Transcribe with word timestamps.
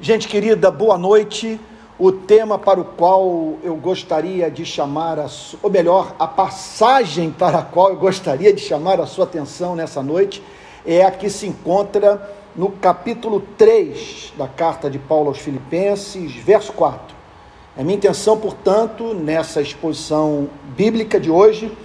Gente 0.00 0.28
querida, 0.28 0.70
boa 0.70 0.96
noite. 0.96 1.58
O 1.98 2.12
tema 2.12 2.56
para 2.56 2.80
o 2.80 2.84
qual 2.84 3.58
eu 3.64 3.74
gostaria 3.74 4.48
de 4.48 4.64
chamar, 4.64 5.18
a, 5.18 5.26
ou 5.60 5.68
melhor, 5.68 6.14
a 6.20 6.26
passagem 6.28 7.32
para 7.32 7.58
a 7.58 7.62
qual 7.62 7.90
eu 7.90 7.96
gostaria 7.96 8.52
de 8.52 8.60
chamar 8.60 9.00
a 9.00 9.06
sua 9.06 9.24
atenção 9.24 9.74
nessa 9.74 10.00
noite 10.00 10.40
é 10.86 11.04
a 11.04 11.10
que 11.10 11.28
se 11.28 11.48
encontra 11.48 12.32
no 12.54 12.70
capítulo 12.70 13.40
3 13.58 14.34
da 14.38 14.46
carta 14.46 14.88
de 14.88 15.00
Paulo 15.00 15.30
aos 15.30 15.38
Filipenses, 15.38 16.32
verso 16.32 16.72
4. 16.74 17.16
É 17.76 17.82
minha 17.82 17.96
intenção, 17.96 18.38
portanto, 18.38 19.12
nessa 19.14 19.60
exposição 19.60 20.48
bíblica 20.76 21.18
de 21.18 21.28
hoje, 21.28 21.76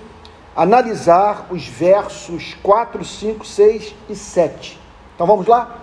analisar 0.56 1.48
os 1.50 1.68
versos 1.68 2.56
4, 2.62 3.04
5, 3.04 3.44
6 3.44 3.96
e 4.08 4.16
7. 4.16 4.80
Então 5.16 5.26
vamos 5.26 5.48
lá? 5.48 5.83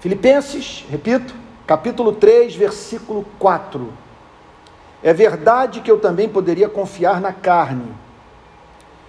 Filipenses, 0.00 0.84
repito, 0.88 1.34
capítulo 1.66 2.12
3, 2.12 2.54
versículo 2.54 3.26
4. 3.38 3.92
É 5.02 5.12
verdade 5.12 5.80
que 5.80 5.90
eu 5.90 5.98
também 5.98 6.28
poderia 6.28 6.68
confiar 6.68 7.20
na 7.20 7.32
carne. 7.32 7.92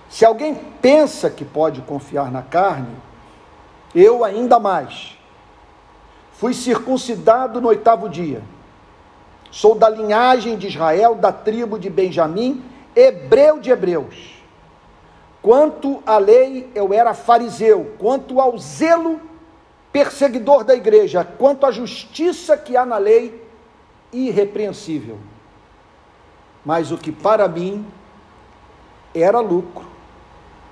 Se 0.10 0.26
alguém 0.26 0.56
pensa 0.82 1.30
que 1.30 1.46
pode 1.46 1.82
confiar 1.82 2.32
na 2.32 2.42
carne, 2.42 2.96
eu 3.94 4.24
ainda 4.24 4.60
mais. 4.60 5.16
Fui 6.34 6.54
circuncidado 6.54 7.62
no 7.62 7.68
oitavo 7.68 8.10
dia. 8.10 8.42
Sou 9.52 9.76
da 9.76 9.90
linhagem 9.90 10.58
de 10.58 10.68
Israel, 10.68 11.16
da 11.16 11.32
tribo 11.32 11.78
de 11.78 11.90
Benjamim, 11.90 12.64
hebreu 12.96 13.60
de 13.60 13.70
hebreus. 13.70 14.42
Quanto 15.42 16.02
à 16.06 16.18
lei, 16.18 16.70
eu 16.74 16.94
era 16.94 17.14
fariseu. 17.14 17.94
Quanto 18.00 18.42
ao 18.42 18.58
zelo, 18.58 19.29
perseguidor 19.92 20.64
da 20.64 20.76
igreja, 20.76 21.24
quanto 21.24 21.66
à 21.66 21.72
justiça 21.72 22.58
que 22.58 22.78
há 22.78 22.86
na 22.86 22.98
lei, 22.98 23.48
irrepreensível. 24.12 25.18
Mas 26.66 26.92
o 26.92 26.98
que 26.98 27.12
para 27.12 27.48
mim 27.48 27.86
era 29.14 29.40
lucro, 29.40 29.88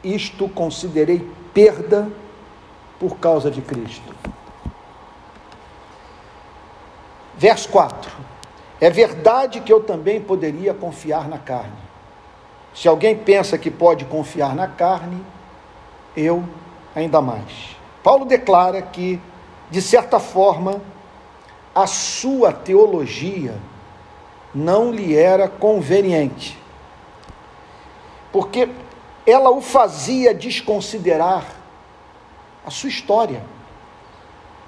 isto 0.04 0.48
considerei 0.50 1.28
perda 1.54 2.08
por 3.00 3.18
causa 3.18 3.50
de 3.50 3.62
Cristo. 3.62 4.16
Verso 7.38 7.70
4: 7.70 8.12
É 8.82 8.90
verdade 8.90 9.62
que 9.62 9.72
eu 9.72 9.84
também 9.84 10.22
poderia 10.22 10.74
confiar 10.74 11.28
na 11.28 11.38
carne. 11.38 11.88
Se 12.74 12.88
alguém 12.88 13.16
pensa 13.18 13.58
que 13.58 13.72
pode 13.72 14.06
confiar 14.06 14.56
na 14.56 14.68
carne, 14.68 15.24
eu 16.16 16.44
ainda 16.96 17.22
mais. 17.22 17.77
Paulo 18.08 18.24
declara 18.24 18.82
que, 18.82 19.20
de 19.70 19.82
certa 19.82 20.18
forma, 20.18 20.82
a 21.76 21.86
sua 21.86 22.54
teologia 22.54 23.54
não 24.56 24.94
lhe 24.94 25.14
era 25.14 25.50
conveniente, 25.50 26.58
porque 28.32 28.70
ela 29.26 29.50
o 29.50 29.60
fazia 29.60 30.34
desconsiderar 30.34 31.48
a 32.66 32.72
sua 32.72 32.88
história, 32.88 33.44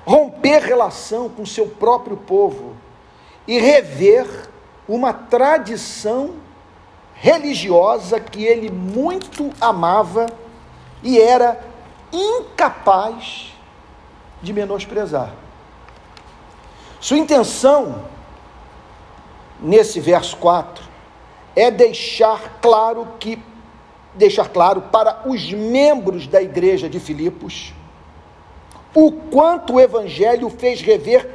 romper 0.06 0.62
relação 0.62 1.30
com 1.30 1.46
seu 1.46 1.66
próprio 1.66 2.18
povo 2.18 2.76
e 3.48 3.58
rever 3.58 4.50
uma 4.86 5.14
tradição 5.14 6.34
religiosa 7.14 8.20
que 8.20 8.44
ele 8.44 8.70
muito 8.70 9.50
amava 9.62 10.26
e 11.02 11.18
era 11.18 11.69
incapaz 12.12 13.54
de 14.42 14.54
menosprezar. 14.54 15.32
Sua 17.00 17.18
intenção, 17.18 18.04
nesse 19.60 20.00
verso 20.00 20.38
4, 20.38 20.84
é 21.56 21.72
deixar 21.72 22.60
claro 22.62 23.08
que 23.20 23.42
deixar 24.16 24.50
claro 24.50 24.82
para 24.82 25.22
os 25.26 25.52
membros 25.54 26.28
da 26.28 26.42
igreja 26.42 26.90
de 26.90 27.00
Filipos 27.00 27.74
o 28.94 29.12
quanto 29.12 29.74
o 29.74 29.80
evangelho 29.80 30.50
fez 30.50 30.82
rever 30.82 31.30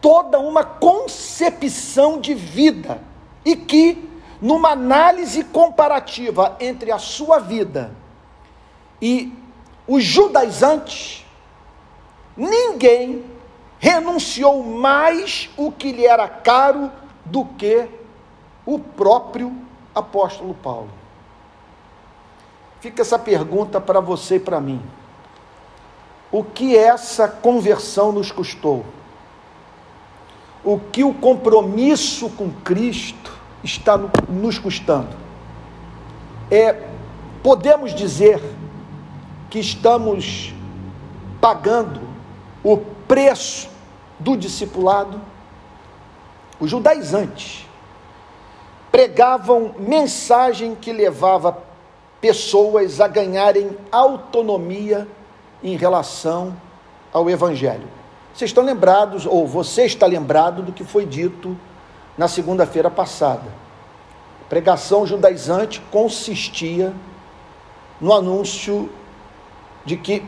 toda 0.00 0.38
uma 0.38 0.64
concepção 0.64 2.20
de 2.20 2.34
vida 2.34 3.00
e 3.44 3.56
que 3.56 4.08
numa 4.40 4.70
análise 4.70 5.44
comparativa 5.44 6.56
entre 6.60 6.90
a 6.90 6.98
sua 6.98 7.38
vida 7.38 7.92
e 9.00 9.32
os 9.86 10.02
judaizantes, 10.02 11.24
ninguém 12.36 13.24
renunciou 13.78 14.62
mais 14.62 15.48
o 15.56 15.70
que 15.70 15.92
lhe 15.92 16.04
era 16.06 16.28
caro 16.28 16.90
do 17.24 17.44
que 17.44 17.88
o 18.64 18.78
próprio 18.78 19.52
apóstolo 19.94 20.54
Paulo. 20.54 20.90
Fica 22.80 23.02
essa 23.02 23.18
pergunta 23.18 23.80
para 23.80 24.00
você 24.00 24.36
e 24.36 24.40
para 24.40 24.60
mim. 24.60 24.82
O 26.30 26.42
que 26.42 26.76
essa 26.76 27.28
conversão 27.28 28.12
nos 28.12 28.32
custou? 28.32 28.84
O 30.64 30.78
que 30.78 31.04
o 31.04 31.14
compromisso 31.14 32.28
com 32.30 32.50
Cristo 32.50 33.32
está 33.62 33.96
nos 34.28 34.58
custando? 34.58 35.16
É, 36.50 36.88
podemos 37.42 37.94
dizer 37.94 38.40
que 39.50 39.58
estamos 39.58 40.52
pagando 41.40 42.00
o 42.62 42.76
preço 42.76 43.68
do 44.18 44.36
discipulado. 44.36 45.20
Os 46.58 46.70
judaizantes 46.70 47.66
pregavam 48.90 49.74
mensagem 49.78 50.74
que 50.74 50.92
levava 50.92 51.62
pessoas 52.20 53.00
a 53.00 53.06
ganharem 53.06 53.76
autonomia 53.92 55.06
em 55.62 55.76
relação 55.76 56.56
ao 57.12 57.28
evangelho. 57.28 57.88
Vocês 58.34 58.50
estão 58.50 58.64
lembrados, 58.64 59.24
ou 59.26 59.46
você 59.46 59.84
está 59.84 60.06
lembrado 60.06 60.62
do 60.62 60.72
que 60.72 60.84
foi 60.84 61.06
dito 61.06 61.56
na 62.16 62.28
segunda-feira 62.28 62.90
passada. 62.90 63.46
A 64.42 64.48
pregação 64.48 65.06
judaizante 65.06 65.80
consistia 65.90 66.92
no 68.00 68.12
anúncio 68.12 68.90
de 69.86 69.96
que 69.96 70.22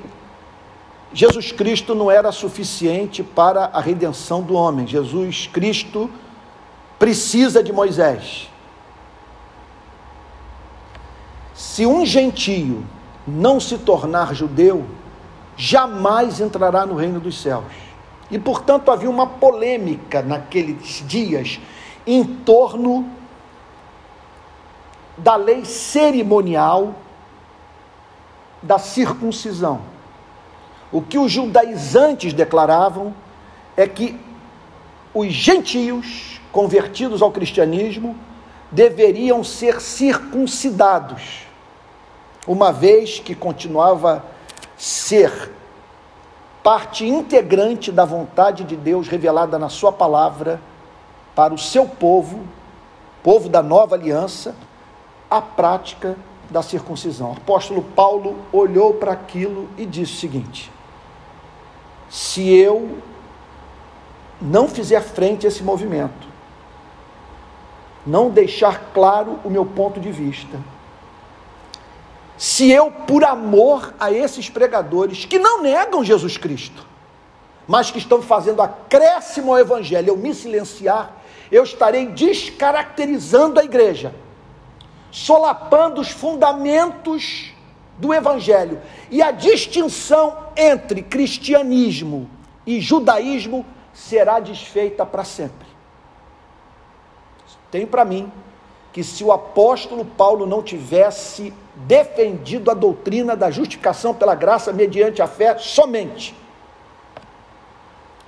Jesus 1.12 1.52
Cristo 1.52 1.94
não 1.94 2.10
era 2.10 2.30
suficiente 2.30 3.22
para 3.22 3.64
a 3.66 3.80
redenção 3.80 4.40
do 4.40 4.54
homem. 4.54 4.86
Jesus 4.86 5.48
Cristo 5.52 6.08
precisa 6.98 7.62
de 7.62 7.72
Moisés. 7.72 8.48
Se 11.54 11.84
um 11.84 12.06
gentio 12.06 12.84
não 13.26 13.58
se 13.58 13.78
tornar 13.78 14.34
judeu, 14.34 14.86
jamais 15.56 16.40
entrará 16.40 16.86
no 16.86 16.94
reino 16.94 17.18
dos 17.18 17.40
céus. 17.40 17.64
E 18.30 18.38
portanto 18.38 18.90
havia 18.90 19.10
uma 19.10 19.26
polêmica 19.26 20.22
naqueles 20.22 21.02
dias 21.06 21.58
em 22.06 22.22
torno 22.22 23.10
da 25.16 25.34
lei 25.34 25.64
cerimonial 25.64 26.94
da 28.62 28.78
circuncisão. 28.78 29.80
O 30.90 31.02
que 31.02 31.18
os 31.18 31.30
judaizantes 31.30 32.32
declaravam 32.32 33.14
é 33.76 33.86
que 33.86 34.18
os 35.14 35.28
gentios 35.28 36.40
convertidos 36.50 37.22
ao 37.22 37.30
cristianismo 37.30 38.16
deveriam 38.70 39.42
ser 39.42 39.80
circuncidados, 39.80 41.46
uma 42.46 42.72
vez 42.72 43.18
que 43.18 43.34
continuava 43.34 44.24
ser 44.76 45.52
parte 46.62 47.06
integrante 47.06 47.90
da 47.90 48.04
vontade 48.04 48.64
de 48.64 48.76
Deus 48.76 49.08
revelada 49.08 49.58
na 49.58 49.68
Sua 49.68 49.92
palavra 49.92 50.60
para 51.34 51.54
o 51.54 51.58
seu 51.58 51.86
povo, 51.86 52.40
povo 53.22 53.48
da 53.48 53.62
nova 53.62 53.94
aliança, 53.94 54.54
a 55.30 55.40
prática 55.40 56.16
da 56.50 56.62
circuncisão. 56.62 57.30
O 57.30 57.32
apóstolo 57.32 57.82
Paulo 57.82 58.36
olhou 58.52 58.94
para 58.94 59.12
aquilo 59.12 59.68
e 59.76 59.84
disse 59.84 60.14
o 60.14 60.16
seguinte: 60.16 60.70
se 62.08 62.48
eu 62.48 62.98
não 64.40 64.68
fizer 64.68 65.02
frente 65.02 65.46
a 65.46 65.48
esse 65.48 65.62
movimento, 65.62 66.26
não 68.06 68.30
deixar 68.30 68.92
claro 68.94 69.38
o 69.44 69.50
meu 69.50 69.66
ponto 69.66 70.00
de 70.00 70.10
vista, 70.10 70.58
se 72.36 72.70
eu, 72.70 72.90
por 72.90 73.24
amor 73.24 73.92
a 73.98 74.12
esses 74.12 74.48
pregadores 74.48 75.24
que 75.24 75.38
não 75.38 75.60
negam 75.60 76.04
Jesus 76.04 76.36
Cristo, 76.36 76.86
mas 77.66 77.90
que 77.90 77.98
estão 77.98 78.22
fazendo 78.22 78.62
acréscimo 78.62 79.52
ao 79.52 79.58
Evangelho, 79.58 80.10
eu 80.10 80.16
me 80.16 80.32
silenciar, 80.32 81.12
eu 81.50 81.64
estarei 81.64 82.06
descaracterizando 82.06 83.58
a 83.58 83.64
igreja 83.64 84.14
solapando 85.10 86.00
os 86.00 86.10
fundamentos 86.10 87.52
do 87.98 88.14
Evangelho. 88.14 88.80
E 89.10 89.22
a 89.22 89.30
distinção 89.30 90.36
entre 90.56 91.02
cristianismo 91.02 92.28
e 92.66 92.80
judaísmo 92.80 93.64
será 93.92 94.38
desfeita 94.40 95.04
para 95.04 95.24
sempre. 95.24 95.66
Tenho 97.70 97.86
para 97.86 98.04
mim 98.04 98.30
que 98.92 99.04
se 99.04 99.22
o 99.22 99.32
apóstolo 99.32 100.04
Paulo 100.04 100.46
não 100.46 100.62
tivesse 100.62 101.52
defendido 101.74 102.70
a 102.70 102.74
doutrina 102.74 103.36
da 103.36 103.50
justificação 103.50 104.14
pela 104.14 104.34
graça 104.34 104.72
mediante 104.72 105.20
a 105.20 105.26
fé 105.26 105.58
somente, 105.58 106.34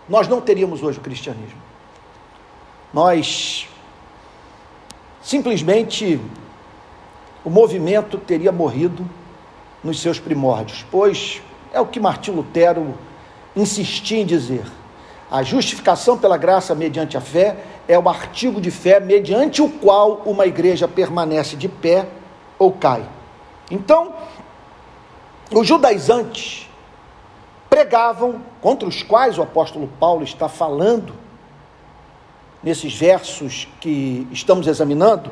nós 0.08 0.28
não 0.28 0.40
teríamos 0.40 0.82
hoje 0.82 0.98
o 0.98 1.02
cristianismo. 1.02 1.60
Nós 2.92 3.68
simplesmente 5.22 6.20
o 7.44 7.50
movimento 7.50 8.18
teria 8.18 8.52
morrido 8.52 9.08
nos 9.82 10.00
seus 10.00 10.18
primórdios, 10.18 10.84
pois 10.90 11.42
é 11.72 11.80
o 11.80 11.86
que 11.86 12.00
Martim 12.00 12.32
Lutero 12.32 12.94
insistia 13.56 14.18
em 14.18 14.26
dizer. 14.26 14.64
A 15.30 15.42
justificação 15.42 16.18
pela 16.18 16.36
graça 16.36 16.74
mediante 16.74 17.16
a 17.16 17.20
fé 17.20 17.56
é 17.86 17.98
o 17.98 18.08
artigo 18.08 18.60
de 18.60 18.70
fé 18.70 18.98
mediante 19.00 19.62
o 19.62 19.68
qual 19.68 20.22
uma 20.26 20.46
igreja 20.46 20.88
permanece 20.88 21.56
de 21.56 21.68
pé 21.68 22.06
ou 22.58 22.72
cai. 22.72 23.04
Então, 23.70 24.12
os 25.52 25.66
judaizantes 25.66 26.68
pregavam, 27.68 28.42
contra 28.60 28.88
os 28.88 29.02
quais 29.02 29.38
o 29.38 29.42
apóstolo 29.42 29.88
Paulo 30.00 30.24
está 30.24 30.48
falando, 30.48 31.14
nesses 32.62 32.94
versos 32.94 33.68
que 33.80 34.26
estamos 34.30 34.66
examinando, 34.66 35.30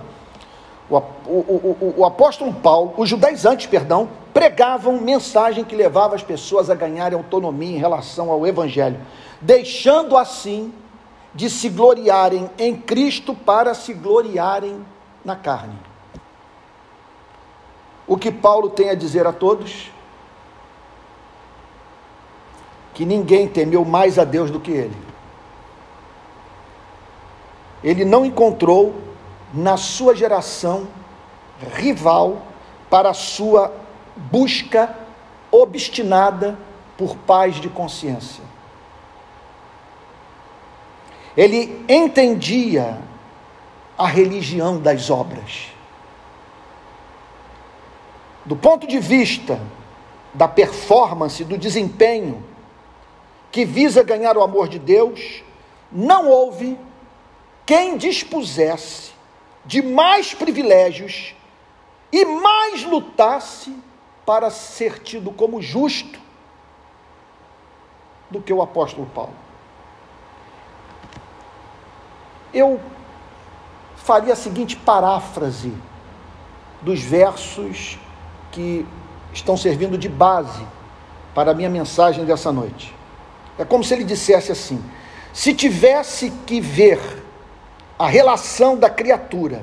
o, 0.90 0.96
o, 0.96 1.94
o, 1.98 2.04
apóstolo 2.04 2.52
Paulo, 2.54 2.94
os 2.96 3.08
judaizantes, 3.08 3.66
perdão, 3.66 4.08
pregavam 4.32 4.98
mensagem 4.98 5.62
que 5.62 5.76
levava 5.76 6.14
as 6.14 6.22
pessoas 6.22 6.70
a 6.70 6.74
ganharem 6.74 7.18
autonomia 7.18 7.76
em 7.76 7.78
relação 7.78 8.30
ao 8.30 8.46
evangelho, 8.46 8.98
deixando 9.40 10.16
assim 10.16 10.72
de 11.34 11.50
se 11.50 11.68
gloriarem 11.68 12.50
em 12.58 12.74
Cristo 12.74 13.34
para 13.34 13.74
se 13.74 13.92
gloriarem 13.92 14.84
na 15.22 15.36
carne. 15.36 15.78
O 18.06 18.16
que 18.16 18.32
Paulo 18.32 18.70
tem 18.70 18.88
a 18.88 18.94
dizer 18.94 19.26
a 19.26 19.32
todos? 19.32 19.90
Que 22.94 23.04
ninguém 23.04 23.46
temeu 23.46 23.84
mais 23.84 24.18
a 24.18 24.24
Deus 24.24 24.50
do 24.50 24.58
que 24.58 24.70
ele. 24.70 24.96
Ele 27.84 28.06
não 28.06 28.24
encontrou 28.24 29.07
na 29.52 29.76
sua 29.76 30.14
geração 30.14 30.88
rival 31.74 32.42
para 32.90 33.10
a 33.10 33.14
sua 33.14 33.72
busca 34.16 34.94
obstinada 35.50 36.58
por 36.96 37.16
paz 37.16 37.56
de 37.56 37.68
consciência. 37.68 38.42
Ele 41.36 41.84
entendia 41.88 42.98
a 43.96 44.06
religião 44.06 44.80
das 44.80 45.10
obras. 45.10 45.68
Do 48.44 48.56
ponto 48.56 48.86
de 48.86 48.98
vista 48.98 49.60
da 50.34 50.48
performance, 50.48 51.44
do 51.44 51.56
desempenho, 51.56 52.42
que 53.50 53.64
visa 53.64 54.02
ganhar 54.02 54.36
o 54.36 54.42
amor 54.42 54.68
de 54.68 54.78
Deus, 54.78 55.42
não 55.90 56.28
houve 56.28 56.78
quem 57.64 57.96
dispusesse 57.96 59.12
de 59.68 59.82
mais 59.82 60.32
privilégios 60.32 61.34
e 62.10 62.24
mais 62.24 62.84
lutasse 62.84 63.76
para 64.24 64.50
ser 64.50 65.02
tido 65.02 65.30
como 65.30 65.60
justo 65.60 66.18
do 68.30 68.40
que 68.40 68.50
o 68.50 68.62
apóstolo 68.62 69.06
Paulo. 69.14 69.34
Eu 72.52 72.80
faria 73.96 74.32
a 74.32 74.36
seguinte 74.36 74.74
paráfrase 74.74 75.70
dos 76.80 77.02
versos 77.02 77.98
que 78.50 78.86
estão 79.34 79.54
servindo 79.54 79.98
de 79.98 80.08
base 80.08 80.66
para 81.34 81.50
a 81.50 81.54
minha 81.54 81.68
mensagem 81.68 82.24
dessa 82.24 82.50
noite. 82.50 82.94
É 83.58 83.66
como 83.66 83.84
se 83.84 83.92
ele 83.92 84.04
dissesse 84.04 84.50
assim: 84.50 84.82
se 85.30 85.52
tivesse 85.52 86.30
que 86.46 86.58
ver 86.58 87.27
a 87.98 88.06
relação 88.06 88.76
da 88.76 88.88
criatura 88.88 89.62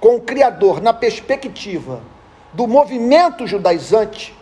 com 0.00 0.16
o 0.16 0.20
Criador 0.20 0.80
na 0.80 0.92
perspectiva 0.92 2.02
do 2.52 2.66
movimento 2.66 3.46
judaizante, 3.46 4.36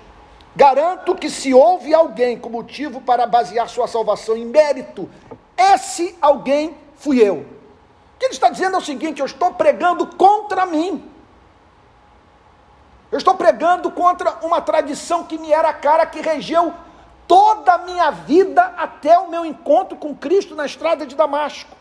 garanto 0.54 1.14
que 1.14 1.28
se 1.28 1.52
houve 1.52 1.92
alguém 1.92 2.38
com 2.38 2.48
motivo 2.48 3.00
para 3.00 3.26
basear 3.26 3.68
sua 3.68 3.88
salvação 3.88 4.36
em 4.36 4.46
mérito, 4.46 5.10
esse 5.56 6.16
alguém 6.20 6.76
fui 6.94 7.20
eu. 7.20 7.38
O 7.38 8.18
que 8.18 8.26
ele 8.26 8.32
está 8.32 8.48
dizendo 8.48 8.76
é 8.76 8.78
o 8.78 8.82
seguinte: 8.82 9.20
eu 9.20 9.26
estou 9.26 9.52
pregando 9.54 10.06
contra 10.06 10.64
mim. 10.64 11.04
Eu 13.10 13.18
estou 13.18 13.34
pregando 13.34 13.90
contra 13.90 14.38
uma 14.42 14.60
tradição 14.60 15.24
que 15.24 15.36
me 15.36 15.52
era 15.52 15.72
cara, 15.72 16.06
que 16.06 16.20
regeu 16.20 16.72
toda 17.26 17.74
a 17.74 17.78
minha 17.78 18.10
vida 18.10 18.62
até 18.76 19.18
o 19.18 19.28
meu 19.28 19.44
encontro 19.44 19.96
com 19.96 20.14
Cristo 20.14 20.54
na 20.54 20.64
estrada 20.64 21.04
de 21.04 21.16
Damasco. 21.16 21.79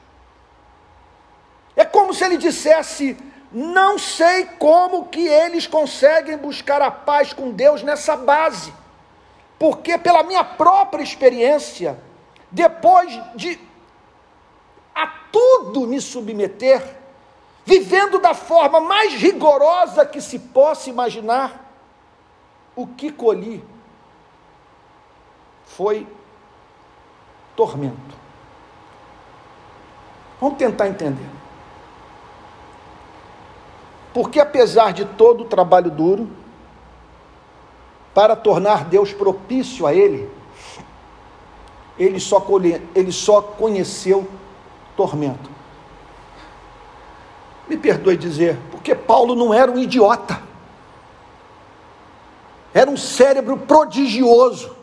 É 1.76 1.86
como 1.86 2.14
se 2.14 2.24
ele 2.24 2.38
dissesse: 2.38 3.18
não 3.52 3.98
sei 3.98 4.46
como 4.46 5.08
que 5.08 5.28
eles 5.28 5.66
conseguem 5.66 6.38
buscar 6.38 6.82
a 6.82 6.92
paz 6.92 7.34
com 7.34 7.52
Deus 7.52 7.82
nessa 7.82 8.16
base. 8.16 8.74
Porque 9.58 9.98
pela 9.98 10.24
minha 10.24 10.44
própria 10.44 11.04
experiência, 11.04 12.00
depois 12.52 13.20
de 13.36 13.60
a 14.96 15.08
tudo 15.32 15.88
me 15.88 16.00
submeter, 16.00 16.98
vivendo 17.66 18.20
da 18.20 18.34
forma 18.34 18.80
mais 18.80 19.14
rigorosa 19.14 20.06
que 20.06 20.22
se 20.22 20.40
possa 20.40 20.90
imaginar, 20.90 21.66
o 22.76 22.88
que 22.88 23.12
colhi 23.12 23.64
foi 25.66 26.08
tormento. 27.56 28.18
Vamos 30.40 30.58
tentar 30.58 30.88
entender. 30.88 31.39
Porque 34.20 34.38
apesar 34.38 34.92
de 34.92 35.06
todo 35.06 35.44
o 35.44 35.46
trabalho 35.46 35.90
duro, 35.90 36.30
para 38.14 38.36
tornar 38.36 38.84
Deus 38.84 39.14
propício 39.14 39.88
a 39.88 39.94
ele, 39.94 40.30
ele 41.98 42.20
só, 42.20 42.42
colhe, 42.42 42.86
ele 42.94 43.14
só 43.14 43.42
conheceu 43.42 44.28
tormento. 44.98 45.50
Me 47.66 47.78
perdoe 47.78 48.18
dizer, 48.18 48.60
porque 48.72 48.94
Paulo 48.94 49.36
não 49.36 49.54
era 49.54 49.72
um 49.72 49.80
idiota, 49.80 50.44
era 52.74 52.92
um 52.92 52.98
cérebro 52.98 53.56
prodigioso, 53.56 54.76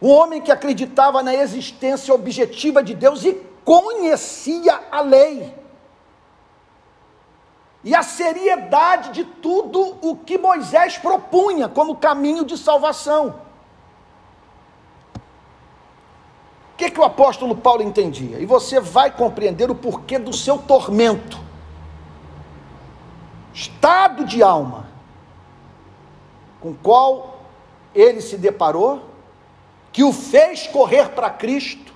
um 0.00 0.08
homem 0.08 0.40
que 0.40 0.52
acreditava 0.52 1.20
na 1.20 1.34
existência 1.34 2.14
objetiva 2.14 2.80
de 2.80 2.94
Deus 2.94 3.24
e 3.24 3.32
conhecia 3.64 4.82
a 4.92 5.00
lei 5.00 5.58
e 7.82 7.94
a 7.94 8.02
seriedade 8.02 9.10
de 9.10 9.24
tudo 9.24 9.96
o 10.02 10.16
que 10.16 10.36
Moisés 10.36 10.98
propunha 10.98 11.68
como 11.68 11.96
caminho 11.96 12.44
de 12.44 12.58
salvação. 12.58 13.34
O 16.74 16.76
que, 16.76 16.90
que 16.90 17.00
o 17.00 17.04
apóstolo 17.04 17.56
Paulo 17.56 17.82
entendia? 17.82 18.38
E 18.38 18.46
você 18.46 18.80
vai 18.80 19.10
compreender 19.10 19.70
o 19.70 19.74
porquê 19.74 20.18
do 20.18 20.32
seu 20.32 20.58
tormento, 20.58 21.38
estado 23.52 24.24
de 24.24 24.42
alma, 24.42 24.88
com 26.60 26.74
qual 26.74 27.40
ele 27.94 28.20
se 28.20 28.36
deparou, 28.36 29.02
que 29.92 30.04
o 30.04 30.12
fez 30.12 30.66
correr 30.66 31.10
para 31.10 31.30
Cristo 31.30 31.92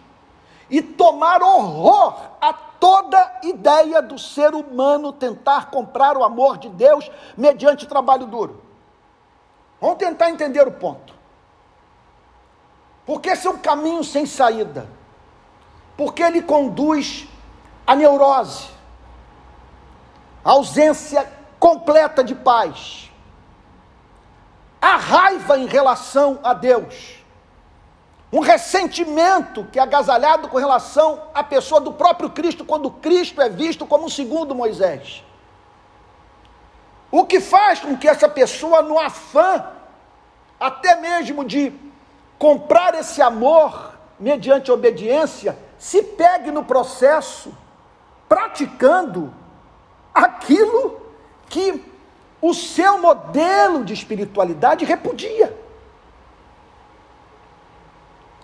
e 0.69 0.83
tomar 0.83 1.43
horror 1.43 2.17
a 2.41 2.53
toda 2.85 3.39
ideia 3.43 4.03
do 4.03 4.19
ser 4.19 4.55
humano 4.55 5.11
tentar 5.11 5.71
comprar 5.71 6.19
o 6.19 6.23
amor 6.23 6.59
de 6.59 6.69
Deus 6.69 7.11
mediante 7.35 7.87
trabalho 7.87 8.27
duro. 8.27 8.63
Vamos 9.81 9.97
tentar 9.97 10.29
entender 10.29 10.69
o 10.69 10.73
ponto. 10.73 11.15
Porque 13.07 13.31
esse 13.31 13.47
é 13.47 13.51
um 13.51 13.57
caminho 13.57 14.05
sem 14.05 14.27
saída. 14.27 14.87
Porque 15.97 16.23
ele 16.23 16.43
conduz 16.43 17.27
à 17.87 17.97
neurose, 17.97 18.69
à 20.45 20.51
ausência 20.51 21.27
completa 21.59 22.23
de 22.23 22.35
paz, 22.35 23.11
à 24.79 24.97
raiva 24.97 25.57
em 25.57 25.65
relação 25.65 26.39
a 26.45 26.53
Deus 26.53 27.24
um 28.35 28.41
ressentimento 28.41 29.63
que 29.71 29.79
é 29.79 29.83
agasalhado 29.83 30.49
com 30.49 30.59
relação 30.59 31.23
à 31.33 31.45
pessoa 31.45 31.81
do 31.81 31.93
próprio 31.93 32.31
Cristo, 32.31 32.65
quando 32.65 32.91
Cristo 32.91 33.41
é 33.41 33.49
visto 33.49 33.87
como 33.87 34.07
o 34.07 34.11
segundo 34.11 34.57
Moisés. 34.57 35.25
O 37.13 37.25
que 37.25 37.39
faz 37.39 37.79
com 37.79 37.97
que 37.97 38.09
essa 38.09 38.29
pessoa, 38.29 38.83
no 38.83 38.99
afã, 38.99 39.65
até 40.59 40.97
mesmo 40.97 41.45
de 41.45 41.73
comprar 42.37 42.93
esse 42.97 43.23
amor 43.23 43.95
mediante 44.19 44.69
obediência, 44.73 45.57
se 45.79 46.03
pegue 46.03 46.51
no 46.51 46.65
processo 46.65 47.57
praticando 48.29 49.33
aquilo 50.13 51.01
que 51.49 51.85
o 52.43 52.53
seu 52.53 52.99
modelo 52.99 53.85
de 53.85 53.95
espiritualidade 53.95 54.85
repudia. 54.85 55.64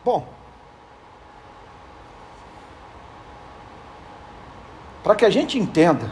Bom, 0.04 0.26
para 5.02 5.14
que 5.14 5.24
a 5.24 5.30
gente 5.30 5.58
entenda 5.58 6.10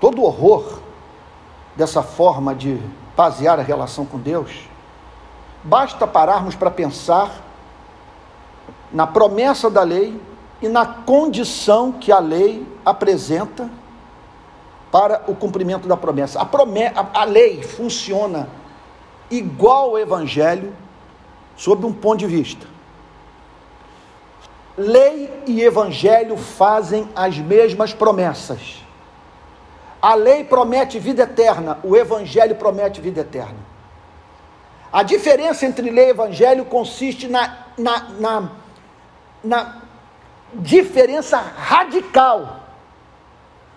todo 0.00 0.20
o 0.20 0.24
horror 0.24 0.80
dessa 1.74 2.02
forma 2.02 2.54
de 2.54 2.80
basear 3.16 3.58
a 3.58 3.62
relação 3.62 4.04
com 4.04 4.18
Deus, 4.18 4.68
basta 5.62 6.06
pararmos 6.06 6.54
para 6.54 6.70
pensar 6.70 7.42
na 8.92 9.06
promessa 9.06 9.70
da 9.70 9.82
lei 9.82 10.20
e 10.60 10.68
na 10.68 10.86
condição 10.86 11.92
que 11.92 12.10
a 12.10 12.18
lei 12.18 12.66
apresenta 12.84 13.68
para 14.90 15.24
o 15.26 15.34
cumprimento 15.34 15.86
da 15.86 15.96
promessa. 15.96 16.40
A, 16.40 16.44
promessa, 16.44 17.08
a, 17.12 17.24
lei 17.24 17.62
funciona 17.62 18.48
igual 19.30 19.90
ao 19.90 19.98
evangelho 19.98 20.74
sob 21.56 21.84
um 21.86 21.92
ponto 21.92 22.18
de 22.18 22.26
vista. 22.26 22.66
Lei 24.76 25.32
e 25.46 25.62
evangelho 25.62 26.36
fazem 26.36 27.08
as 27.16 27.38
mesmas 27.38 27.94
promessas. 27.94 28.84
A 30.02 30.14
lei 30.14 30.44
promete 30.44 30.98
vida 30.98 31.22
eterna, 31.22 31.78
o 31.82 31.96
evangelho 31.96 32.54
promete 32.56 33.00
vida 33.00 33.22
eterna. 33.22 33.58
A 34.92 35.02
diferença 35.02 35.64
entre 35.66 35.90
lei 35.90 36.06
e 36.06 36.10
evangelho 36.10 36.64
consiste 36.66 37.26
na, 37.26 37.66
na, 37.76 38.08
na, 38.20 38.50
na 39.42 39.82
diferença 40.54 41.38
radical 41.38 42.60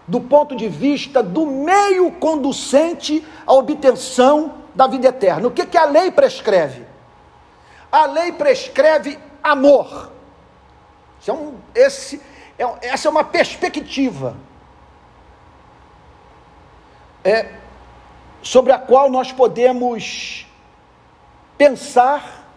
do 0.07 0.19
ponto 0.19 0.55
de 0.55 0.67
vista 0.67 1.21
do 1.21 1.45
meio 1.45 2.11
conducente 2.13 3.25
à 3.45 3.53
obtenção 3.53 4.58
da 4.73 4.87
vida 4.87 5.07
eterna. 5.07 5.47
O 5.47 5.51
que, 5.51 5.65
que 5.65 5.77
a 5.77 5.85
lei 5.85 6.11
prescreve? 6.11 6.85
A 7.91 8.05
lei 8.05 8.31
prescreve 8.31 9.17
amor. 9.43 10.11
Esse 11.19 11.29
é 11.29 11.33
um, 11.33 11.55
esse, 11.75 12.21
é, 12.57 12.87
essa 12.87 13.07
é 13.07 13.11
uma 13.11 13.23
perspectiva 13.23 14.35
é, 17.23 17.53
sobre 18.41 18.71
a 18.71 18.77
qual 18.77 19.09
nós 19.09 19.31
podemos 19.31 20.47
pensar 21.57 22.47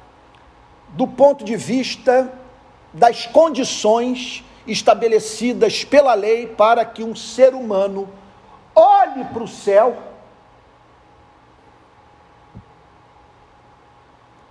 do 0.91 1.07
ponto 1.07 1.45
de 1.45 1.57
vista 1.57 2.33
das 2.93 3.27
condições 3.27 4.45
estabelecidas 4.67 5.85
pela 5.85 6.15
lei 6.15 6.47
para 6.47 6.85
que 6.85 7.03
um 7.03 7.17
ser 7.17 7.55
humano 7.55 8.09
olhe 8.75 9.25
para 9.25 9.43
o 9.43 9.49
céu 9.49 10.12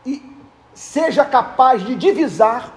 e 0.05 0.21
seja 0.73 1.23
capaz 1.25 1.83
de 1.85 1.95
divisar 1.95 2.71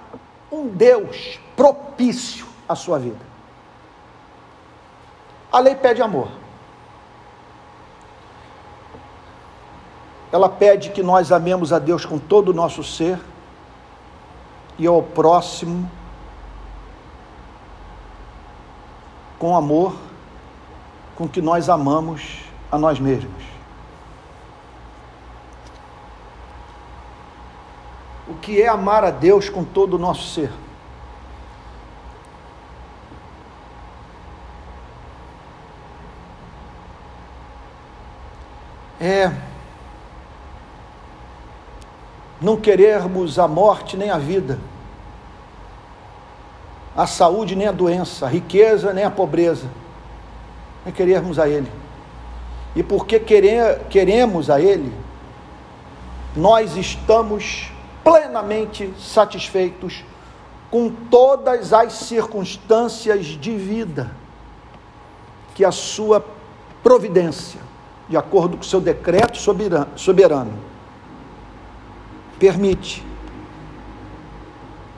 um 0.51 0.69
Deus 0.69 1.39
propício 1.57 2.47
à 2.69 2.75
sua 2.75 2.99
vida. 2.99 3.35
A 5.51 5.59
lei 5.59 5.75
pede 5.75 6.03
amor. 6.03 6.29
Ela 10.33 10.49
pede 10.49 10.91
que 10.91 11.03
nós 11.03 11.31
amemos 11.31 11.73
a 11.73 11.79
Deus 11.79 12.05
com 12.05 12.19
todo 12.19 12.49
o 12.49 12.53
nosso 12.53 12.83
ser 12.83 13.21
e 14.77 14.87
ao 14.87 15.01
próximo 15.01 15.89
com 19.39 19.57
amor 19.57 19.95
com 21.15 21.29
que 21.29 21.41
nós 21.41 21.69
amamos 21.69 22.41
a 22.73 22.77
nós 22.77 22.99
mesmos. 22.99 23.54
O 28.27 28.35
que 28.35 28.61
é 28.63 28.69
amar 28.69 29.05
a 29.05 29.11
Deus 29.11 29.49
com 29.49 29.65
todo 29.65 29.95
o 29.95 29.99
nosso 29.99 30.33
ser? 30.33 30.51
É 39.01 39.31
não 42.45 42.59
querermos 42.59 43.39
a 43.39 43.49
morte 43.49 43.97
nem 43.97 44.11
a 44.11 44.19
vida, 44.19 44.59
a 46.95 47.07
saúde 47.07 47.57
nem 47.57 47.67
a 47.67 47.73
doença, 47.73 48.27
a 48.27 48.29
riqueza 48.29 48.93
nem 48.93 49.03
a 49.03 49.11
pobreza, 49.11 49.67
é 50.85 50.93
querermos 50.93 51.39
a 51.39 51.49
Ele. 51.49 51.71
E 52.77 52.83
porque 52.83 53.19
querer, 53.19 53.85
queremos 53.89 54.51
a 54.51 54.61
Ele, 54.61 54.93
nós 56.37 56.77
estamos 56.77 57.73
plenamente 58.05 58.93
satisfeitos 58.99 60.05
com 60.71 60.91
todas 60.91 61.73
as 61.73 61.95
circunstâncias 61.95 63.25
de 63.27 63.57
vida 63.57 64.11
que 65.55 65.65
a 65.65 65.73
Sua 65.73 66.25
providência, 66.83 67.61
de 68.09 68.17
acordo 68.17 68.57
com 68.57 68.63
o 68.63 68.67
seu 68.67 68.81
decreto 68.81 69.39
soberano 69.97 70.75
permite 72.39 73.05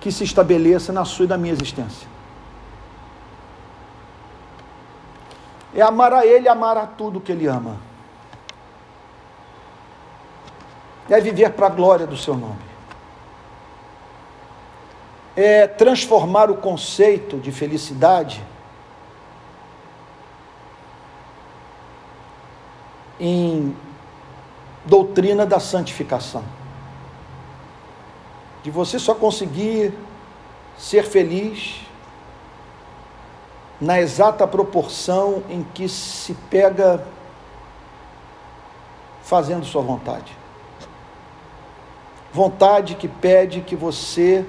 que 0.00 0.10
se 0.10 0.24
estabeleça 0.24 0.92
na 0.92 1.04
sua 1.04 1.26
e 1.26 1.28
na 1.28 1.36
minha 1.36 1.52
existência. 1.52 2.08
É 5.74 5.82
amar 5.82 6.12
a 6.12 6.24
Ele, 6.24 6.48
amar 6.48 6.76
a 6.76 6.86
tudo 6.86 7.20
que 7.20 7.30
Ele 7.30 7.46
ama. 7.46 7.76
É 11.08 11.20
viver 11.20 11.52
para 11.52 11.66
a 11.66 11.70
glória 11.70 12.06
do 12.06 12.16
Seu 12.16 12.36
nome. 12.36 12.75
É 15.36 15.66
transformar 15.66 16.50
o 16.50 16.56
conceito 16.56 17.38
de 17.38 17.52
felicidade 17.52 18.42
em 23.20 23.76
doutrina 24.86 25.44
da 25.44 25.60
santificação 25.60 26.42
de 28.66 28.70
você 28.72 28.98
só 28.98 29.14
conseguir 29.14 29.94
ser 30.76 31.04
feliz 31.04 31.82
na 33.80 34.00
exata 34.00 34.44
proporção 34.44 35.44
em 35.48 35.62
que 35.62 35.88
se 35.88 36.34
pega 36.50 37.06
fazendo 39.22 39.64
sua 39.64 39.82
vontade. 39.82 40.36
Vontade 42.32 42.96
que 42.96 43.06
pede 43.06 43.60
que 43.60 43.76
você 43.76 44.44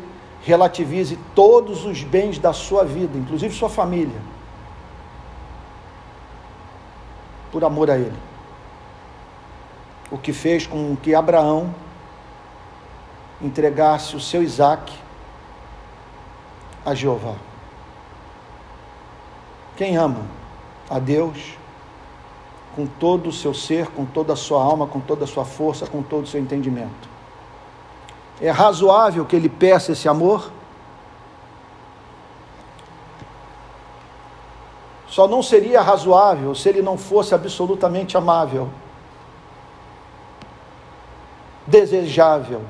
relativize 0.47 1.19
todos 1.35 1.85
os 1.85 2.03
bens 2.03 2.39
da 2.39 2.53
sua 2.53 2.85
vida, 2.85 3.17
inclusive 3.17 3.53
sua 3.53 3.67
família, 3.67 4.21
por 7.51 7.65
amor 7.65 7.91
a 7.91 7.97
Ele. 7.97 8.17
O 10.09 10.17
que 10.17 10.31
fez 10.31 10.65
com 10.65 10.95
que 10.95 11.13
Abraão 11.13 11.75
entregasse 13.41 14.15
o 14.15 14.21
seu 14.21 14.41
Isaac 14.41 14.93
a 16.85 16.95
Jeová. 16.95 17.35
Quem 19.75 19.97
ama 19.97 20.25
a 20.89 20.97
Deus 20.97 21.57
com 22.73 22.87
todo 22.87 23.27
o 23.27 23.33
seu 23.33 23.53
ser, 23.53 23.87
com 23.87 24.05
toda 24.05 24.31
a 24.31 24.37
sua 24.37 24.63
alma, 24.63 24.87
com 24.87 25.01
toda 25.01 25.25
a 25.25 25.27
sua 25.27 25.43
força, 25.43 25.85
com 25.85 26.01
todo 26.01 26.23
o 26.23 26.27
seu 26.27 26.39
entendimento. 26.39 27.16
É 28.39 28.51
razoável 28.51 29.25
que 29.25 29.35
ele 29.35 29.49
peça 29.49 29.91
esse 29.91 30.07
amor? 30.07 30.51
Só 35.07 35.27
não 35.27 35.41
seria 35.41 35.81
razoável 35.81 36.53
se 36.53 36.69
ele 36.69 36.81
não 36.81 36.97
fosse 36.97 37.33
absolutamente 37.33 38.15
amável, 38.15 38.69
desejável, 41.65 42.61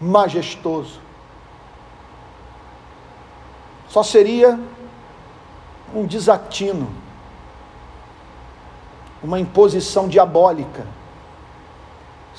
majestoso. 0.00 0.98
Só 3.88 4.02
seria 4.02 4.58
um 5.94 6.04
desatino, 6.04 6.90
uma 9.22 9.38
imposição 9.38 10.08
diabólica, 10.08 10.84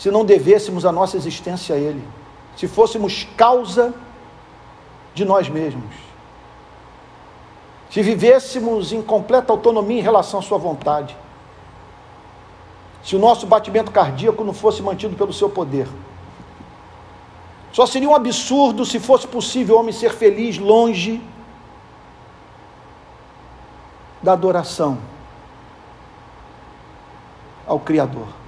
se 0.01 0.09
não 0.09 0.25
devêssemos 0.25 0.83
a 0.83 0.91
nossa 0.91 1.15
existência 1.15 1.75
a 1.75 1.77
Ele, 1.77 2.03
se 2.57 2.67
fôssemos 2.67 3.23
causa 3.37 3.93
de 5.13 5.23
nós 5.23 5.47
mesmos, 5.47 5.93
se 7.87 8.01
vivêssemos 8.01 8.91
em 8.91 8.99
completa 8.99 9.53
autonomia 9.53 9.99
em 9.99 10.01
relação 10.01 10.39
à 10.39 10.41
Sua 10.41 10.57
vontade, 10.57 11.15
se 13.03 13.15
o 13.15 13.19
nosso 13.19 13.45
batimento 13.45 13.91
cardíaco 13.91 14.43
não 14.43 14.55
fosse 14.55 14.81
mantido 14.81 15.15
pelo 15.15 15.31
Seu 15.31 15.51
poder 15.51 15.87
Só 17.71 17.85
seria 17.85 18.09
um 18.09 18.15
absurdo 18.15 18.83
se 18.87 18.99
fosse 18.99 19.27
possível 19.27 19.75
o 19.75 19.79
homem 19.81 19.93
ser 19.93 20.13
feliz 20.13 20.57
longe 20.57 21.21
da 24.19 24.33
adoração 24.33 24.97
ao 27.67 27.79
Criador. 27.79 28.40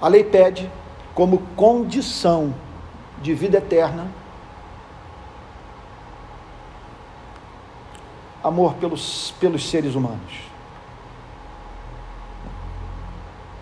A 0.00 0.08
lei 0.08 0.22
pede 0.22 0.70
como 1.14 1.38
condição 1.56 2.54
de 3.20 3.34
vida 3.34 3.58
eterna 3.58 4.08
amor 8.42 8.74
pelos, 8.74 9.34
pelos 9.40 9.68
seres 9.68 9.94
humanos. 9.94 10.48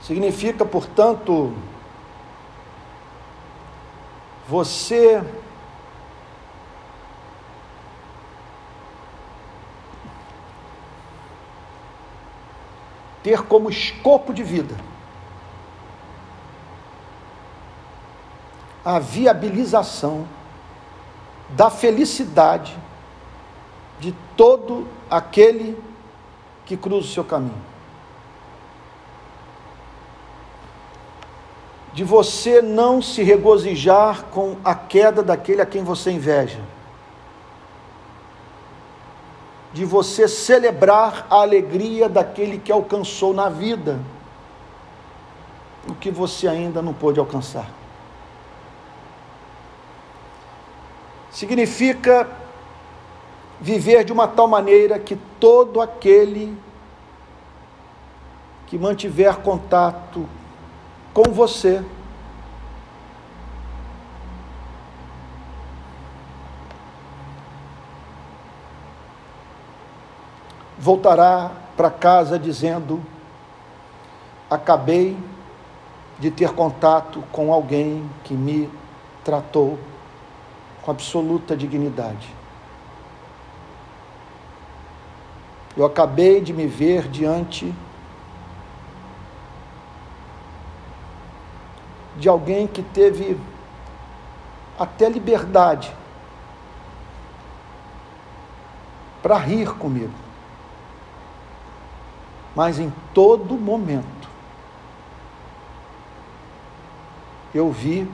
Significa, 0.02 0.64
portanto, 0.64 1.52
você 4.46 5.24
ter 13.22 13.42
como 13.42 13.68
escopo 13.68 14.32
de 14.32 14.44
vida 14.44 14.76
a 18.86 19.00
viabilização 19.00 20.28
da 21.50 21.68
felicidade 21.68 22.78
de 23.98 24.14
todo 24.36 24.86
aquele 25.10 25.76
que 26.64 26.76
cruza 26.76 27.08
o 27.08 27.10
seu 27.10 27.24
caminho. 27.24 27.76
de 31.92 32.04
você 32.04 32.60
não 32.60 33.00
se 33.00 33.22
regozijar 33.22 34.24
com 34.24 34.56
a 34.62 34.74
queda 34.74 35.22
daquele 35.22 35.62
a 35.62 35.66
quem 35.66 35.82
você 35.82 36.10
inveja, 36.10 36.60
de 39.72 39.82
você 39.82 40.28
celebrar 40.28 41.26
a 41.30 41.36
alegria 41.36 42.06
daquele 42.06 42.58
que 42.58 42.70
alcançou 42.70 43.32
na 43.32 43.48
vida 43.48 43.98
o 45.88 45.94
que 45.94 46.10
você 46.10 46.46
ainda 46.46 46.82
não 46.82 46.92
pôde 46.92 47.18
alcançar. 47.18 47.75
Significa 51.36 52.26
viver 53.60 54.04
de 54.04 54.10
uma 54.10 54.26
tal 54.26 54.48
maneira 54.48 54.98
que 54.98 55.16
todo 55.38 55.82
aquele 55.82 56.56
que 58.66 58.78
mantiver 58.78 59.36
contato 59.40 60.26
com 61.12 61.24
você. 61.24 61.84
Voltará 70.78 71.50
para 71.76 71.90
casa 71.90 72.38
dizendo: 72.38 73.02
Acabei 74.48 75.14
de 76.18 76.30
ter 76.30 76.54
contato 76.54 77.22
com 77.30 77.52
alguém 77.52 78.10
que 78.24 78.32
me 78.32 78.70
tratou 79.22 79.78
com 80.86 80.92
absoluta 80.92 81.56
dignidade. 81.56 82.32
Eu 85.76 85.84
acabei 85.84 86.40
de 86.40 86.52
me 86.52 86.68
ver 86.68 87.08
diante 87.08 87.74
de 92.16 92.28
alguém 92.28 92.68
que 92.68 92.82
teve 92.82 93.36
até 94.78 95.08
liberdade 95.08 95.92
para 99.20 99.36
rir 99.38 99.74
comigo. 99.74 100.14
Mas 102.54 102.78
em 102.78 102.92
todo 103.12 103.56
momento 103.56 104.28
eu 107.52 107.72
vi 107.72 108.08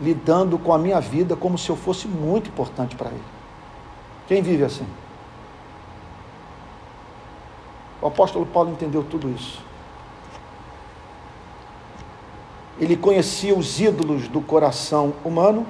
lidando 0.00 0.58
com 0.58 0.72
a 0.72 0.78
minha 0.78 1.00
vida 1.00 1.36
como 1.36 1.56
se 1.56 1.70
eu 1.70 1.76
fosse 1.76 2.06
muito 2.06 2.48
importante 2.48 2.96
para 2.96 3.10
ele. 3.10 3.24
Quem 4.26 4.42
vive 4.42 4.64
assim? 4.64 4.86
O 8.00 8.06
apóstolo 8.06 8.44
Paulo 8.46 8.70
entendeu 8.70 9.02
tudo 9.02 9.30
isso. 9.30 9.66
ele 12.78 12.96
conhecia 12.96 13.54
os 13.54 13.80
ídolos 13.80 14.28
do 14.28 14.40
coração 14.40 15.14
humano 15.24 15.66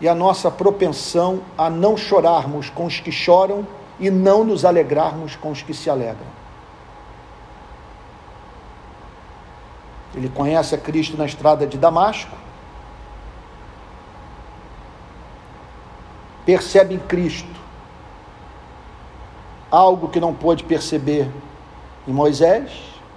e 0.00 0.08
a 0.08 0.14
nossa 0.14 0.50
propensão 0.50 1.42
a 1.56 1.68
não 1.68 1.96
chorarmos 1.96 2.70
com 2.70 2.86
os 2.86 2.98
que 2.98 3.12
choram 3.12 3.66
e 4.00 4.10
não 4.10 4.42
nos 4.42 4.64
alegrarmos 4.64 5.36
com 5.36 5.50
os 5.50 5.62
que 5.62 5.74
se 5.74 5.88
alegram. 5.88 6.41
Ele 10.14 10.28
conhece 10.28 10.74
a 10.74 10.78
Cristo 10.78 11.16
na 11.16 11.24
estrada 11.24 11.66
de 11.66 11.78
Damasco, 11.78 12.36
percebe 16.44 16.94
em 16.94 16.98
Cristo 16.98 17.62
algo 19.70 20.08
que 20.08 20.20
não 20.20 20.34
pôde 20.34 20.64
perceber 20.64 21.30
em 22.06 22.12
Moisés, 22.12 22.70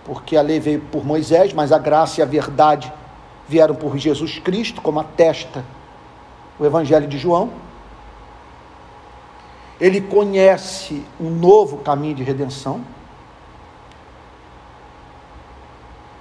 porque 0.05 0.38
a 0.38 0.41
lei 0.41 0.60
veio 0.60 0.79
por 0.79 1.03
Moisés, 1.03 1.51
mas 1.51 1.71
a 1.71 1.77
graça 1.77 2.21
e 2.21 2.23
a 2.23 2.25
verdade 2.25 2.91
vieram 3.47 3.75
por 3.75 3.97
Jesus 3.97 4.39
Cristo, 4.39 4.81
como 4.81 4.99
atesta 4.99 5.65
o 6.58 6.65
Evangelho 6.65 7.08
de 7.08 7.17
João. 7.17 7.51
Ele 9.81 9.99
conhece 9.99 11.03
um 11.19 11.29
novo 11.29 11.77
caminho 11.77 12.15
de 12.15 12.23
redenção, 12.23 12.81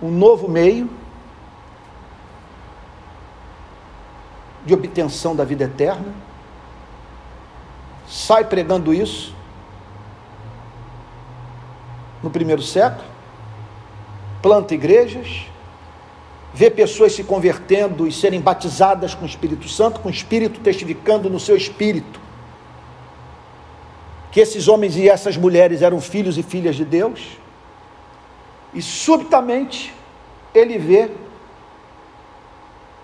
um 0.05 0.11
novo 0.11 0.49
meio 0.49 0.91
de 4.67 4.75
obtenção 4.75 5.35
da 5.35 5.45
vida 5.45 5.65
eterna. 5.65 6.13
Sai 8.07 8.45
pregando 8.45 8.93
isso 8.93 9.35
no 12.23 12.31
primeiro 12.31 12.63
século 12.63 13.15
planta 14.43 14.75
igrejas, 14.75 15.47
vê 16.53 16.71
pessoas 16.71 17.15
se 17.15 17.25
convertendo 17.25 18.07
e 18.07 18.13
serem 18.13 18.43
batizadas 18.43 19.15
com 19.15 19.23
o 19.23 19.27
Espírito 19.27 19.67
Santo, 19.71 20.01
com 20.01 20.09
o 20.11 20.13
Espírito 20.13 20.61
testificando 20.61 21.31
no 21.31 21.41
seu 21.41 21.57
espírito 21.57 22.21
que 24.31 24.41
esses 24.41 24.67
homens 24.67 24.97
e 24.97 25.09
essas 25.09 25.37
mulheres 25.37 25.81
eram 25.81 26.01
filhos 26.01 26.37
e 26.37 26.43
filhas 26.43 26.75
de 26.75 26.85
Deus, 26.85 27.39
e 28.75 28.83
subitamente 28.83 29.95
ele 30.53 30.77
vê 30.77 31.11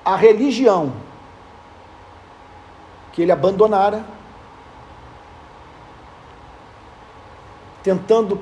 a 0.04 0.16
religião 0.16 0.92
que 3.12 3.22
ele 3.22 3.32
abandonara, 3.32 4.04
tentando 7.82 8.40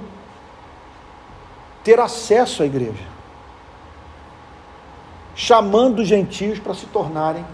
ter 1.85 2.01
acesso 2.01 2.63
à 2.63 2.67
igreja, 2.67 3.05
chamando 5.35 6.01
os 6.01 6.09
gentios 6.09 6.59
para 6.59 6.75
se 6.75 6.87
tornarem 6.87 7.45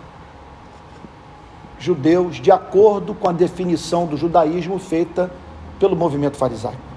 judeus 1.79 2.37
de 2.37 2.51
acordo 2.51 3.15
com 3.15 3.29
a 3.29 3.33
definição 3.33 4.07
do 4.07 4.17
judaísmo 4.17 4.79
feita 4.79 5.31
pelo 5.79 5.95
movimento 5.95 6.37
farisaico. 6.37 6.94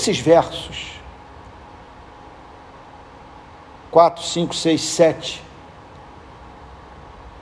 Esses 0.00 0.18
versos 0.18 0.92
4, 3.90 4.24
5, 4.24 4.54
6, 4.54 4.80
7 4.80 5.42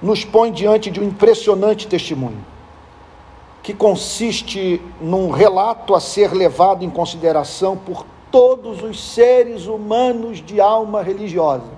nos 0.02 0.24
põe 0.24 0.50
diante 0.50 0.90
de 0.90 0.98
um 0.98 1.04
impressionante 1.04 1.86
testemunho 1.86 2.44
que 3.62 3.72
consiste 3.72 4.82
num 5.00 5.30
relato 5.30 5.94
a 5.94 6.00
ser 6.00 6.32
levado 6.32 6.84
em 6.84 6.90
consideração 6.90 7.76
por 7.76 8.04
todos 8.28 8.82
os 8.82 9.00
seres 9.14 9.66
humanos 9.66 10.44
de 10.44 10.60
alma 10.60 11.00
religiosa. 11.00 11.70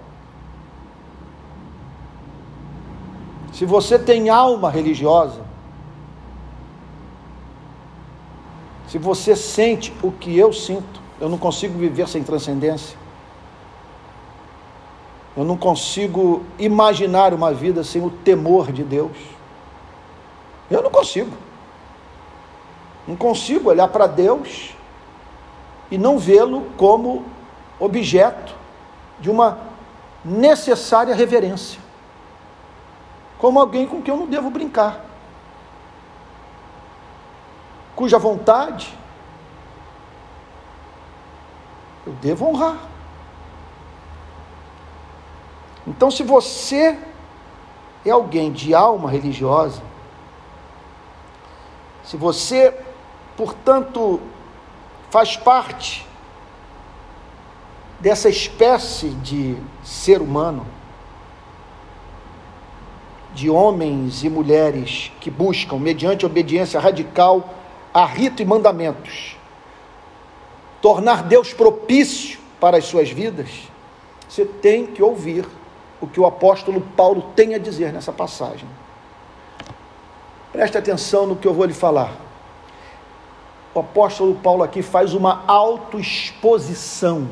Se 3.52 3.66
você 3.66 3.98
tem 3.98 4.30
alma 4.30 4.70
religiosa, 4.70 5.49
se 8.90 8.98
você 8.98 9.36
sente 9.36 9.94
o 10.02 10.10
que 10.10 10.36
eu 10.36 10.52
sinto, 10.52 11.00
eu 11.20 11.28
não 11.28 11.38
consigo 11.38 11.78
viver 11.78 12.08
sem 12.08 12.24
transcendência. 12.24 12.98
Eu 15.36 15.44
não 15.44 15.56
consigo 15.56 16.42
imaginar 16.58 17.32
uma 17.32 17.54
vida 17.54 17.84
sem 17.84 18.04
o 18.04 18.10
temor 18.10 18.72
de 18.72 18.82
Deus. 18.82 19.16
Eu 20.68 20.82
não 20.82 20.90
consigo. 20.90 21.30
Não 23.06 23.14
consigo 23.14 23.70
olhar 23.70 23.86
para 23.86 24.08
Deus 24.08 24.74
e 25.88 25.96
não 25.96 26.18
vê-lo 26.18 26.66
como 26.76 27.24
objeto 27.78 28.52
de 29.20 29.30
uma 29.30 29.58
necessária 30.24 31.14
reverência, 31.14 31.80
como 33.38 33.60
alguém 33.60 33.86
com 33.86 34.02
quem 34.02 34.12
eu 34.12 34.18
não 34.18 34.26
devo 34.26 34.50
brincar, 34.50 35.04
cuja 38.00 38.18
vontade 38.18 38.96
eu 42.06 42.14
devo 42.14 42.46
honrar. 42.46 42.78
Então, 45.86 46.10
se 46.10 46.22
você 46.22 46.98
é 48.02 48.10
alguém 48.10 48.52
de 48.52 48.74
alma 48.74 49.10
religiosa, 49.10 49.82
se 52.02 52.16
você, 52.16 52.74
portanto, 53.36 54.18
faz 55.10 55.36
parte 55.36 56.06
dessa 58.00 58.30
espécie 58.30 59.10
de 59.10 59.58
ser 59.84 60.22
humano, 60.22 60.66
de 63.34 63.50
homens 63.50 64.24
e 64.24 64.30
mulheres 64.30 65.12
que 65.20 65.30
buscam, 65.30 65.78
mediante 65.78 66.24
obediência 66.24 66.80
radical 66.80 67.59
a 67.92 68.04
rito 68.04 68.40
e 68.42 68.44
mandamentos, 68.44 69.36
tornar 70.80 71.24
Deus 71.24 71.52
propício 71.52 72.38
para 72.60 72.76
as 72.76 72.84
suas 72.84 73.10
vidas, 73.10 73.48
você 74.28 74.44
tem 74.44 74.86
que 74.86 75.02
ouvir 75.02 75.46
o 76.00 76.06
que 76.06 76.20
o 76.20 76.26
apóstolo 76.26 76.80
Paulo 76.96 77.32
tem 77.34 77.54
a 77.54 77.58
dizer 77.58 77.92
nessa 77.92 78.12
passagem. 78.12 78.68
Preste 80.52 80.78
atenção 80.78 81.26
no 81.26 81.36
que 81.36 81.46
eu 81.46 81.54
vou 81.54 81.64
lhe 81.64 81.74
falar. 81.74 82.12
O 83.74 83.80
apóstolo 83.80 84.34
Paulo 84.36 84.62
aqui 84.62 84.82
faz 84.82 85.14
uma 85.14 85.44
autoexposição 85.46 87.28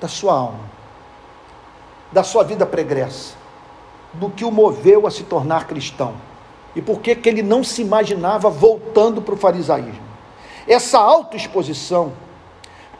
da 0.00 0.08
sua 0.08 0.34
alma, 0.34 0.60
da 2.12 2.22
sua 2.22 2.44
vida 2.44 2.66
pregressa, 2.66 3.34
do 4.12 4.28
que 4.28 4.44
o 4.44 4.50
moveu 4.50 5.06
a 5.06 5.10
se 5.10 5.22
tornar 5.24 5.66
cristão 5.66 6.14
e 6.74 6.82
por 6.82 7.00
que 7.00 7.16
ele 7.28 7.42
não 7.42 7.62
se 7.62 7.82
imaginava 7.82 8.50
voltando 8.50 9.22
para 9.22 9.34
o 9.34 9.38
farisaísmo. 9.38 10.02
Essa 10.66 10.98
autoexposição, 10.98 12.12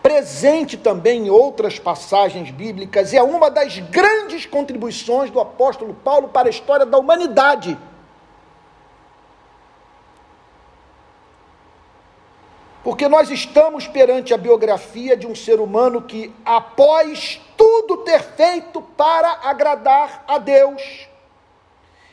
presente 0.02 0.76
também 0.76 1.26
em 1.26 1.30
outras 1.30 1.78
passagens 1.78 2.50
bíblicas, 2.50 3.14
é 3.14 3.22
uma 3.22 3.50
das 3.50 3.78
grandes 3.78 4.46
contribuições 4.46 5.30
do 5.30 5.40
apóstolo 5.40 5.94
Paulo 5.94 6.28
para 6.28 6.48
a 6.48 6.50
história 6.50 6.84
da 6.84 6.98
humanidade. 6.98 7.76
Porque 12.84 13.08
nós 13.08 13.30
estamos 13.30 13.88
perante 13.88 14.34
a 14.34 14.36
biografia 14.36 15.16
de 15.16 15.26
um 15.26 15.34
ser 15.34 15.58
humano 15.58 16.02
que, 16.02 16.30
após 16.44 17.40
tudo 17.56 17.96
ter 17.98 18.20
feito 18.20 18.82
para 18.82 19.40
agradar 19.42 20.22
a 20.28 20.36
Deus, 20.36 21.08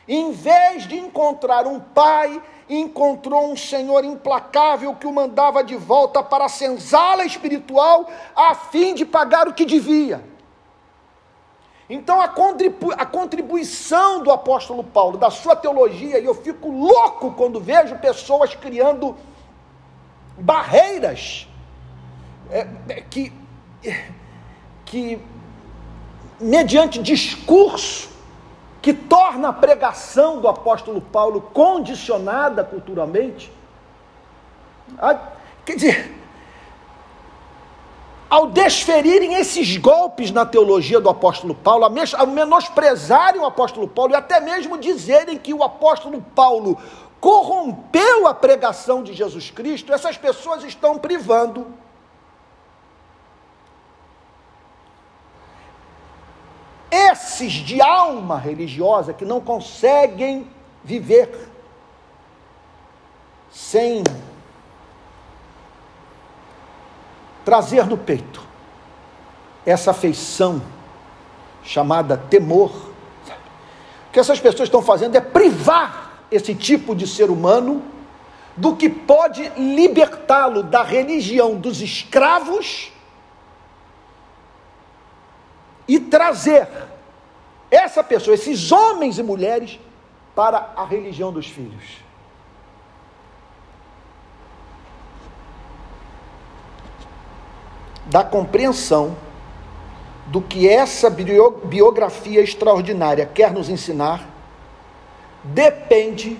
em 0.06 0.32
vez 0.32 0.86
de 0.86 0.96
encontrar 0.96 1.66
um 1.66 1.78
pai, 1.78 2.42
encontrou 2.68 3.50
um 3.50 3.56
Senhor 3.56 4.04
implacável 4.04 4.94
que 4.94 5.06
o 5.06 5.12
mandava 5.12 5.62
de 5.62 5.76
volta 5.76 6.22
para 6.22 6.46
a 6.46 6.48
senzala 6.48 7.24
espiritual, 7.24 8.08
a 8.34 8.54
fim 8.54 8.94
de 8.94 9.04
pagar 9.04 9.48
o 9.48 9.54
que 9.54 9.64
devia. 9.64 10.22
Então, 11.88 12.20
a, 12.20 12.28
contribu 12.28 12.92
a 12.92 13.04
contribuição 13.04 14.22
do 14.22 14.30
apóstolo 14.30 14.82
Paulo, 14.82 15.18
da 15.18 15.30
sua 15.30 15.54
teologia, 15.54 16.18
e 16.18 16.24
eu 16.24 16.34
fico 16.34 16.70
louco 16.70 17.32
quando 17.32 17.60
vejo 17.60 17.96
pessoas 17.96 18.54
criando 18.54 19.14
barreiras 20.38 21.46
é, 22.50 22.66
é, 22.88 23.00
que, 23.00 23.32
que, 24.84 25.18
mediante 26.40 27.02
discurso, 27.02 28.10
que 28.82 28.92
torna 28.92 29.50
a 29.50 29.52
pregação 29.52 30.40
do 30.40 30.48
apóstolo 30.48 31.00
Paulo 31.00 31.40
condicionada 31.40 32.64
culturalmente. 32.64 33.50
A, 34.98 35.16
quer 35.64 35.76
dizer, 35.76 36.22
ao 38.28 38.48
desferirem 38.48 39.34
esses 39.34 39.76
golpes 39.76 40.32
na 40.32 40.44
teologia 40.44 41.00
do 41.00 41.08
apóstolo 41.08 41.54
Paulo, 41.54 41.84
ao 41.84 42.26
menosprezarem 42.26 43.40
o 43.40 43.46
apóstolo 43.46 43.86
Paulo 43.86 44.14
e 44.14 44.16
até 44.16 44.40
mesmo 44.40 44.76
dizerem 44.76 45.38
que 45.38 45.54
o 45.54 45.62
apóstolo 45.62 46.20
Paulo 46.34 46.76
corrompeu 47.20 48.26
a 48.26 48.34
pregação 48.34 49.04
de 49.04 49.12
Jesus 49.12 49.48
Cristo, 49.48 49.92
essas 49.92 50.16
pessoas 50.16 50.64
estão 50.64 50.98
privando 50.98 51.68
esses 56.92 57.52
de 57.54 57.80
alma 57.80 58.38
religiosa 58.38 59.14
que 59.14 59.24
não 59.24 59.40
conseguem 59.40 60.46
viver 60.84 61.48
sem 63.50 64.04
trazer 67.42 67.86
no 67.86 67.96
peito 67.96 68.42
essa 69.64 69.92
afeição 69.92 70.60
chamada 71.62 72.16
temor. 72.16 72.70
O 74.08 74.12
que 74.12 74.20
essas 74.20 74.38
pessoas 74.38 74.68
estão 74.68 74.82
fazendo 74.82 75.16
é 75.16 75.20
privar 75.20 76.24
esse 76.30 76.54
tipo 76.54 76.94
de 76.94 77.06
ser 77.06 77.30
humano 77.30 77.82
do 78.54 78.76
que 78.76 78.90
pode 78.90 79.48
libertá-lo 79.56 80.62
da 80.62 80.82
religião 80.82 81.54
dos 81.56 81.80
escravos 81.80 82.92
e 85.86 85.98
trazer 85.98 86.68
essa 87.70 88.04
pessoa, 88.04 88.34
esses 88.34 88.70
homens 88.70 89.18
e 89.18 89.22
mulheres, 89.22 89.78
para 90.34 90.72
a 90.76 90.84
religião 90.84 91.32
dos 91.32 91.46
filhos. 91.46 92.02
Da 98.06 98.24
compreensão 98.24 99.16
do 100.26 100.40
que 100.40 100.68
essa 100.68 101.10
biografia 101.10 102.40
extraordinária 102.40 103.26
quer 103.26 103.52
nos 103.52 103.68
ensinar 103.68 104.28
depende 105.44 106.38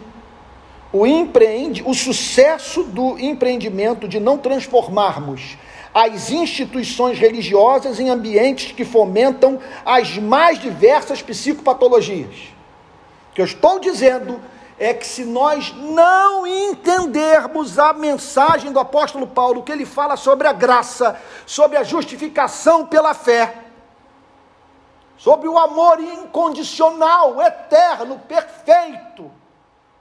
o 0.93 1.07
empreende, 1.07 1.83
o 1.85 1.95
sucesso 1.95 2.85
do 2.85 3.19
empreendimento 3.19 4.07
de 4.07 4.21
não 4.21 4.37
transformarmos 4.37 5.57
as 5.95 6.31
instituições 6.31 7.19
religiosas 7.19 8.01
em 8.01 8.09
ambientes 8.09 8.73
que 8.73 8.85
fomentam 8.85 9.61
as 9.85 10.17
mais 10.19 10.59
diversas 10.59 11.21
psicopatologias. 11.21 12.53
O 13.31 13.35
que 13.35 13.41
eu 13.41 13.47
estou 13.47 13.79
dizendo 13.79 14.41
é 14.79 14.95
que 14.95 15.07
se 15.07 15.25
nós 15.25 15.73
não 15.75 16.47
entendermos 16.47 17.79
a 17.79 17.93
mensagem 17.93 18.73
do 18.73 18.81
apóstolo 18.81 19.27
Paulo, 19.27 19.63
que 19.63 19.71
ele 19.71 19.87
fala 19.87 20.17
sobre 20.17 20.49
a 20.49 20.53
graça, 20.53 21.21
sobre 21.47 21.77
a 21.77 21.85
justificação 21.85 22.87
pela 22.87 23.15
fé, 23.15 23.55
sobre 25.17 25.49
o 25.49 25.57
amor 25.57 26.01
incondicional, 26.01 27.41
eterno, 27.41 28.19
perfeito 28.27 29.31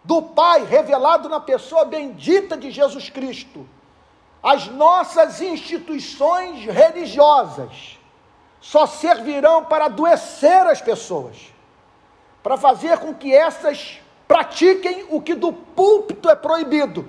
do 0.03 0.21
Pai 0.21 0.63
revelado 0.63 1.29
na 1.29 1.39
pessoa 1.39 1.85
bendita 1.85 2.57
de 2.57 2.71
Jesus 2.71 3.09
Cristo. 3.09 3.67
As 4.43 4.67
nossas 4.67 5.39
instituições 5.41 6.65
religiosas 6.65 7.99
só 8.59 8.85
servirão 8.85 9.65
para 9.65 9.85
adoecer 9.85 10.65
as 10.67 10.81
pessoas, 10.81 11.53
para 12.41 12.57
fazer 12.57 12.97
com 12.99 13.13
que 13.13 13.33
essas 13.33 13.99
pratiquem 14.27 15.05
o 15.09 15.21
que 15.21 15.35
do 15.35 15.51
púlpito 15.53 16.29
é 16.29 16.35
proibido, 16.35 17.07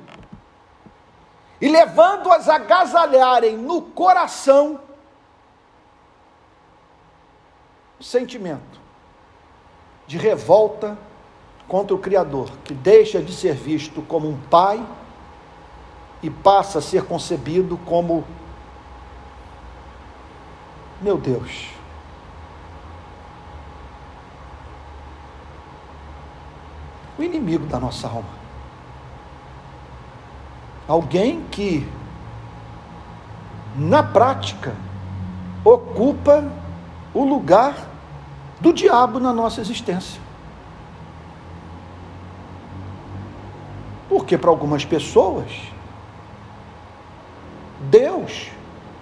e 1.61 1.68
levando-as 1.68 2.49
a 2.49 2.57
agasalharem 2.57 3.57
no 3.57 3.81
coração 3.81 4.81
sentimento 8.01 8.81
de 10.07 10.18
revolta 10.18 10.99
contra 11.68 11.95
o 11.95 11.99
Criador, 11.99 12.51
que 12.64 12.75
deixa 12.75 13.23
de 13.23 13.33
ser 13.33 13.55
visto 13.55 14.03
como 14.03 14.29
um 14.29 14.38
pai 14.51 14.85
e 16.22 16.30
passa 16.30 16.78
a 16.78 16.82
ser 16.82 17.04
concebido 17.04 17.76
como 17.78 18.24
meu 21.02 21.18
Deus. 21.18 21.68
O 27.18 27.22
inimigo 27.22 27.66
da 27.66 27.78
nossa 27.80 28.06
alma. 28.06 28.42
Alguém 30.87 31.44
que, 31.50 31.88
na 33.76 34.02
prática, 34.02 34.74
ocupa 35.64 36.50
o 37.12 37.24
lugar 37.24 37.74
do 38.61 38.72
diabo 38.72 39.18
na 39.18 39.32
nossa 39.32 39.61
existência. 39.61 40.20
Porque 44.08 44.38
para 44.38 44.50
algumas 44.50 44.85
pessoas, 44.85 45.71
Deus 47.83 48.51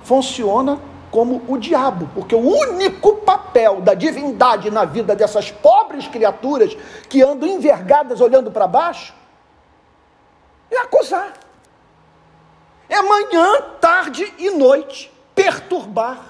funciona 0.03 0.81
como 1.11 1.43
o 1.49 1.59
diabo, 1.59 2.09
porque 2.15 2.35
o 2.35 2.39
único 2.39 3.17
papel 3.17 3.81
da 3.81 3.95
divindade 3.95 4.71
na 4.71 4.85
vida 4.85 5.17
dessas 5.17 5.51
pobres 5.51 6.07
criaturas 6.07 6.77
que 7.09 7.23
andam 7.23 7.49
envergadas 7.49 8.21
olhando 8.21 8.51
para 8.51 8.67
baixo 8.67 9.15
é 10.71 10.77
acusar. 10.79 11.33
É 12.89 13.03
manhã, 13.03 13.61
tarde 13.81 14.33
e 14.39 14.51
noite 14.51 15.13
perturbar 15.35 16.21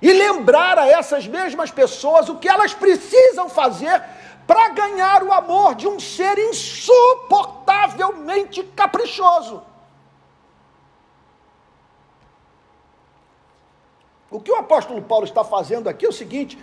e 0.00 0.12
lembrar 0.12 0.78
a 0.78 0.86
essas 0.86 1.26
mesmas 1.26 1.68
pessoas 1.70 2.28
o 2.28 2.36
que 2.36 2.48
elas 2.48 2.72
precisam 2.74 3.48
fazer 3.48 4.00
para 4.46 4.68
ganhar 4.68 5.24
o 5.24 5.32
amor 5.32 5.74
de 5.74 5.88
um 5.88 5.98
ser 5.98 6.38
insuportavelmente 6.38 8.62
caprichoso. 8.76 9.62
O 14.30 14.40
que 14.40 14.50
o 14.50 14.56
apóstolo 14.56 15.00
Paulo 15.02 15.24
está 15.24 15.44
fazendo 15.44 15.88
aqui 15.88 16.04
é 16.04 16.08
o 16.08 16.12
seguinte: 16.12 16.58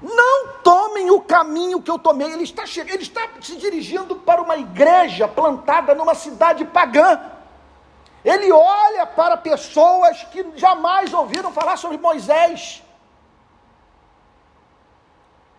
não 0.00 0.48
tomem 0.62 1.10
o 1.10 1.20
caminho 1.20 1.80
que 1.80 1.90
eu 1.90 1.98
tomei. 1.98 2.32
Ele 2.32 2.44
está, 2.44 2.64
ele 2.64 3.02
está 3.02 3.28
se 3.40 3.56
dirigindo 3.56 4.16
para 4.16 4.42
uma 4.42 4.56
igreja 4.56 5.28
plantada 5.28 5.94
numa 5.94 6.14
cidade 6.14 6.64
pagã. 6.64 7.20
Ele 8.24 8.52
olha 8.52 9.06
para 9.06 9.36
pessoas 9.36 10.22
que 10.24 10.46
jamais 10.56 11.12
ouviram 11.12 11.52
falar 11.52 11.76
sobre 11.76 11.98
Moisés. 11.98 12.82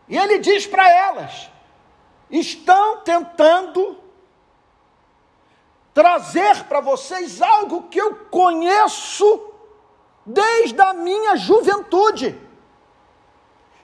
E 0.07 0.17
ele 0.17 0.39
diz 0.39 0.67
para 0.67 0.89
elas: 0.89 1.49
estão 2.29 2.97
tentando 2.97 3.97
trazer 5.93 6.63
para 6.65 6.81
vocês 6.81 7.41
algo 7.41 7.83
que 7.83 7.99
eu 7.99 8.15
conheço 8.31 9.52
desde 10.25 10.79
a 10.81 10.93
minha 10.93 11.35
juventude. 11.35 12.39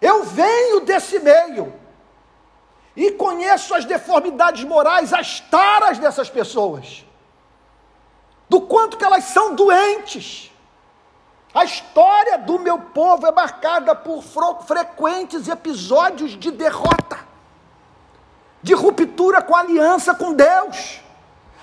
Eu 0.01 0.23
venho 0.23 0.81
desse 0.81 1.19
meio 1.19 1.73
e 2.95 3.11
conheço 3.11 3.73
as 3.73 3.85
deformidades 3.85 4.63
morais, 4.63 5.13
as 5.13 5.39
taras 5.39 5.99
dessas 5.99 6.29
pessoas, 6.29 7.05
do 8.47 8.61
quanto 8.61 8.97
que 8.97 9.05
elas 9.05 9.25
são 9.25 9.55
doentes. 9.55 10.51
A 11.53 11.65
história 11.65 12.37
do 12.37 12.59
meu 12.59 12.77
povo 12.77 13.25
é 13.25 13.31
marcada 13.31 13.95
por 13.95 14.23
frequentes 14.63 15.47
episódios 15.47 16.37
de 16.37 16.51
derrota, 16.51 17.19
de 18.61 18.73
ruptura 18.73 19.41
com 19.41 19.55
a 19.55 19.59
aliança 19.59 20.13
com 20.13 20.33
Deus, 20.33 21.01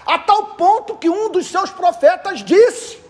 a 0.04 0.18
tal 0.18 0.54
ponto 0.54 0.96
que 0.96 1.08
um 1.08 1.30
dos 1.30 1.46
seus 1.46 1.70
profetas 1.70 2.40
disse: 2.40 3.05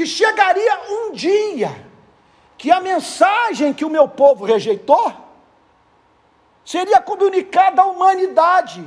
que 0.00 0.06
chegaria 0.06 0.80
um 0.88 1.12
dia 1.12 1.86
que 2.56 2.72
a 2.72 2.80
mensagem 2.80 3.74
que 3.74 3.84
o 3.84 3.90
meu 3.90 4.08
povo 4.08 4.46
rejeitou 4.46 5.12
seria 6.64 7.02
comunicada 7.02 7.82
à 7.82 7.84
humanidade 7.84 8.82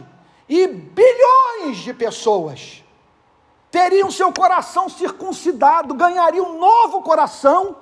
e 0.49 0.65
bilhões 0.65 1.77
de 1.77 1.93
pessoas 1.93 2.83
teriam 3.69 4.09
seu 4.09 4.33
coração 4.33 4.89
circuncidado, 4.89 5.93
ganhariam 5.93 6.55
um 6.55 6.57
novo 6.57 7.03
coração 7.03 7.77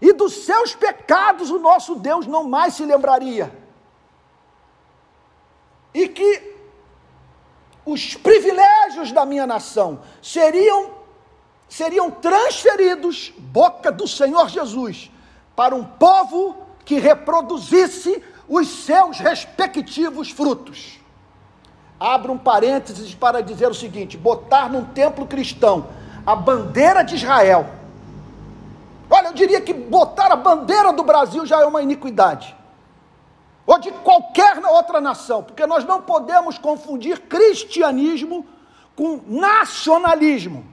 e 0.00 0.10
dos 0.14 0.32
seus 0.32 0.74
pecados 0.74 1.50
o 1.50 1.58
nosso 1.58 1.96
Deus 1.96 2.26
não 2.26 2.44
mais 2.44 2.72
se 2.72 2.86
lembraria. 2.86 3.54
E 5.92 6.08
que 6.08 6.56
os 7.84 8.14
privilégios 8.14 9.12
da 9.12 9.26
minha 9.26 9.46
nação 9.46 10.00
seriam 10.22 11.01
seriam 11.72 12.10
transferidos, 12.10 13.32
boca 13.38 13.90
do 13.90 14.06
Senhor 14.06 14.50
Jesus, 14.50 15.10
para 15.56 15.74
um 15.74 15.82
povo 15.82 16.54
que 16.84 16.98
reproduzisse 16.98 18.22
os 18.46 18.68
seus 18.68 19.18
respectivos 19.18 20.30
frutos. 20.30 21.00
Abro 21.98 22.34
um 22.34 22.38
parênteses 22.38 23.14
para 23.14 23.42
dizer 23.42 23.70
o 23.70 23.74
seguinte: 23.74 24.18
botar 24.18 24.68
num 24.68 24.84
templo 24.84 25.26
cristão 25.26 25.88
a 26.26 26.36
bandeira 26.36 27.02
de 27.02 27.14
Israel. 27.14 27.66
Olha, 29.08 29.28
eu 29.28 29.32
diria 29.32 29.60
que 29.60 29.72
botar 29.72 30.30
a 30.30 30.36
bandeira 30.36 30.92
do 30.92 31.02
Brasil 31.02 31.46
já 31.46 31.62
é 31.62 31.64
uma 31.64 31.80
iniquidade. 31.80 32.54
Ou 33.66 33.78
de 33.78 33.90
qualquer 33.92 34.58
outra 34.58 35.00
nação, 35.00 35.42
porque 35.42 35.66
nós 35.66 35.86
não 35.86 36.02
podemos 36.02 36.58
confundir 36.58 37.20
cristianismo 37.20 38.44
com 38.94 39.22
nacionalismo 39.26 40.71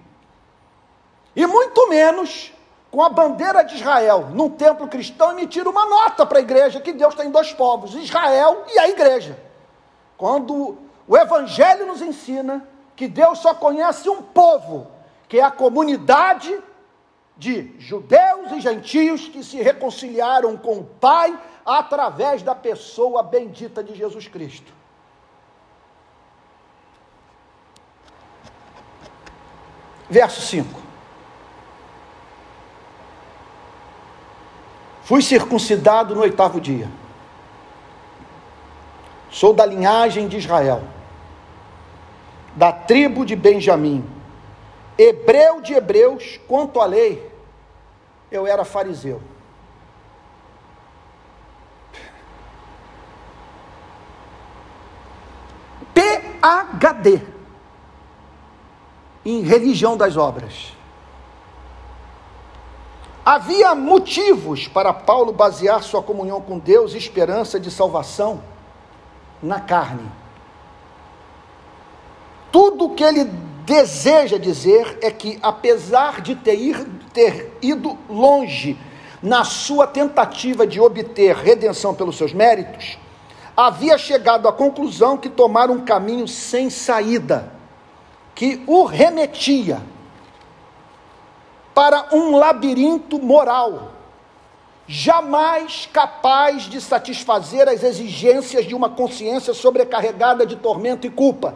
e 1.35 1.45
muito 1.45 1.87
menos 1.89 2.53
com 2.91 3.03
a 3.03 3.09
bandeira 3.09 3.63
de 3.63 3.75
Israel 3.75 4.29
num 4.33 4.49
templo 4.49 4.87
cristão 4.87 5.31
emitir 5.31 5.67
uma 5.67 5.85
nota 5.85 6.25
para 6.25 6.39
a 6.39 6.41
igreja 6.41 6.81
que 6.81 6.91
Deus 6.91 7.15
tem 7.15 7.29
dois 7.29 7.53
povos, 7.53 7.93
Israel 7.95 8.63
e 8.67 8.79
a 8.79 8.89
igreja. 8.89 9.39
Quando 10.17 10.77
o 11.07 11.17
Evangelho 11.17 11.85
nos 11.85 12.01
ensina 12.01 12.67
que 12.95 13.07
Deus 13.07 13.39
só 13.39 13.53
conhece 13.53 14.09
um 14.09 14.21
povo, 14.21 14.87
que 15.27 15.39
é 15.39 15.43
a 15.43 15.51
comunidade 15.51 16.59
de 17.37 17.73
judeus 17.79 18.51
e 18.51 18.59
gentios 18.59 19.29
que 19.29 19.43
se 19.43 19.61
reconciliaram 19.61 20.57
com 20.57 20.79
o 20.79 20.83
Pai 20.83 21.39
através 21.65 22.43
da 22.43 22.53
pessoa 22.53 23.23
bendita 23.23 23.81
de 23.81 23.95
Jesus 23.95 24.27
Cristo. 24.27 24.73
Verso 30.09 30.41
5. 30.41 30.88
Fui 35.09 35.23
circuncidado 35.23 36.13
no 36.13 36.21
oitavo 36.21 36.61
dia. 36.61 36.87
Sou 39.31 39.55
da 39.55 39.65
linhagem 39.65 40.27
de 40.27 40.37
Israel, 40.37 40.83
da 42.55 42.71
tribo 42.71 43.25
de 43.25 43.35
Benjamim, 43.35 44.07
hebreu 44.95 45.61
de 45.61 45.73
hebreus, 45.73 46.39
quanto 46.47 46.79
à 46.79 46.85
lei, 46.85 47.27
eu 48.29 48.45
era 48.45 48.63
fariseu. 48.63 49.19
PhD 55.95 57.19
em 59.25 59.41
religião 59.41 59.97
das 59.97 60.15
obras. 60.15 60.78
Havia 63.31 63.75
motivos 63.75 64.67
para 64.67 64.91
Paulo 64.91 65.31
basear 65.31 65.83
sua 65.83 66.01
comunhão 66.01 66.41
com 66.41 66.57
Deus 66.57 66.95
e 66.95 66.97
esperança 66.97 67.59
de 67.59 67.69
salvação 67.69 68.41
na 69.39 69.59
carne. 69.59 70.11
Tudo 72.51 72.85
o 72.85 72.95
que 72.95 73.03
ele 73.03 73.25
deseja 73.65 74.39
dizer 74.39 74.97
é 75.03 75.11
que, 75.11 75.37
apesar 75.43 76.21
de 76.21 76.33
ter, 76.33 76.55
ir, 76.55 76.83
ter 77.13 77.55
ido 77.61 77.95
longe 78.09 78.75
na 79.21 79.43
sua 79.43 79.85
tentativa 79.85 80.65
de 80.65 80.81
obter 80.81 81.35
redenção 81.35 81.93
pelos 81.93 82.17
seus 82.17 82.33
méritos, 82.33 82.97
havia 83.55 83.95
chegado 83.99 84.47
à 84.47 84.51
conclusão 84.51 85.15
que 85.15 85.29
tomara 85.29 85.71
um 85.71 85.85
caminho 85.85 86.27
sem 86.27 86.67
saída, 86.71 87.53
que 88.33 88.63
o 88.65 88.85
remetia 88.85 89.83
para 91.73 92.07
um 92.11 92.35
labirinto 92.35 93.19
moral, 93.19 93.91
jamais 94.87 95.87
capaz 95.91 96.63
de 96.63 96.81
satisfazer 96.81 97.67
as 97.69 97.83
exigências 97.83 98.65
de 98.65 98.73
uma 98.73 98.89
consciência 98.89 99.53
sobrecarregada 99.53 100.45
de 100.45 100.55
tormento 100.55 101.05
e 101.05 101.09
culpa. 101.09 101.55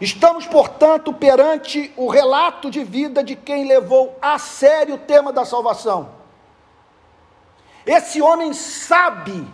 Estamos, 0.00 0.46
portanto, 0.46 1.12
perante 1.12 1.92
o 1.94 2.08
relato 2.08 2.70
de 2.70 2.82
vida 2.82 3.22
de 3.22 3.36
quem 3.36 3.66
levou 3.66 4.16
a 4.22 4.38
sério 4.38 4.94
o 4.94 4.98
tema 4.98 5.30
da 5.30 5.44
salvação. 5.44 6.08
Esse 7.84 8.22
homem 8.22 8.54
sabe 8.54 9.46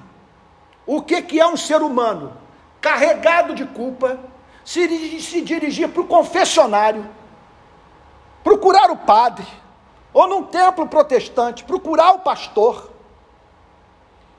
o 0.86 1.02
que, 1.02 1.20
que 1.22 1.40
é 1.40 1.46
um 1.46 1.56
ser 1.56 1.82
humano 1.82 2.32
carregado 2.80 3.54
de 3.54 3.64
culpa, 3.64 4.20
se, 4.66 5.20
se 5.22 5.40
dirigir 5.42 5.88
para 5.88 6.02
o 6.02 6.06
confessionário, 6.06 7.08
procurar 8.42 8.90
o 8.90 8.96
padre, 8.96 9.46
ou 10.12 10.26
num 10.26 10.42
templo 10.42 10.88
protestante, 10.88 11.62
procurar 11.62 12.10
o 12.10 12.18
pastor, 12.18 12.90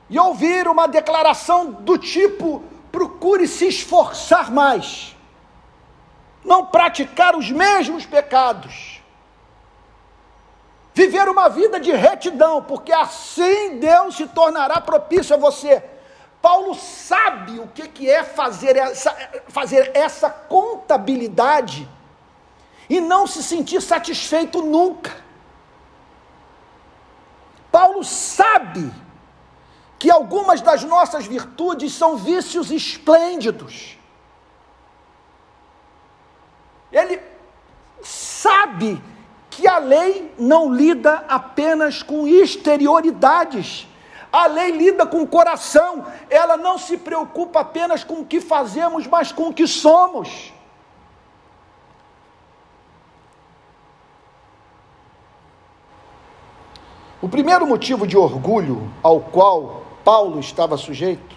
e 0.09 0.19
ouvir 0.19 0.67
uma 0.67 0.85
declaração 0.85 1.71
do 1.71 1.97
tipo: 1.97 2.61
procure 2.91 3.47
se 3.47 3.67
esforçar 3.67 4.51
mais, 4.51 5.15
não 6.43 6.65
praticar 6.65 7.33
os 7.33 7.49
mesmos 7.49 8.05
pecados, 8.05 9.01
viver 10.93 11.29
uma 11.29 11.47
vida 11.47 11.79
de 11.79 11.93
retidão, 11.93 12.61
porque 12.61 12.91
assim 12.91 13.77
Deus 13.77 14.17
se 14.17 14.27
tornará 14.27 14.81
propício 14.81 15.33
a 15.33 15.39
você 15.39 15.96
Paulo 16.47 16.75
sabe 16.75 17.59
o 17.59 17.67
que, 17.67 17.89
que 17.89 18.09
é 18.09 18.23
fazer 18.23 18.77
essa, 18.77 19.13
fazer 19.49 19.91
essa 19.93 20.29
contabilidade 20.29 21.85
e 22.89 23.01
não 23.01 23.27
se 23.27 23.43
sentir 23.43 23.81
satisfeito 23.81 24.61
nunca. 24.61 25.13
Paulo 27.69 28.01
sabe 28.01 28.93
que 29.99 30.09
algumas 30.09 30.61
das 30.61 30.85
nossas 30.85 31.25
virtudes 31.25 31.91
são 31.93 32.15
vícios 32.15 32.71
esplêndidos. 32.71 33.97
Ele 36.93 37.21
sabe 38.01 39.03
que 39.49 39.67
a 39.67 39.79
lei 39.79 40.33
não 40.39 40.73
lida 40.73 41.25
apenas 41.27 42.01
com 42.01 42.25
exterioridades. 42.25 43.85
A 44.37 44.45
lei 44.45 44.69
lida 44.69 45.03
com 45.03 45.23
o 45.23 45.27
coração, 45.27 46.05
ela 46.29 46.55
não 46.55 46.77
se 46.77 46.95
preocupa 46.95 47.61
apenas 47.61 48.03
com 48.03 48.19
o 48.19 48.25
que 48.25 48.39
fazemos, 48.39 49.07
mas 49.07 49.31
com 49.31 49.47
o 49.47 49.53
que 49.53 49.65
somos. 49.65 50.53
O 57.19 57.27
primeiro 57.27 57.65
motivo 57.65 58.05
de 58.05 58.15
orgulho 58.15 58.87
ao 59.01 59.21
qual 59.21 59.81
Paulo 60.05 60.39
estava 60.39 60.77
sujeito 60.77 61.35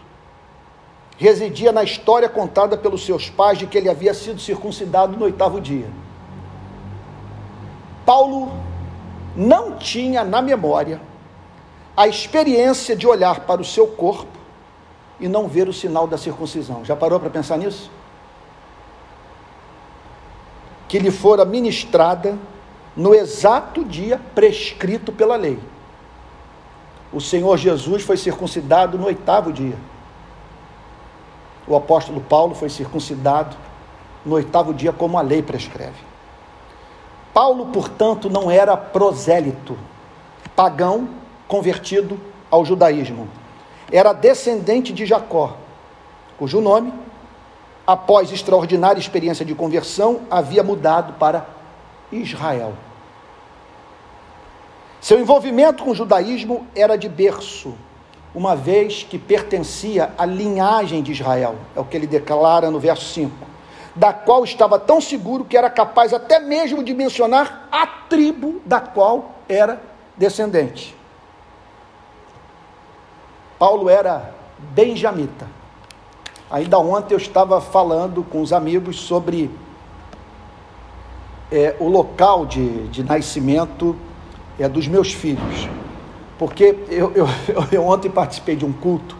residia 1.16 1.72
na 1.72 1.82
história 1.82 2.28
contada 2.28 2.76
pelos 2.76 3.06
seus 3.06 3.30
pais 3.30 3.58
de 3.58 3.66
que 3.66 3.78
ele 3.78 3.88
havia 3.88 4.12
sido 4.12 4.38
circuncidado 4.38 5.16
no 5.16 5.24
oitavo 5.24 5.58
dia. 5.58 5.88
Paulo 8.04 8.52
não 9.34 9.78
tinha 9.78 10.22
na 10.22 10.42
memória 10.42 11.08
a 11.96 12.06
experiência 12.06 12.96
de 12.96 13.06
olhar 13.06 13.40
para 13.40 13.60
o 13.60 13.64
seu 13.64 13.86
corpo 13.86 14.38
e 15.18 15.28
não 15.28 15.46
ver 15.46 15.68
o 15.68 15.72
sinal 15.72 16.06
da 16.06 16.16
circuncisão. 16.16 16.84
Já 16.84 16.96
parou 16.96 17.20
para 17.20 17.30
pensar 17.30 17.58
nisso? 17.58 17.90
Que 20.88 20.98
lhe 20.98 21.10
fora 21.10 21.44
ministrada 21.44 22.38
no 22.96 23.14
exato 23.14 23.84
dia 23.84 24.20
prescrito 24.34 25.12
pela 25.12 25.36
lei. 25.36 25.58
O 27.12 27.20
Senhor 27.20 27.56
Jesus 27.56 28.02
foi 28.02 28.16
circuncidado 28.16 28.96
no 28.96 29.06
oitavo 29.06 29.52
dia. 29.52 29.76
O 31.66 31.76
apóstolo 31.76 32.20
Paulo 32.20 32.54
foi 32.54 32.68
circuncidado 32.68 33.56
no 34.24 34.34
oitavo 34.34 34.72
dia, 34.74 34.92
como 34.92 35.18
a 35.18 35.22
lei 35.22 35.42
prescreve. 35.42 36.10
Paulo, 37.32 37.66
portanto, 37.66 38.28
não 38.28 38.50
era 38.50 38.76
prosélito, 38.76 39.78
pagão 40.54 41.08
convertido 41.50 42.16
ao 42.48 42.64
judaísmo. 42.64 43.28
Era 43.90 44.12
descendente 44.12 44.92
de 44.92 45.04
Jacó, 45.04 45.56
cujo 46.38 46.60
nome, 46.60 46.94
após 47.84 48.30
extraordinária 48.30 49.00
experiência 49.00 49.44
de 49.44 49.52
conversão, 49.52 50.20
havia 50.30 50.62
mudado 50.62 51.14
para 51.14 51.44
Israel. 52.12 52.74
Seu 55.00 55.18
envolvimento 55.18 55.82
com 55.82 55.90
o 55.90 55.94
judaísmo 55.94 56.68
era 56.72 56.96
de 56.96 57.08
berço, 57.08 57.74
uma 58.32 58.54
vez 58.54 59.02
que 59.02 59.18
pertencia 59.18 60.12
à 60.16 60.24
linhagem 60.24 61.02
de 61.02 61.10
Israel, 61.10 61.56
é 61.74 61.80
o 61.80 61.84
que 61.84 61.96
ele 61.96 62.06
declara 62.06 62.70
no 62.70 62.78
verso 62.78 63.06
5, 63.06 63.34
da 63.96 64.12
qual 64.12 64.44
estava 64.44 64.78
tão 64.78 65.00
seguro 65.00 65.44
que 65.44 65.56
era 65.56 65.68
capaz 65.68 66.14
até 66.14 66.38
mesmo 66.38 66.84
de 66.84 66.94
mencionar 66.94 67.66
a 67.72 67.88
tribo 67.88 68.62
da 68.64 68.78
qual 68.78 69.32
era 69.48 69.82
descendente. 70.16 70.99
Paulo 73.60 73.90
era 73.90 74.34
benjamita. 74.74 75.46
Ainda 76.50 76.78
ontem 76.78 77.12
eu 77.12 77.18
estava 77.18 77.60
falando 77.60 78.22
com 78.22 78.40
os 78.40 78.54
amigos 78.54 78.98
sobre 78.98 79.50
é, 81.52 81.76
o 81.78 81.86
local 81.86 82.46
de, 82.46 82.88
de 82.88 83.04
nascimento 83.04 83.94
é 84.58 84.66
dos 84.66 84.88
meus 84.88 85.12
filhos. 85.12 85.68
Porque 86.38 86.74
eu, 86.88 87.12
eu, 87.12 87.26
eu 87.70 87.86
ontem 87.86 88.10
participei 88.10 88.56
de 88.56 88.64
um 88.64 88.72
culto 88.72 89.14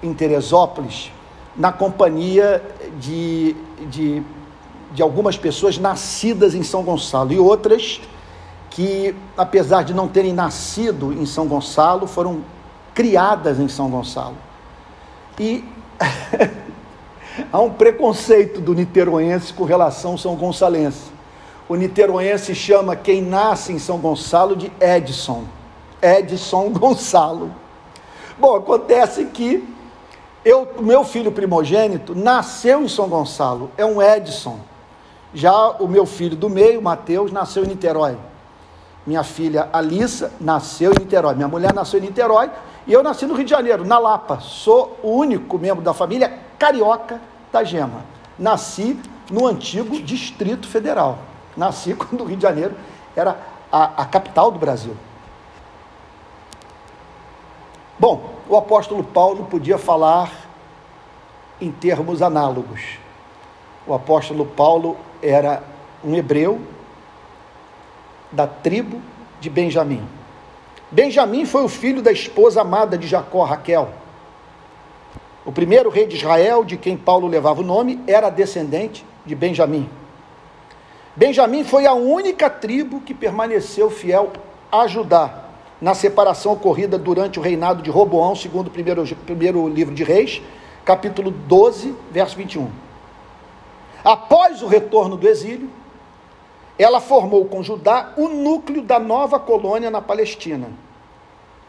em 0.00 0.14
Teresópolis, 0.14 1.10
na 1.56 1.72
companhia 1.72 2.62
de, 3.00 3.56
de, 3.90 4.22
de 4.92 5.02
algumas 5.02 5.36
pessoas 5.36 5.76
nascidas 5.76 6.54
em 6.54 6.62
São 6.62 6.84
Gonçalo 6.84 7.32
e 7.32 7.38
outras 7.40 8.00
que, 8.70 9.12
apesar 9.36 9.82
de 9.82 9.92
não 9.92 10.06
terem 10.06 10.32
nascido 10.32 11.12
em 11.12 11.26
São 11.26 11.48
Gonçalo, 11.48 12.06
foram 12.06 12.44
criadas 13.00 13.58
em 13.58 13.68
São 13.68 13.88
Gonçalo. 13.88 14.36
E 15.38 15.64
há 17.50 17.60
um 17.60 17.70
preconceito 17.70 18.60
do 18.60 18.74
niteroense 18.74 19.54
com 19.54 19.64
relação 19.64 20.12
ao 20.12 20.18
São 20.18 20.36
Gonçalense 20.36 21.20
o 21.70 21.76
niteroense 21.76 22.52
chama 22.52 22.96
quem 22.96 23.22
nasce 23.22 23.72
em 23.72 23.78
São 23.78 23.96
Gonçalo 23.96 24.56
de 24.56 24.72
Edson. 24.80 25.44
Edson 26.02 26.70
Gonçalo. 26.70 27.54
Bom, 28.36 28.56
acontece 28.56 29.26
que 29.26 29.62
eu, 30.44 30.66
meu 30.80 31.04
filho 31.04 31.30
primogênito 31.30 32.12
nasceu 32.12 32.82
em 32.82 32.88
São 32.88 33.08
Gonçalo, 33.08 33.70
é 33.76 33.86
um 33.86 34.02
Edson. 34.02 34.58
Já 35.32 35.70
o 35.78 35.86
meu 35.86 36.04
filho 36.06 36.34
do 36.34 36.50
meio, 36.50 36.82
Mateus, 36.82 37.30
nasceu 37.30 37.62
em 37.62 37.68
Niterói. 37.68 38.16
Minha 39.06 39.22
filha 39.22 39.68
Alissa 39.72 40.32
nasceu 40.40 40.90
em 40.90 40.98
Niterói. 40.98 41.36
Minha 41.36 41.46
mulher 41.46 41.72
nasceu 41.72 42.00
em 42.00 42.02
Niterói 42.02 42.50
e 42.86 42.92
eu 42.92 43.02
nasci 43.02 43.26
no 43.26 43.34
Rio 43.34 43.44
de 43.44 43.50
Janeiro, 43.50 43.84
na 43.84 43.98
Lapa. 43.98 44.40
Sou 44.40 44.98
o 45.02 45.10
único 45.10 45.58
membro 45.58 45.82
da 45.82 45.92
família 45.92 46.38
carioca 46.58 47.20
da 47.52 47.62
Gema. 47.62 48.04
Nasci 48.38 48.98
no 49.30 49.46
antigo 49.46 50.00
Distrito 50.00 50.66
Federal. 50.66 51.18
Nasci 51.56 51.94
quando 51.96 52.22
o 52.22 52.26
Rio 52.26 52.36
de 52.36 52.42
Janeiro 52.42 52.74
era 53.14 53.38
a, 53.70 54.02
a 54.02 54.04
capital 54.06 54.50
do 54.50 54.58
Brasil. 54.58 54.96
Bom, 57.98 58.34
o 58.48 58.56
apóstolo 58.56 59.04
Paulo 59.04 59.44
podia 59.44 59.76
falar 59.76 60.32
em 61.60 61.70
termos 61.70 62.22
análogos. 62.22 62.98
O 63.86 63.92
apóstolo 63.92 64.46
Paulo 64.46 64.96
era 65.22 65.62
um 66.02 66.14
hebreu 66.14 66.60
da 68.32 68.46
tribo 68.46 69.02
de 69.40 69.50
Benjamim. 69.50 70.06
Benjamim 70.90 71.44
foi 71.44 71.62
o 71.62 71.68
filho 71.68 72.02
da 72.02 72.10
esposa 72.10 72.62
amada 72.62 72.98
de 72.98 73.06
Jacó, 73.06 73.44
Raquel. 73.44 73.90
O 75.44 75.52
primeiro 75.52 75.88
rei 75.88 76.06
de 76.06 76.16
Israel, 76.16 76.64
de 76.64 76.76
quem 76.76 76.96
Paulo 76.96 77.28
levava 77.28 77.60
o 77.60 77.64
nome, 77.64 78.00
era 78.06 78.28
descendente 78.28 79.04
de 79.24 79.34
Benjamim. 79.34 79.88
Benjamim 81.14 81.64
foi 81.64 81.86
a 81.86 81.94
única 81.94 82.50
tribo 82.50 83.00
que 83.00 83.14
permaneceu 83.14 83.90
fiel 83.90 84.32
a 84.70 84.86
Judá 84.86 85.44
na 85.80 85.94
separação 85.94 86.52
ocorrida 86.52 86.98
durante 86.98 87.38
o 87.38 87.42
reinado 87.42 87.82
de 87.82 87.90
Roboão, 87.90 88.34
segundo 88.34 88.66
o 88.66 88.70
primeiro, 88.70 89.04
primeiro 89.24 89.68
livro 89.68 89.94
de 89.94 90.04
Reis, 90.04 90.42
capítulo 90.84 91.30
12, 91.30 91.94
verso 92.10 92.36
21. 92.36 92.68
Após 94.04 94.62
o 94.62 94.66
retorno 94.66 95.16
do 95.16 95.28
exílio, 95.28 95.70
ela 96.82 96.98
formou 96.98 97.44
com 97.44 97.62
Judá 97.62 98.14
o 98.16 98.26
núcleo 98.26 98.80
da 98.82 98.98
nova 98.98 99.38
colônia 99.38 99.90
na 99.90 100.00
Palestina, 100.00 100.68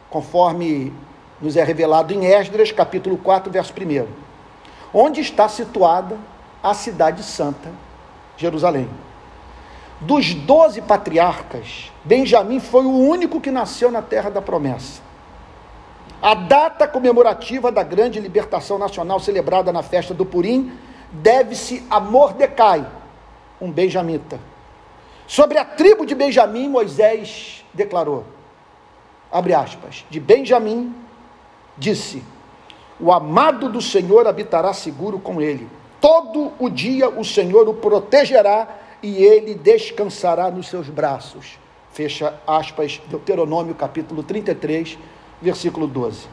conforme 0.10 0.94
nos 1.42 1.58
é 1.58 1.64
revelado 1.66 2.14
em 2.14 2.26
Esdras, 2.26 2.72
capítulo 2.72 3.18
4, 3.18 3.52
verso 3.52 3.74
1, 3.74 4.08
onde 4.94 5.20
está 5.20 5.50
situada 5.50 6.18
a 6.64 6.74
cidade 6.74 7.24
santa, 7.24 7.70
Jerusalém. 8.38 8.90
Dos 10.00 10.34
doze 10.34 10.82
patriarcas, 10.82 11.92
Benjamim 12.06 12.62
foi 12.62 12.86
o 12.86 12.98
único 12.98 13.42
que 13.42 13.52
nasceu 13.52 13.92
na 13.92 14.02
terra 14.02 14.30
da 14.30 14.42
promessa. 14.42 15.02
A 16.22 16.34
data 16.34 16.88
comemorativa 16.88 17.70
da 17.70 17.84
grande 17.84 18.18
libertação 18.20 18.78
nacional 18.78 19.20
celebrada 19.20 19.74
na 19.74 19.84
festa 19.84 20.14
do 20.14 20.26
Purim 20.26 20.72
deve-se 21.12 21.86
a 21.90 22.00
Mordecai, 22.00 22.86
um 23.60 23.70
benjamita. 23.70 24.51
Sobre 25.32 25.58
a 25.58 25.64
tribo 25.64 26.06
de 26.06 26.14
Benjamim, 26.14 26.68
Moisés 26.68 27.64
declarou, 27.74 28.26
abre 29.32 29.54
aspas, 29.54 30.06
de 30.10 30.20
Benjamim 30.20 30.94
disse: 31.78 32.22
O 33.00 33.14
amado 33.14 33.70
do 33.70 33.82
Senhor 33.82 34.28
habitará 34.28 34.74
seguro 34.74 35.20
com 35.20 35.42
ele. 35.42 35.70
Todo 36.02 36.52
o 36.60 36.70
dia 36.70 37.08
o 37.08 37.24
Senhor 37.24 37.70
o 37.70 37.74
protegerá 37.74 38.68
e 39.02 39.24
ele 39.24 39.56
descansará 39.56 40.52
nos 40.52 40.68
seus 40.68 40.90
braços. 40.90 41.58
Fecha 41.94 42.38
aspas, 42.46 43.02
Deuteronômio 43.08 43.74
capítulo 43.74 44.24
33, 44.24 44.98
versículo 45.42 45.88
12. 45.88 46.28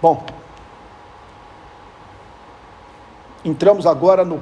Bom, 0.00 0.24
entramos 3.44 3.88
agora 3.88 4.24
no 4.24 4.40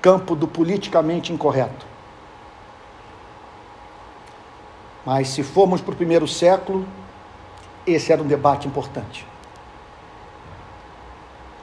campo 0.00 0.36
do 0.36 0.46
politicamente 0.46 1.32
incorreto. 1.32 1.89
Mas 5.04 5.28
se 5.28 5.42
formos 5.42 5.80
para 5.80 5.92
o 5.92 5.96
primeiro 5.96 6.28
século, 6.28 6.86
esse 7.86 8.12
era 8.12 8.22
um 8.22 8.26
debate 8.26 8.68
importante. 8.68 9.26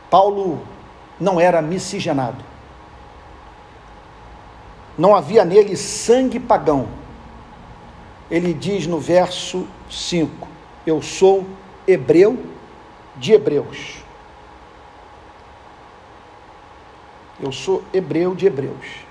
Paulo 0.10 0.62
não 1.20 1.40
era 1.40 1.62
miscigenado. 1.62 2.44
Não 4.98 5.16
havia 5.16 5.46
nele 5.46 5.76
sangue 5.76 6.40
pagão. 6.40 6.88
Ele 8.30 8.54
diz 8.54 8.88
no 8.88 9.00
verso 9.00 9.68
5: 9.90 10.48
Eu 10.86 11.02
sou 11.02 11.46
hebreu 11.88 12.44
de 13.16 13.34
hebreus. 13.34 13.98
Eu 17.40 17.52
sou 17.52 17.84
hebreu 17.94 18.34
de 18.34 18.48
hebreus. 18.48 19.06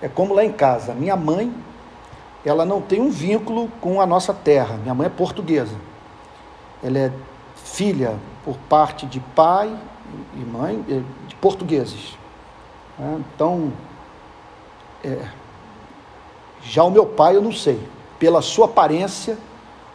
É 0.00 0.08
como 0.08 0.32
lá 0.32 0.44
em 0.44 0.52
casa. 0.52 0.94
Minha 0.94 1.16
mãe, 1.16 1.52
ela 2.44 2.64
não 2.64 2.80
tem 2.80 3.00
um 3.00 3.10
vínculo 3.10 3.68
com 3.80 4.00
a 4.00 4.06
nossa 4.06 4.32
terra. 4.32 4.76
Minha 4.76 4.94
mãe 4.94 5.06
é 5.06 5.10
portuguesa. 5.10 5.76
Ela 6.82 6.98
é 6.98 7.12
filha 7.56 8.14
por 8.44 8.56
parte 8.68 9.06
de 9.06 9.20
pai 9.20 9.74
e 10.34 10.38
mãe 10.38 10.84
eh, 10.88 11.02
de 11.26 11.34
portugueses. 11.36 12.16
Né? 12.98 13.20
Então, 13.34 13.72
é, 15.04 15.18
já 16.62 16.82
o 16.84 16.90
meu 16.90 17.06
pai 17.06 17.36
eu 17.36 17.42
não 17.42 17.52
sei. 17.52 17.80
Pela 18.18 18.42
sua 18.42 18.66
aparência, 18.66 19.38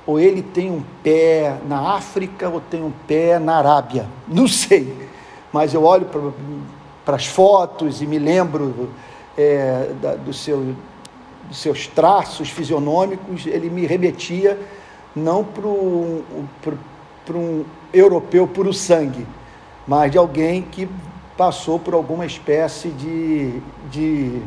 ou 0.05 0.19
ele 0.19 0.41
tem 0.41 0.69
um 0.69 0.83
pé 1.01 1.57
na 1.67 1.95
África 1.95 2.49
ou 2.49 2.59
tem 2.59 2.83
um 2.83 2.91
pé 2.91 3.39
na 3.39 3.57
Arábia. 3.57 4.05
Não 4.27 4.47
sei. 4.47 5.09
Mas 5.51 5.73
eu 5.73 5.83
olho 5.83 6.07
para 7.05 7.15
as 7.15 7.25
fotos 7.25 8.01
e 8.01 8.07
me 8.07 8.19
lembro 8.19 8.89
é, 9.37 9.91
da, 10.01 10.15
do 10.15 10.33
seu, 10.33 10.75
dos 11.47 11.57
seus 11.57 11.87
traços 11.87 12.49
fisionômicos, 12.49 13.45
ele 13.45 13.69
me 13.69 13.85
remetia 13.85 14.59
não 15.15 15.43
para 15.43 15.67
um 17.37 17.65
europeu 17.93 18.47
puro 18.47 18.73
sangue, 18.73 19.25
mas 19.87 20.11
de 20.11 20.17
alguém 20.17 20.61
que 20.61 20.89
passou 21.37 21.79
por 21.79 21.93
alguma 21.93 22.25
espécie 22.25 22.89
de, 22.89 23.59
de 23.91 24.41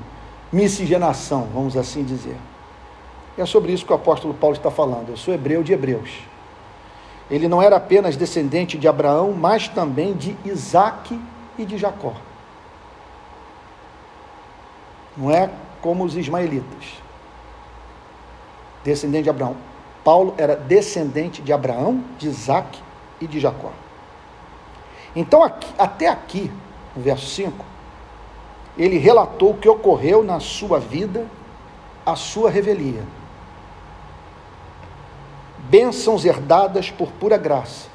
miscigenação, 0.53 1.49
vamos 1.53 1.77
assim 1.77 2.05
dizer. 2.05 2.37
É 3.39 3.45
sobre 3.45 3.73
isso 3.73 3.85
que 3.85 3.93
o 3.93 3.97
apóstolo 3.97 4.33
Paulo 4.33 4.57
está 4.57 4.71
falando. 4.71 5.11
Eu 5.11 5.17
sou 5.17 5.35
hebreu 5.35 5.63
de 5.63 5.73
hebreus. 5.73 6.11
Ele 7.31 7.49
não 7.49 7.61
era 7.61 7.77
apenas 7.77 8.17
descendente 8.17 8.79
de 8.79 8.89
Abraão, 8.89 9.33
mas 9.33 9.69
também 9.69 10.15
de 10.15 10.37
Isaac 10.45 11.21
e 11.59 11.65
de 11.65 11.77
Jacó. 11.77 12.15
Não 15.17 15.31
é 15.31 15.51
como 15.81 16.05
os 16.05 16.17
ismaelitas. 16.17 17.03
Descendente 18.85 19.25
de 19.25 19.31
Abraão. 19.31 19.57
Paulo 20.05 20.35
era 20.39 20.55
descendente 20.55 21.43
de 21.43 21.53
Abraão, 21.53 22.05
de 22.19 22.29
Isaac 22.29 22.79
e 23.21 23.27
de 23.27 23.41
Jacó. 23.41 23.73
Então, 25.17 25.43
aqui, 25.43 25.73
até 25.79 26.09
aqui, 26.09 26.53
no 26.95 27.03
verso 27.03 27.27
5, 27.27 27.65
ele 28.79 28.99
relatou 28.99 29.51
o 29.51 29.57
que 29.57 29.69
ocorreu 29.69 30.23
na 30.23 30.39
sua 30.39 30.79
vida, 30.79 31.27
a 32.05 32.15
sua 32.15 32.51
revelia. 32.51 33.03
Bênçãos 35.71 36.25
herdadas 36.25 36.91
por 36.91 37.11
pura 37.13 37.37
graça. 37.37 37.89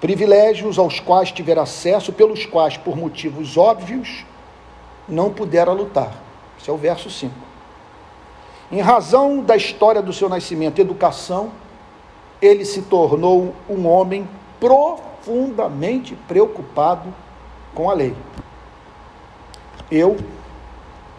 Privilégios 0.00 0.78
aos 0.78 0.98
quais 0.98 1.30
tiver 1.30 1.58
acesso, 1.58 2.12
pelos 2.12 2.44
quais, 2.44 2.76
por 2.76 2.96
motivos 2.96 3.56
óbvios, 3.56 4.24
não 5.08 5.32
pudera 5.32 5.72
lutar. 5.72 6.12
Esse 6.58 6.70
é 6.70 6.72
o 6.72 6.76
verso 6.76 7.10
5. 7.10 7.32
Em 8.70 8.80
razão 8.80 9.40
da 9.40 9.56
história 9.56 10.00
do 10.00 10.12
seu 10.12 10.28
nascimento 10.28 10.78
e 10.78 10.80
educação, 10.80 11.50
ele 12.40 12.64
se 12.64 12.82
tornou 12.82 13.54
um 13.68 13.86
homem 13.86 14.26
profundamente 14.58 16.16
preocupado 16.26 17.12
com 17.74 17.90
a 17.90 17.94
lei. 17.94 18.14
Eu 19.90 20.16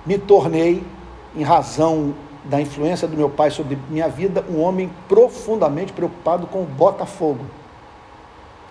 me 0.06 0.18
tornei, 0.18 0.84
em 1.36 1.44
razão 1.44 2.14
da 2.44 2.60
influência 2.60 3.08
do 3.08 3.16
meu 3.16 3.30
pai 3.30 3.52
sobre 3.52 3.78
minha 3.90 4.10
vida, 4.10 4.44
um 4.50 4.62
homem 4.62 4.92
profundamente 5.08 5.94
preocupado 5.94 6.48
com 6.48 6.64
o 6.64 6.66
Botafogo. 6.66 7.46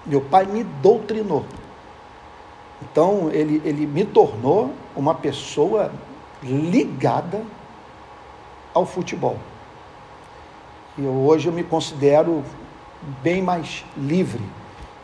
Meu 0.04 0.20
pai 0.20 0.44
me 0.44 0.64
doutrinou. 0.64 1.44
Então, 2.82 3.30
ele, 3.30 3.62
ele 3.64 3.86
me 3.86 4.04
tornou 4.04 4.72
uma 4.96 5.14
pessoa 5.14 5.90
ligada 6.42 7.42
ao 8.74 8.84
futebol. 8.84 9.36
E 10.96 11.02
hoje 11.02 11.48
eu 11.48 11.52
me 11.52 11.62
considero 11.62 12.44
bem 13.22 13.42
mais 13.42 13.84
livre 13.96 14.42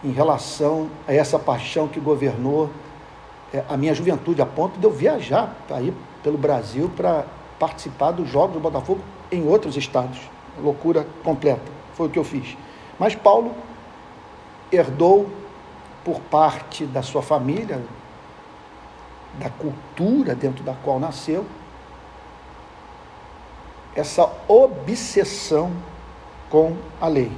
em 0.04 0.10
relação 0.10 0.88
a 1.06 1.12
essa 1.12 1.38
paixão 1.38 1.88
que 1.88 1.98
governou 1.98 2.70
é, 3.52 3.64
a 3.68 3.76
minha 3.76 3.94
juventude, 3.94 4.40
a 4.42 4.46
ponto 4.46 4.78
de 4.78 4.84
eu 4.84 4.90
viajar 4.90 5.54
aí 5.70 5.94
pelo 6.22 6.36
Brasil 6.36 6.90
para 6.94 7.24
participar 7.58 8.12
dos 8.12 8.28
Jogos 8.28 8.54
do 8.54 8.60
Botafogo 8.60 9.00
em 9.32 9.46
outros 9.46 9.76
estados. 9.76 10.18
Loucura 10.62 11.06
completa. 11.24 11.70
Foi 11.94 12.06
o 12.06 12.10
que 12.10 12.18
eu 12.18 12.24
fiz. 12.24 12.56
Mas 12.98 13.14
Paulo 13.14 13.54
herdou 14.70 15.28
por 16.04 16.20
parte 16.20 16.84
da 16.84 17.02
sua 17.02 17.22
família, 17.22 17.82
da 19.38 19.48
cultura 19.50 20.34
dentro 20.34 20.62
da 20.64 20.74
qual 20.74 20.98
nasceu, 20.98 21.46
essa 23.94 24.30
obsessão 24.46 25.72
com 26.50 26.76
a 27.00 27.08
lei. 27.08 27.32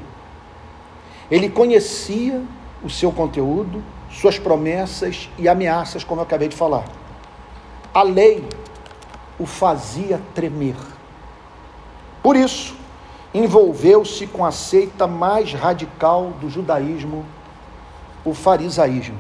Ele 1.30 1.48
conhecia 1.48 2.42
o 2.82 2.90
seu 2.90 3.12
conteúdo, 3.12 3.82
suas 4.11 4.38
promessas 4.38 5.28
e 5.38 5.48
ameaças, 5.48 6.03
como 6.03 6.20
eu 6.20 6.24
acabei 6.24 6.48
de 6.48 6.57
falar. 6.57 6.84
A 7.94 8.03
lei 8.03 8.44
o 9.38 9.46
fazia 9.46 10.20
tremer. 10.34 10.76
Por 12.22 12.36
isso, 12.36 12.74
envolveu-se 13.32 14.26
com 14.26 14.44
a 14.44 14.53
seita 14.53 15.07
mais 15.07 15.53
radical 15.53 16.32
do 16.40 16.51
judaísmo, 16.51 17.24
o 18.24 18.34
farisaísmo, 18.34 19.16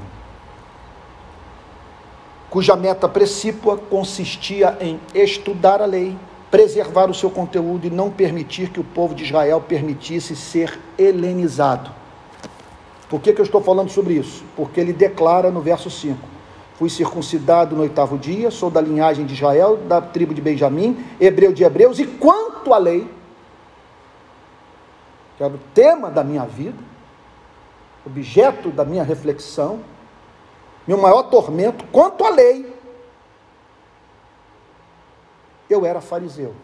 cuja 2.50 2.74
meta 2.74 3.08
precípua 3.08 3.78
consistia 3.78 4.76
em 4.80 5.00
estudar 5.14 5.80
a 5.80 5.86
lei, 5.86 6.16
preservar 6.50 7.08
o 7.08 7.14
seu 7.14 7.30
conteúdo 7.30 7.86
e 7.86 7.90
não 7.90 8.10
permitir 8.10 8.70
que 8.70 8.80
o 8.80 8.84
povo 8.84 9.14
de 9.14 9.22
Israel 9.22 9.60
permitisse 9.66 10.34
ser 10.34 10.78
helenizado. 10.98 11.92
Por 13.08 13.20
que, 13.20 13.32
que 13.32 13.40
eu 13.40 13.44
estou 13.44 13.62
falando 13.62 13.88
sobre 13.88 14.14
isso? 14.14 14.44
Porque 14.56 14.80
ele 14.80 14.92
declara 14.92 15.50
no 15.50 15.60
verso 15.60 15.88
5: 15.88 16.18
Fui 16.74 16.90
circuncidado 16.90 17.76
no 17.76 17.82
oitavo 17.82 18.18
dia, 18.18 18.50
sou 18.50 18.68
da 18.68 18.80
linhagem 18.80 19.24
de 19.24 19.34
Israel, 19.34 19.76
da 19.76 20.00
tribo 20.00 20.34
de 20.34 20.40
Benjamim, 20.40 20.98
hebreu 21.20 21.52
de 21.52 21.62
hebreus, 21.62 22.00
e 22.00 22.06
quanto 22.06 22.74
à 22.74 22.78
lei, 22.78 23.08
que 25.36 25.44
era 25.44 25.54
o 25.54 25.58
tema 25.72 26.10
da 26.10 26.24
minha 26.24 26.44
vida, 26.44 26.78
objeto 28.04 28.70
da 28.70 28.84
minha 28.84 29.04
reflexão, 29.04 29.80
meu 30.86 30.98
maior 30.98 31.24
tormento, 31.24 31.84
quanto 31.86 32.24
à 32.24 32.30
lei, 32.30 32.74
eu 35.68 35.86
era 35.86 36.00
fariseu. 36.00 36.54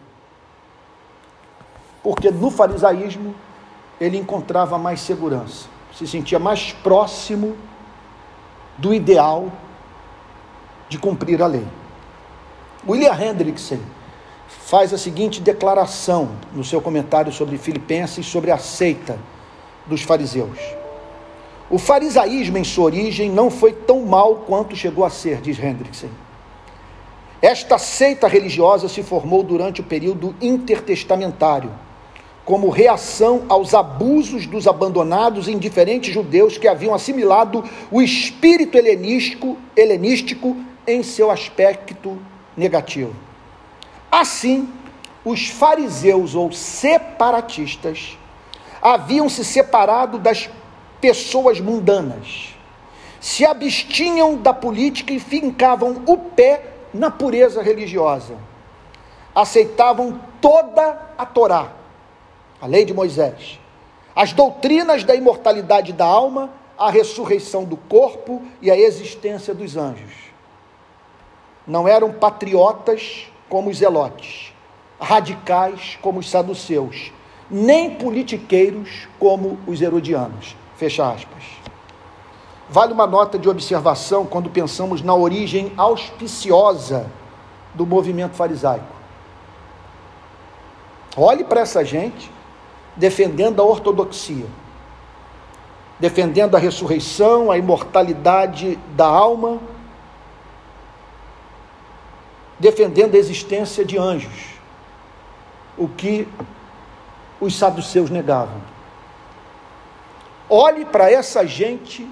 Porque 2.03 2.29
no 2.29 2.51
farisaísmo 2.51 3.35
ele 3.99 4.17
encontrava 4.17 4.77
mais 4.77 4.99
segurança, 4.99 5.67
se 5.93 6.05
sentia 6.05 6.39
mais 6.39 6.71
próximo 6.71 7.57
do 8.77 8.93
ideal 8.93 9.51
de 10.87 10.97
cumprir 10.97 11.41
a 11.41 11.47
lei. 11.47 11.67
William 12.87 13.13
Hendrickson 13.13 13.79
faz 14.47 14.93
a 14.93 14.97
seguinte 14.97 15.41
declaração 15.41 16.29
no 16.53 16.63
seu 16.63 16.81
comentário 16.81 17.31
sobre 17.31 17.57
Filipenses, 17.57 18.25
sobre 18.25 18.51
a 18.51 18.57
seita 18.57 19.17
dos 19.85 20.01
fariseus. 20.01 20.76
O 21.69 21.77
farisaísmo, 21.77 22.57
em 22.57 22.63
sua 22.63 22.85
origem, 22.85 23.29
não 23.29 23.51
foi 23.51 23.73
tão 23.73 24.05
mal 24.05 24.43
quanto 24.47 24.75
chegou 24.75 25.03
a 25.03 25.09
ser, 25.09 25.41
diz 25.41 25.61
Hendrickson. 25.61 26.07
Esta 27.41 27.77
seita 27.77 28.27
religiosa 28.27 28.87
se 28.87 29.03
formou 29.03 29.43
durante 29.43 29.81
o 29.81 29.83
período 29.83 30.33
intertestamentário, 30.41 31.71
como 32.45 32.69
reação 32.69 33.43
aos 33.49 33.73
abusos 33.73 34.47
dos 34.47 34.65
abandonados 34.65 35.47
e 35.47 35.51
indiferentes 35.51 36.13
judeus 36.13 36.57
que 36.57 36.67
haviam 36.67 36.95
assimilado 36.95 37.63
o 37.91 38.01
espírito 38.01 38.77
helenístico, 38.77 39.57
helenístico 39.75 40.55
em 40.87 41.03
seu 41.03 41.29
aspecto 41.29 42.17
negativo. 42.55 43.13
Assim, 44.09 44.69
os 45.25 45.49
fariseus 45.49 46.33
ou 46.33 46.51
separatistas 46.53 48.17
haviam 48.81 49.27
se 49.27 49.43
separado 49.43 50.17
das 50.17 50.49
pessoas 51.01 51.59
mundanas, 51.59 52.55
se 53.19 53.45
abstinham 53.45 54.35
da 54.35 54.53
política 54.53 55.13
e 55.13 55.19
fincavam 55.19 56.03
o 56.05 56.17
pé 56.17 56.73
na 56.93 57.11
pureza 57.11 57.61
religiosa. 57.61 58.35
Aceitavam 59.33 60.19
toda 60.41 61.13
a 61.17 61.25
Torá, 61.25 61.71
a 62.61 62.65
lei 62.65 62.85
de 62.85 62.93
Moisés, 62.93 63.59
as 64.15 64.33
doutrinas 64.33 65.03
da 65.03 65.13
imortalidade 65.13 65.93
da 65.93 66.05
alma, 66.05 66.49
a 66.77 66.89
ressurreição 66.89 67.63
do 67.63 67.77
corpo 67.77 68.41
e 68.61 68.71
a 68.71 68.77
existência 68.77 69.53
dos 69.53 69.77
anjos. 69.77 70.13
Não 71.65 71.87
eram 71.87 72.11
patriotas 72.13 73.27
como 73.49 73.69
os 73.69 73.77
zelotes, 73.77 74.53
radicais 74.99 75.97
como 76.01 76.19
os 76.19 76.29
saduceus, 76.29 77.11
nem 77.49 77.91
politiqueiros 77.91 79.07
como 79.19 79.59
os 79.67 79.81
herodianos. 79.81 80.55
Fecha 80.77 81.11
aspas. 81.11 81.43
Vale 82.69 82.93
uma 82.93 83.07
nota 83.07 83.39
de 83.39 83.49
observação 83.49 84.25
quando 84.25 84.49
pensamos 84.49 85.01
na 85.01 85.15
origem 85.15 85.73
auspiciosa 85.75 87.09
do 87.73 87.85
movimento 87.85 88.35
farisaico. 88.35 88.85
Olhe 91.15 91.43
para 91.43 91.61
essa 91.61 91.83
gente 91.83 92.31
defendendo 92.95 93.59
a 93.59 93.65
ortodoxia, 93.65 94.45
defendendo 95.99 96.55
a 96.55 96.59
ressurreição, 96.59 97.49
a 97.49 97.57
imortalidade 97.57 98.77
da 98.95 99.07
alma, 99.07 99.59
defendendo 102.59 103.15
a 103.15 103.17
existência 103.17 103.83
de 103.83 103.97
anjos, 103.97 104.59
o 105.75 105.87
que 105.87 106.27
os 107.41 107.55
saduceus 107.55 108.11
negavam. 108.11 108.76
Olhe 110.49 110.85
para 110.85 111.11
essa 111.11 111.45
gente 111.45 112.09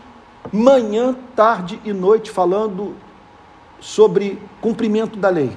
manhã, 0.51 1.13
tarde 1.36 1.79
e 1.83 1.93
noite 1.93 2.29
falando 2.29 2.95
sobre 3.79 4.41
cumprimento 4.61 5.17
da 5.17 5.29
lei. 5.29 5.55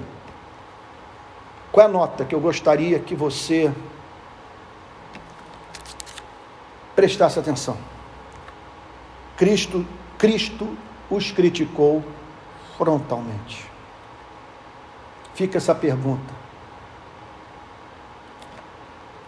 Qual 1.71 1.85
é 1.85 1.89
a 1.89 1.91
nota 1.91 2.25
que 2.25 2.33
eu 2.33 2.39
gostaria 2.39 2.99
que 2.99 3.13
você 3.13 3.71
prestasse 6.95 7.37
atenção? 7.37 7.77
Cristo, 9.35 9.85
Cristo 10.17 10.77
os 11.09 11.31
criticou 11.31 12.03
frontalmente. 12.77 13.65
Fica 15.33 15.57
essa 15.57 15.75
pergunta. 15.75 16.33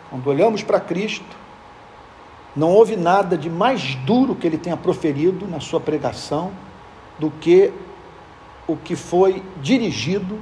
Quando 0.09 0.27
olhamos 0.27 0.63
para 0.63 0.79
Cristo, 0.79 1.40
não 2.55 2.69
houve 2.69 2.97
nada 2.97 3.37
de 3.37 3.49
mais 3.49 3.95
duro 3.95 4.35
que 4.35 4.45
ele 4.45 4.57
tenha 4.57 4.75
proferido 4.75 5.47
na 5.47 5.59
sua 5.59 5.79
pregação 5.79 6.51
do 7.17 7.31
que 7.31 7.71
o 8.67 8.75
que 8.75 8.95
foi 8.95 9.41
dirigido 9.61 10.37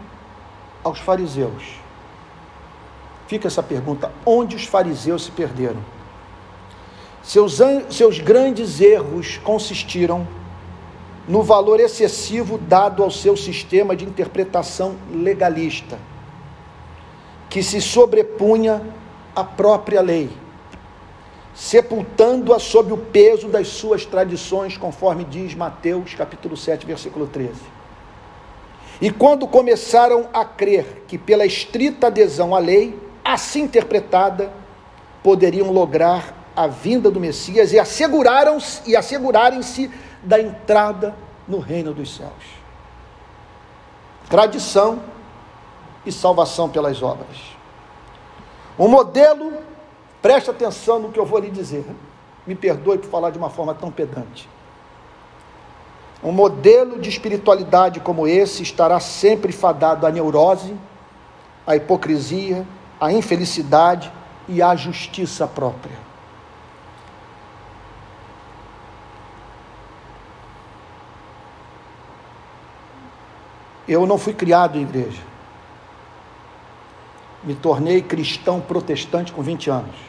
aos 0.84 1.00
fariseus. 1.00 1.80
Fica 3.28 3.48
essa 3.48 3.62
pergunta: 3.62 4.12
onde 4.26 4.56
os 4.56 4.66
fariseus 4.66 5.26
se 5.26 5.32
perderam? 5.32 5.82
Seus, 7.22 7.60
seus 7.90 8.20
grandes 8.20 8.82
erros 8.82 9.38
consistiram 9.44 10.28
no 11.28 11.44
valor 11.44 11.80
excessivo 11.80 12.58
dado 12.58 13.04
ao 13.04 13.12
seu 13.12 13.38
sistema 13.38 13.96
de 13.96 14.04
interpretação 14.04 14.96
legalista, 15.14 16.00
que 17.52 17.62
se 17.62 17.80
sobrepunha 17.80 18.82
à 19.36 19.44
própria 19.44 20.02
lei 20.02 20.32
sepultando-a 21.60 22.58
sob 22.58 22.94
o 22.94 22.98
peso 22.98 23.50
das 23.50 23.68
suas 23.68 24.06
tradições, 24.06 24.78
conforme 24.78 25.26
diz 25.26 25.54
Mateus 25.54 26.16
capítulo 26.16 26.56
7, 26.56 26.86
versículo 26.86 27.28
13. 27.28 27.52
E 29.02 29.12
quando 29.12 29.46
começaram 29.46 30.30
a 30.34 30.46
crer 30.46 31.04
que 31.06 31.18
pela 31.18 31.46
estrita 31.46 32.08
adesão 32.08 32.56
à 32.56 32.60
lei, 32.60 32.98
assim 33.26 33.64
interpretada, 33.64 34.50
poderiam 35.22 35.70
lograr 35.70 36.34
a 36.56 36.66
vinda 36.66 37.12
do 37.12 37.20
Messias 37.20 37.74
e 37.74 37.80
asseguraram 37.80 38.58
e 38.88 38.96
assegurarem-se 38.96 39.92
da 40.24 40.40
entrada 40.40 41.14
no 41.46 41.60
reino 41.60 41.94
dos 41.94 42.16
céus. 42.16 42.32
Tradição 44.30 45.02
e 46.06 46.12
salvação 46.12 46.70
pelas 46.70 47.04
obras. 47.04 47.38
Um 48.78 48.88
modelo 48.88 49.68
Preste 50.22 50.50
atenção 50.50 51.00
no 51.00 51.12
que 51.12 51.20
eu 51.20 51.26
vou 51.26 51.40
lhe 51.40 51.50
dizer. 51.50 51.86
Me 52.46 52.56
perdoe 52.56 52.98
por 52.98 53.10
falar 53.10 53.30
de 53.30 53.38
uma 53.38 53.50
forma 53.50 53.74
tão 53.74 53.92
pedante. 53.92 54.50
Um 56.22 56.32
modelo 56.32 57.00
de 57.00 57.08
espiritualidade 57.08 58.02
como 58.02 58.28
esse 58.28 58.62
estará 58.62 59.00
sempre 59.00 59.54
fadado 59.54 60.06
à 60.06 60.12
neurose, 60.12 60.76
à 61.66 61.76
hipocrisia, 61.78 62.66
à 63.00 63.14
infelicidade 63.14 64.12
e 64.48 64.62
à 64.62 64.76
justiça 64.76 65.48
própria. 65.48 65.98
Eu 73.88 74.06
não 74.06 74.18
fui 74.18 74.34
criado 74.34 74.78
em 74.78 74.82
igreja. 74.82 75.22
Me 77.42 77.56
tornei 77.56 78.02
cristão 78.02 78.60
protestante 78.60 79.32
com 79.32 79.42
20 79.42 79.70
anos 79.70 80.09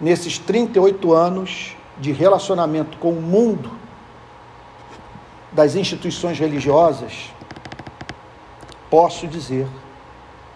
nesses 0.00 0.38
38 0.38 1.12
anos 1.12 1.76
de 1.98 2.12
relacionamento 2.12 2.98
com 2.98 3.10
o 3.10 3.22
mundo 3.22 3.70
das 5.52 5.76
instituições 5.76 6.38
religiosas, 6.38 7.30
posso 8.90 9.26
dizer, 9.26 9.68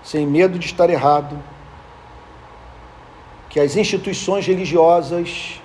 sem 0.03 0.27
medo 0.27 0.59
de 0.59 0.67
estar 0.67 0.91
errado, 0.91 1.39
que 3.49 3.61
as 3.61 3.77
instituições 3.77 4.47
religiosas 4.47 5.61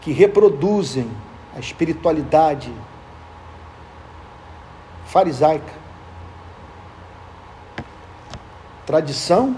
que 0.00 0.12
reproduzem 0.12 1.10
a 1.56 1.58
espiritualidade 1.58 2.72
farisaica, 5.06 5.72
tradição 8.86 9.56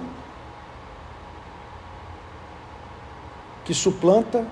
que 3.67 3.75
suplanta 3.75 4.47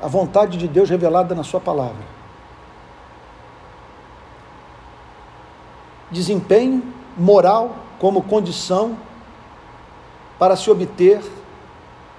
a 0.00 0.06
vontade 0.06 0.56
de 0.56 0.68
Deus 0.68 0.88
revelada 0.88 1.34
na 1.34 1.42
Sua 1.42 1.60
palavra. 1.60 2.14
Desempenho 6.12 6.94
moral 7.16 7.74
como 7.98 8.22
condição 8.22 8.96
para 10.38 10.54
se 10.54 10.70
obter 10.70 11.20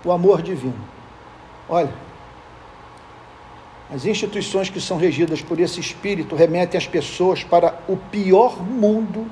o 0.04 0.12
amor 0.12 0.42
divino. 0.42 0.84
Olha, 1.70 1.94
as 3.90 4.06
instituições 4.06 4.70
que 4.70 4.82
são 4.82 4.98
regidas 4.98 5.42
por 5.42 5.62
esse 5.62 5.80
espírito 5.80 6.36
remetem 6.36 6.78
as 6.78 6.88
pessoas 6.88 7.42
para 7.42 7.80
o 7.88 7.96
pior 7.96 8.62
mundo 8.62 9.26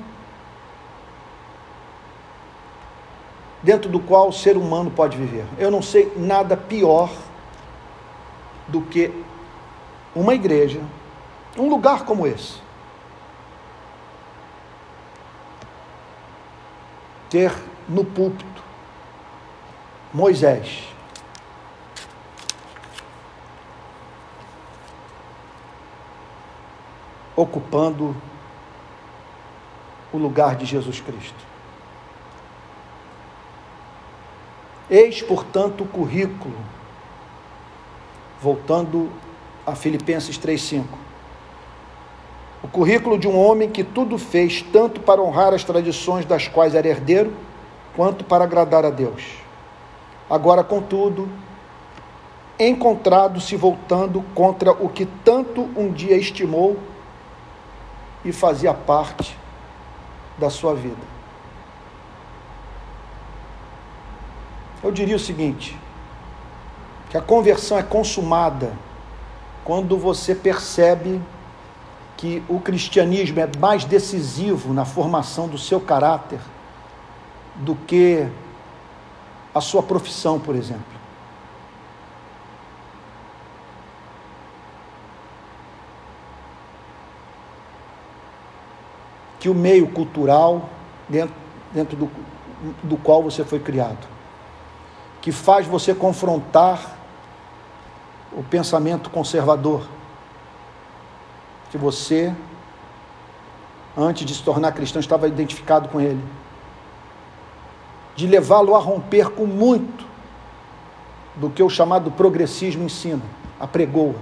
dentro 3.64 3.90
do 3.90 3.98
qual 3.98 4.28
o 4.28 4.32
ser 4.32 4.56
humano 4.58 4.90
pode 4.90 5.16
viver. 5.16 5.46
Eu 5.58 5.70
não 5.70 5.80
sei 5.80 6.12
nada 6.16 6.54
pior 6.54 7.10
do 8.68 8.82
que 8.82 9.10
uma 10.14 10.34
igreja, 10.34 10.80
um 11.56 11.68
lugar 11.68 12.04
como 12.04 12.26
esse. 12.26 12.62
Ter 17.30 17.52
no 17.88 18.04
púlpito 18.04 18.62
Moisés. 20.12 20.84
Ocupando 27.34 28.14
o 30.12 30.18
lugar 30.18 30.54
de 30.54 30.66
Jesus 30.66 31.00
Cristo. 31.00 31.53
Eis, 34.94 35.20
portanto, 35.20 35.82
o 35.82 35.88
currículo, 35.88 36.54
voltando 38.40 39.10
a 39.66 39.74
Filipenses 39.74 40.38
3,5. 40.38 40.84
O 42.62 42.68
currículo 42.68 43.18
de 43.18 43.26
um 43.26 43.36
homem 43.36 43.68
que 43.68 43.82
tudo 43.82 44.16
fez, 44.16 44.62
tanto 44.62 45.00
para 45.00 45.20
honrar 45.20 45.52
as 45.52 45.64
tradições 45.64 46.24
das 46.24 46.46
quais 46.46 46.76
era 46.76 46.86
herdeiro, 46.86 47.34
quanto 47.96 48.22
para 48.22 48.44
agradar 48.44 48.84
a 48.84 48.90
Deus. 48.90 49.24
Agora, 50.30 50.62
contudo, 50.62 51.28
encontrado-se 52.56 53.56
voltando 53.56 54.22
contra 54.32 54.70
o 54.70 54.88
que 54.88 55.06
tanto 55.24 55.62
um 55.76 55.90
dia 55.90 56.16
estimou 56.16 56.78
e 58.24 58.30
fazia 58.30 58.72
parte 58.72 59.36
da 60.38 60.48
sua 60.48 60.72
vida. 60.72 61.23
Eu 64.84 64.92
diria 64.92 65.16
o 65.16 65.18
seguinte: 65.18 65.74
que 67.08 67.16
a 67.16 67.22
conversão 67.22 67.78
é 67.78 67.82
consumada 67.82 68.76
quando 69.64 69.96
você 69.96 70.34
percebe 70.34 71.22
que 72.18 72.42
o 72.48 72.60
cristianismo 72.60 73.40
é 73.40 73.48
mais 73.58 73.84
decisivo 73.86 74.74
na 74.74 74.84
formação 74.84 75.48
do 75.48 75.56
seu 75.56 75.80
caráter 75.80 76.38
do 77.56 77.74
que 77.74 78.28
a 79.54 79.60
sua 79.60 79.82
profissão, 79.82 80.38
por 80.38 80.54
exemplo. 80.54 80.84
Que 89.40 89.48
o 89.48 89.54
meio 89.54 89.86
cultural 89.88 90.68
dentro, 91.08 91.34
dentro 91.72 91.96
do, 91.96 92.10
do 92.82 92.96
qual 92.98 93.22
você 93.22 93.44
foi 93.44 93.60
criado, 93.60 94.13
que 95.24 95.32
faz 95.32 95.66
você 95.66 95.94
confrontar 95.94 96.98
o 98.30 98.42
pensamento 98.42 99.08
conservador, 99.08 99.88
que 101.70 101.78
você, 101.78 102.30
antes 103.96 104.26
de 104.26 104.34
se 104.34 104.42
tornar 104.42 104.72
cristão, 104.72 105.00
estava 105.00 105.26
identificado 105.26 105.88
com 105.88 105.98
ele 105.98 106.22
de 108.14 108.26
levá-lo 108.26 108.74
a 108.74 108.78
romper 108.78 109.30
com 109.30 109.46
muito 109.46 110.06
do 111.36 111.48
que 111.48 111.62
o 111.62 111.70
chamado 111.70 112.10
progressismo 112.10 112.84
ensina, 112.84 113.22
apregoa. 113.58 114.16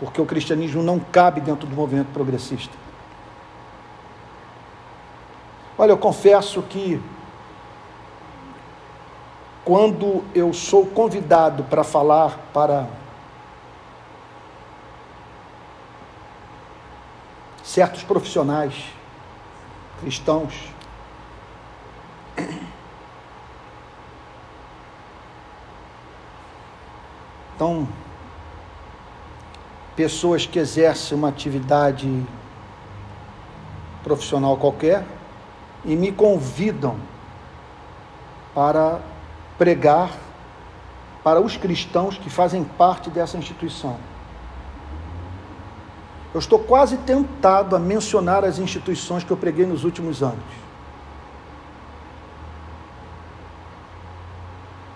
Porque 0.00 0.20
o 0.20 0.26
cristianismo 0.26 0.82
não 0.82 1.00
cabe 1.00 1.40
dentro 1.40 1.66
do 1.66 1.74
movimento 1.74 2.08
progressista. 2.12 2.76
Olha, 5.78 5.92
eu 5.92 5.98
confesso 5.98 6.60
que 6.60 7.00
quando 9.64 10.24
eu 10.34 10.52
sou 10.52 10.86
convidado 10.86 11.64
para 11.64 11.82
falar 11.82 12.38
para 12.52 12.86
certos 17.62 18.02
profissionais 18.02 18.74
cristãos, 20.00 20.74
Então, 27.54 27.86
pessoas 29.94 30.44
que 30.44 30.58
exercem 30.58 31.16
uma 31.16 31.28
atividade 31.28 32.26
profissional 34.02 34.56
qualquer 34.56 35.04
e 35.84 35.94
me 35.94 36.10
convidam 36.10 36.98
para 38.52 39.00
pregar 39.58 40.10
para 41.22 41.40
os 41.40 41.56
cristãos 41.56 42.18
que 42.18 42.28
fazem 42.28 42.64
parte 42.64 43.08
dessa 43.10 43.38
instituição. 43.38 43.96
Eu 46.32 46.40
estou 46.40 46.58
quase 46.58 46.96
tentado 46.98 47.76
a 47.76 47.78
mencionar 47.78 48.44
as 48.44 48.58
instituições 48.58 49.22
que 49.22 49.30
eu 49.30 49.36
preguei 49.36 49.64
nos 49.64 49.84
últimos 49.84 50.22
anos. 50.22 50.44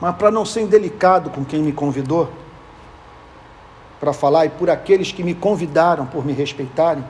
Mas 0.01 0.17
para 0.17 0.31
não 0.31 0.45
ser 0.45 0.63
indelicado 0.63 1.31
com 1.31 1.45
quem 1.45 1.63
me 1.63 1.73
convidou, 1.73 2.31
para 3.99 4.13
falar 4.13 4.47
e 4.47 4.49
por 4.49 4.71
aqueles 4.71 5.13
que 5.13 5.25
me 5.25 5.35
convidaram 5.35 6.07
por 6.07 6.25
me 6.25 6.33
respeitarem. 6.33 7.05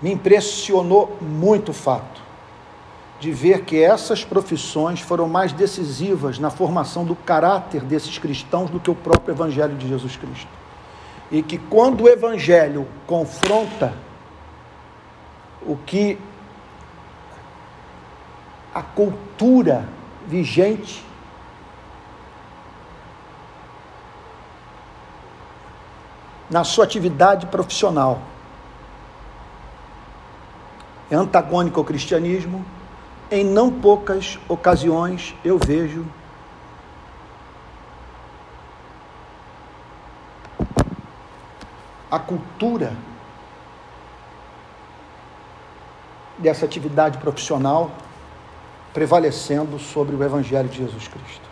Me 0.00 0.12
impressionou 0.12 1.16
muito 1.20 1.70
o 1.70 1.74
fato 1.74 2.22
de 3.20 3.32
ver 3.32 3.64
que 3.64 3.82
essas 3.82 4.24
profissões 4.24 5.00
foram 5.00 5.28
mais 5.28 5.52
decisivas 5.52 6.38
na 6.38 6.50
formação 6.50 7.04
do 7.04 7.16
caráter 7.16 7.82
desses 7.82 8.16
cristãos 8.16 8.70
do 8.70 8.78
que 8.78 8.90
o 8.90 8.94
próprio 8.94 9.34
Evangelho 9.34 9.76
de 9.76 9.88
Jesus 9.88 10.16
Cristo. 10.16 10.48
E 11.30 11.42
que 11.42 11.58
quando 11.58 12.04
o 12.04 12.08
Evangelho 12.08 12.86
confronta 13.06 13.92
o 15.66 15.76
que 15.76 16.16
a 18.74 18.82
cultura 18.82 19.88
vigente. 20.26 21.04
Na 26.48 26.64
sua 26.64 26.84
atividade 26.84 27.46
profissional. 27.46 28.20
É 31.10 31.14
antagônico 31.14 31.80
ao 31.80 31.84
cristianismo. 31.84 32.64
Em 33.30 33.44
não 33.44 33.70
poucas 33.70 34.38
ocasiões 34.48 35.34
eu 35.44 35.58
vejo 35.58 36.06
a 42.10 42.18
cultura 42.18 42.92
dessa 46.38 46.64
atividade 46.64 47.18
profissional 47.18 47.90
prevalecendo 48.94 49.78
sobre 49.78 50.16
o 50.16 50.24
Evangelho 50.24 50.68
de 50.68 50.78
Jesus 50.78 51.06
Cristo. 51.08 51.47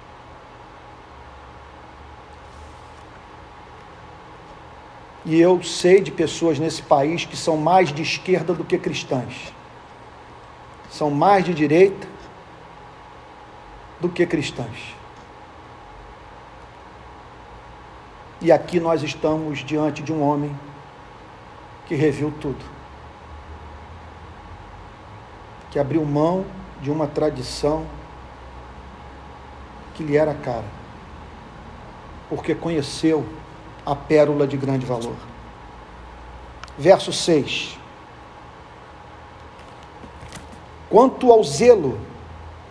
E 5.26 5.40
eu 5.40 5.60
sei 5.60 6.00
de 6.00 6.12
pessoas 6.12 6.56
nesse 6.56 6.80
país 6.80 7.24
que 7.24 7.36
são 7.36 7.56
mais 7.56 7.92
de 7.92 8.00
esquerda 8.00 8.54
do 8.54 8.62
que 8.62 8.78
cristãs. 8.78 9.52
São 10.88 11.10
mais 11.10 11.44
de 11.44 11.52
direita 11.52 12.06
do 14.00 14.08
que 14.08 14.24
cristãs. 14.24 14.94
E 18.40 18.52
aqui 18.52 18.78
nós 18.78 19.02
estamos 19.02 19.64
diante 19.64 20.00
de 20.00 20.12
um 20.12 20.22
homem 20.22 20.56
que 21.86 21.96
reviu 21.96 22.32
tudo. 22.40 22.64
Que 25.72 25.78
abriu 25.80 26.04
mão 26.04 26.46
de 26.80 26.88
uma 26.88 27.08
tradição 27.08 27.84
que 29.94 30.04
lhe 30.04 30.16
era 30.16 30.34
cara, 30.34 30.66
porque 32.28 32.54
conheceu 32.54 33.26
a 33.86 33.94
pérola 33.94 34.46
de 34.46 34.56
grande 34.56 34.84
valor. 34.84 35.14
Verso 36.76 37.12
6. 37.12 37.78
Quanto 40.90 41.30
ao 41.30 41.42
zelo 41.42 41.98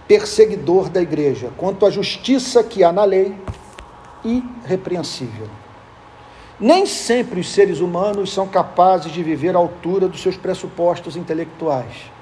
perseguidor 0.07 0.89
da 0.89 1.01
igreja, 1.01 1.49
quanto 1.57 1.85
à 1.85 1.89
justiça 1.89 2.63
que 2.63 2.83
há 2.83 2.91
na 2.91 3.05
lei, 3.05 3.35
irrepreensível. 4.23 5.47
Nem 6.59 6.85
sempre 6.85 7.39
os 7.39 7.49
seres 7.49 7.79
humanos 7.79 8.31
são 8.31 8.47
capazes 8.47 9.11
de 9.11 9.23
viver 9.23 9.55
à 9.55 9.59
altura 9.59 10.07
dos 10.07 10.21
seus 10.21 10.37
pressupostos 10.37 11.15
intelectuais 11.15 12.13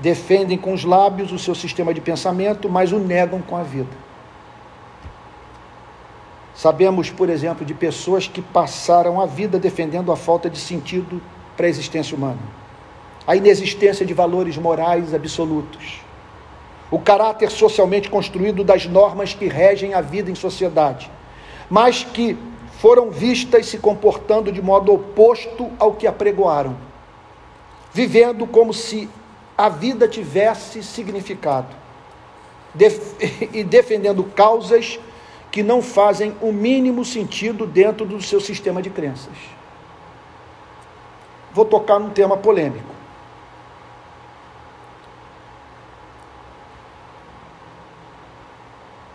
defendem 0.00 0.56
com 0.56 0.72
os 0.72 0.84
lábios 0.84 1.32
o 1.32 1.38
seu 1.38 1.54
sistema 1.54 1.92
de 1.92 2.00
pensamento, 2.00 2.68
mas 2.68 2.92
o 2.92 2.98
negam 2.98 3.40
com 3.42 3.56
a 3.56 3.62
vida. 3.62 4.07
Sabemos, 6.58 7.08
por 7.08 7.30
exemplo, 7.30 7.64
de 7.64 7.72
pessoas 7.72 8.26
que 8.26 8.42
passaram 8.42 9.20
a 9.20 9.26
vida 9.26 9.60
defendendo 9.60 10.10
a 10.10 10.16
falta 10.16 10.50
de 10.50 10.58
sentido 10.58 11.22
para 11.56 11.66
a 11.66 11.68
existência 11.68 12.16
humana, 12.16 12.40
a 13.24 13.36
inexistência 13.36 14.04
de 14.04 14.12
valores 14.12 14.56
morais 14.58 15.14
absolutos, 15.14 16.00
o 16.90 16.98
caráter 16.98 17.52
socialmente 17.52 18.10
construído 18.10 18.64
das 18.64 18.86
normas 18.86 19.32
que 19.32 19.46
regem 19.46 19.94
a 19.94 20.00
vida 20.00 20.32
em 20.32 20.34
sociedade, 20.34 21.08
mas 21.70 22.02
que 22.02 22.36
foram 22.80 23.08
vistas 23.08 23.66
se 23.66 23.78
comportando 23.78 24.50
de 24.50 24.60
modo 24.60 24.92
oposto 24.92 25.70
ao 25.78 25.92
que 25.92 26.08
apregoaram, 26.08 26.76
vivendo 27.92 28.48
como 28.48 28.74
se 28.74 29.08
a 29.56 29.68
vida 29.68 30.08
tivesse 30.08 30.82
significado 30.82 31.68
e 33.54 33.62
defendendo 33.62 34.24
causas 34.24 34.98
que 35.58 35.62
não 35.64 35.82
fazem 35.82 36.36
o 36.40 36.52
mínimo 36.52 37.04
sentido 37.04 37.66
dentro 37.66 38.06
do 38.06 38.22
seu 38.22 38.40
sistema 38.40 38.80
de 38.80 38.90
crenças. 38.90 39.34
Vou 41.52 41.64
tocar 41.64 41.98
num 41.98 42.10
tema 42.10 42.36
polêmico. 42.36 42.94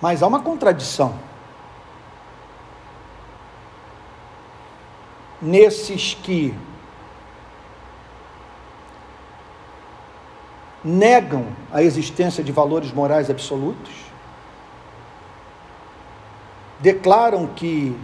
Mas 0.01 0.21
há 0.21 0.27
uma 0.27 0.41
contradição 0.41 1.17
nesses 5.41 6.13
que 6.13 6.53
negam 10.83 11.47
a 11.71 11.81
existência 11.81 12.43
de 12.43 12.51
valores 12.51 12.91
morais 12.91 13.29
absolutos, 13.29 14.02
declaram 16.83 17.47
que 17.47 17.95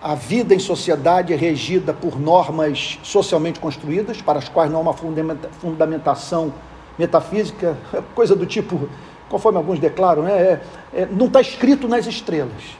a 0.00 0.14
vida 0.14 0.54
em 0.54 0.58
sociedade 0.58 1.30
é 1.30 1.36
regida 1.36 1.92
por 1.92 2.18
normas 2.18 2.98
socialmente 3.02 3.60
construídas, 3.60 4.22
para 4.22 4.38
as 4.38 4.48
quais 4.48 4.72
não 4.72 4.78
há 4.78 4.82
uma 4.82 4.94
fundamentação 4.94 6.54
metafísica, 6.98 7.76
coisa 8.16 8.34
do 8.34 8.46
tipo, 8.46 8.88
conforme 9.28 9.58
alguns 9.58 9.78
declaram, 9.78 10.22
né, 10.22 10.32
é, 10.32 10.60
é, 10.94 11.06
não 11.06 11.26
está 11.26 11.42
escrito 11.42 11.86
nas 11.86 12.06
estrelas. 12.06 12.78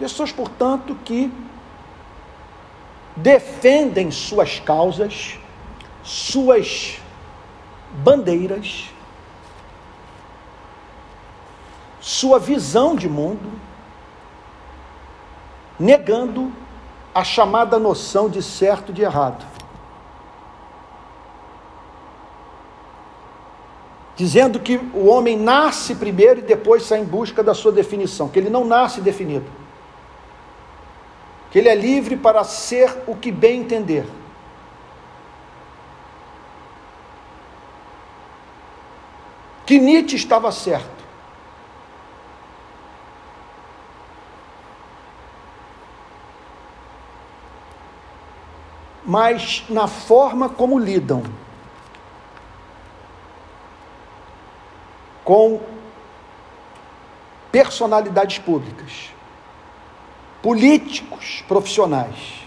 Pessoas, 0.00 0.32
portanto, 0.32 0.96
que 1.04 1.32
defendem 3.14 4.10
suas 4.10 4.58
causas, 4.58 5.38
suas 6.02 6.98
bandeiras, 8.02 8.90
sua 12.06 12.38
visão 12.38 12.94
de 12.94 13.08
mundo, 13.08 13.50
negando 15.76 16.52
a 17.12 17.24
chamada 17.24 17.80
noção 17.80 18.28
de 18.30 18.40
certo 18.44 18.92
e 18.92 18.94
de 18.94 19.02
errado. 19.02 19.44
Dizendo 24.14 24.60
que 24.60 24.76
o 24.76 25.06
homem 25.06 25.36
nasce 25.36 25.96
primeiro 25.96 26.38
e 26.38 26.42
depois 26.44 26.84
sai 26.84 27.00
em 27.00 27.04
busca 27.04 27.42
da 27.42 27.52
sua 27.52 27.72
definição, 27.72 28.28
que 28.28 28.38
ele 28.38 28.50
não 28.50 28.64
nasce 28.64 29.00
definido. 29.00 29.50
Que 31.50 31.58
ele 31.58 31.68
é 31.68 31.74
livre 31.74 32.16
para 32.16 32.44
ser 32.44 33.02
o 33.08 33.16
que 33.16 33.32
bem 33.32 33.62
entender. 33.62 34.06
Que 39.66 39.80
Nietzsche 39.80 40.14
estava 40.14 40.52
certo. 40.52 41.05
Mas 49.06 49.64
na 49.68 49.86
forma 49.86 50.48
como 50.48 50.78
lidam 50.78 51.22
com 55.24 55.60
personalidades 57.52 58.38
públicas, 58.38 59.10
políticos 60.42 61.44
profissionais 61.46 62.46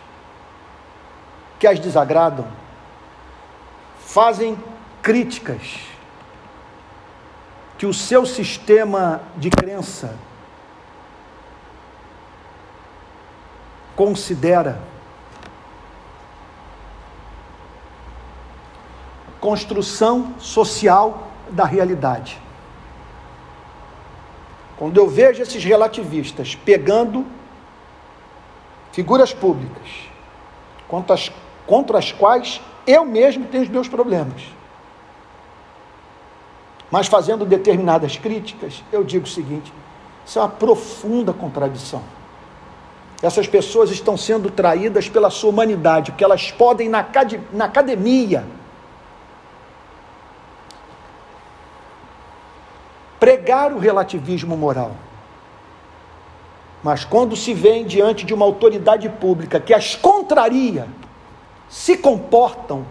que 1.57 1.65
as 1.65 1.79
desagradam, 1.79 2.47
fazem 4.05 4.61
críticas 5.01 5.79
que 7.77 7.85
o 7.85 7.93
seu 7.93 8.25
sistema 8.25 9.21
de 9.37 9.49
crença 9.49 10.17
considera 13.95 14.81
construção 19.39 20.33
social 20.39 21.27
da 21.49 21.65
realidade. 21.65 22.39
Quando 24.77 24.97
eu 24.97 25.09
vejo 25.09 25.41
esses 25.41 25.63
relativistas 25.63 26.55
pegando 26.55 27.25
figuras 28.91 29.33
públicas 29.33 29.87
contra 30.87 31.15
as, 31.15 31.31
contra 31.65 31.97
as 31.97 32.11
quais 32.11 32.61
eu 32.87 33.05
mesmo 33.05 33.45
tenho 33.45 33.63
os 33.63 33.69
meus 33.69 33.87
problemas, 33.87 34.41
mas 36.89 37.07
fazendo 37.07 37.45
determinadas 37.45 38.17
críticas, 38.17 38.83
eu 38.91 39.03
digo 39.03 39.25
o 39.25 39.29
seguinte: 39.29 39.71
isso 40.25 40.39
é 40.39 40.41
uma 40.41 40.49
profunda 40.49 41.33
contradição. 41.33 42.01
Essas 43.21 43.47
pessoas 43.47 43.91
estão 43.91 44.15
sendo 44.15 44.49
traídas 44.49 45.09
pela 45.09 45.29
sua 45.29 45.49
humanidade, 45.49 46.11
porque 46.11 46.23
elas 46.23 46.51
podem, 46.51 46.87
na, 46.87 47.05
na 47.51 47.65
academia, 47.65 48.45
pregar 53.19 53.73
o 53.73 53.79
relativismo 53.79 54.55
moral. 54.55 54.91
Mas 56.83 57.03
quando 57.03 57.35
se 57.35 57.53
vem 57.53 57.85
diante 57.85 58.25
de 58.25 58.33
uma 58.33 58.45
autoridade 58.45 59.09
pública 59.09 59.59
que 59.59 59.73
as 59.73 59.95
contraria, 59.95 60.87
se 61.69 61.97
comportam 61.97 62.85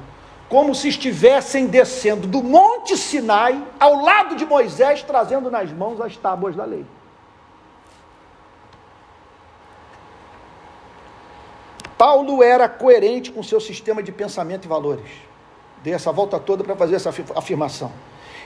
como 0.49 0.75
se 0.75 0.89
estivessem 0.89 1.67
descendo 1.67 2.27
do 2.27 2.43
Monte 2.43 2.97
Sinai 2.97 3.63
ao 3.79 4.03
lado 4.03 4.37
de 4.37 4.47
Moisés, 4.47 5.03
trazendo 5.03 5.51
nas 5.51 5.71
mãos 5.73 6.01
as 6.01 6.17
tábuas 6.17 6.55
da 6.57 6.65
lei. 6.65 6.87
Paulo 11.99 12.43
era 12.43 12.69
coerente 12.69 13.33
com 13.33 13.43
seu 13.43 13.61
sistema 13.61 14.03
de 14.03 14.13
pensamento 14.13 14.67
e 14.67 14.69
valores. 14.69 15.11
Dei 15.83 15.93
essa 15.93 16.13
volta 16.13 16.39
toda 16.39 16.63
para 16.63 16.77
fazer 16.77 16.95
essa 16.95 17.13
afirmação. 17.35 17.91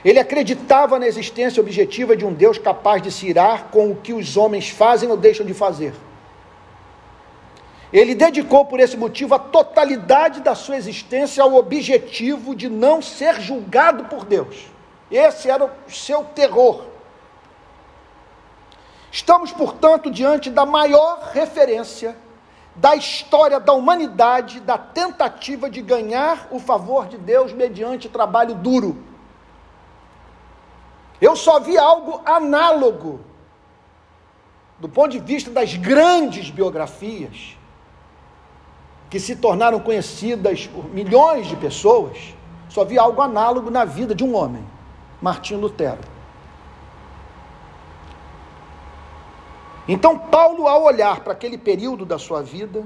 Ele 0.03 0.19
acreditava 0.19 0.99
na 0.99 1.07
existência 1.07 1.61
objetiva 1.61 2.15
de 2.15 2.25
um 2.25 2.33
Deus 2.33 2.57
capaz 2.57 3.01
de 3.01 3.11
se 3.11 3.27
irar 3.27 3.69
com 3.71 3.91
o 3.91 3.95
que 3.95 4.13
os 4.13 4.35
homens 4.35 4.69
fazem 4.69 5.09
ou 5.09 5.15
deixam 5.15 5.45
de 5.45 5.53
fazer. 5.53 5.93
Ele 7.91 8.15
dedicou 8.15 8.65
por 8.65 8.79
esse 8.79 8.97
motivo 8.97 9.35
a 9.35 9.39
totalidade 9.39 10.41
da 10.41 10.55
sua 10.55 10.75
existência 10.75 11.43
ao 11.43 11.53
objetivo 11.55 12.55
de 12.55 12.67
não 12.67 13.01
ser 13.01 13.39
julgado 13.39 14.05
por 14.05 14.25
Deus. 14.25 14.65
Esse 15.11 15.49
era 15.49 15.65
o 15.65 15.91
seu 15.91 16.23
terror. 16.23 16.85
Estamos, 19.11 19.51
portanto, 19.51 20.09
diante 20.09 20.49
da 20.49 20.65
maior 20.65 21.29
referência 21.33 22.17
da 22.75 22.95
história 22.95 23.59
da 23.59 23.71
humanidade, 23.73 24.59
da 24.59 24.77
tentativa 24.77 25.69
de 25.69 25.81
ganhar 25.81 26.47
o 26.49 26.59
favor 26.59 27.07
de 27.07 27.19
Deus 27.19 27.53
mediante 27.53 28.09
trabalho 28.09 28.55
duro. 28.55 29.12
Eu 31.23 31.37
só 31.37 31.57
vi 31.57 31.77
algo 31.77 32.19
análogo, 32.25 33.21
do 34.77 34.89
ponto 34.89 35.11
de 35.11 35.19
vista 35.19 35.49
das 35.49 35.73
grandes 35.73 36.49
biografias, 36.49 37.57
que 39.09 39.21
se 39.21 39.37
tornaram 39.37 39.79
conhecidas 39.79 40.67
por 40.67 40.83
milhões 40.93 41.47
de 41.47 41.55
pessoas, 41.55 42.17
só 42.67 42.83
vi 42.83 42.99
algo 42.99 43.21
análogo 43.21 43.71
na 43.71 43.85
vida 43.85 44.13
de 44.13 44.21
um 44.21 44.35
homem, 44.35 44.65
Martim 45.21 45.55
Lutero. 45.55 46.01
Então, 49.87 50.19
Paulo, 50.19 50.67
ao 50.67 50.83
olhar 50.83 51.21
para 51.21 51.31
aquele 51.31 51.57
período 51.57 52.05
da 52.05 52.19
sua 52.19 52.41
vida, 52.41 52.83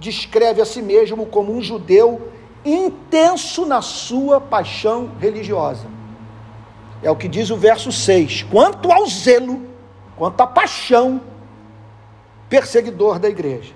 descreve 0.00 0.60
a 0.60 0.66
si 0.66 0.82
mesmo 0.82 1.26
como 1.26 1.56
um 1.56 1.62
judeu 1.62 2.28
intenso 2.64 3.64
na 3.64 3.80
sua 3.80 4.40
paixão 4.40 5.12
religiosa. 5.20 6.01
É 7.02 7.10
o 7.10 7.16
que 7.16 7.28
diz 7.28 7.50
o 7.50 7.56
verso 7.56 7.90
6. 7.90 8.44
Quanto 8.44 8.92
ao 8.92 9.06
zelo, 9.06 9.62
quanto 10.16 10.40
à 10.40 10.46
paixão, 10.46 11.20
perseguidor 12.48 13.18
da 13.18 13.28
igreja. 13.28 13.72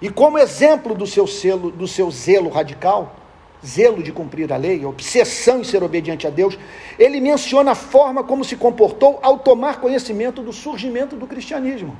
E 0.00 0.10
como 0.10 0.38
exemplo 0.38 0.94
do 0.94 1.06
seu, 1.06 1.26
do 1.56 1.88
seu 1.88 2.10
zelo 2.10 2.50
radical, 2.50 3.16
zelo 3.64 4.02
de 4.02 4.12
cumprir 4.12 4.52
a 4.52 4.56
lei, 4.56 4.84
obsessão 4.84 5.60
em 5.60 5.64
ser 5.64 5.82
obediente 5.82 6.26
a 6.26 6.30
Deus, 6.30 6.58
ele 6.98 7.20
menciona 7.20 7.72
a 7.72 7.74
forma 7.74 8.22
como 8.22 8.44
se 8.44 8.56
comportou 8.56 9.18
ao 9.22 9.38
tomar 9.38 9.80
conhecimento 9.80 10.42
do 10.42 10.52
surgimento 10.52 11.16
do 11.16 11.26
cristianismo. 11.26 11.96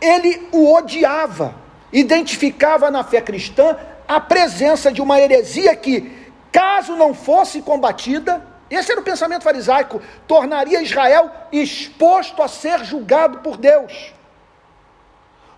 Ele 0.00 0.48
o 0.52 0.72
odiava, 0.72 1.54
identificava 1.92 2.90
na 2.90 3.02
fé 3.02 3.20
cristã 3.20 3.76
a 4.06 4.20
presença 4.20 4.92
de 4.92 5.02
uma 5.02 5.20
heresia 5.20 5.74
que, 5.74 6.12
caso 6.52 6.94
não 6.94 7.12
fosse 7.12 7.60
combatida, 7.60 8.55
esse 8.70 8.90
era 8.90 9.00
o 9.00 9.04
pensamento 9.04 9.44
farisaico, 9.44 10.02
tornaria 10.26 10.82
Israel 10.82 11.30
exposto 11.52 12.42
a 12.42 12.48
ser 12.48 12.84
julgado 12.84 13.38
por 13.38 13.56
Deus. 13.56 14.12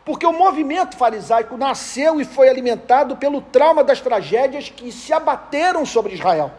Porque 0.04 0.26
o 0.26 0.32
movimento 0.32 0.96
farisaico 0.96 1.56
nasceu 1.56 2.20
e 2.20 2.24
foi 2.24 2.48
alimentado 2.48 3.16
pelo 3.16 3.40
trauma 3.40 3.82
das 3.82 4.00
tragédias 4.00 4.68
que 4.68 4.92
se 4.92 5.12
abateram 5.12 5.86
sobre 5.86 6.14
Israel, 6.14 6.50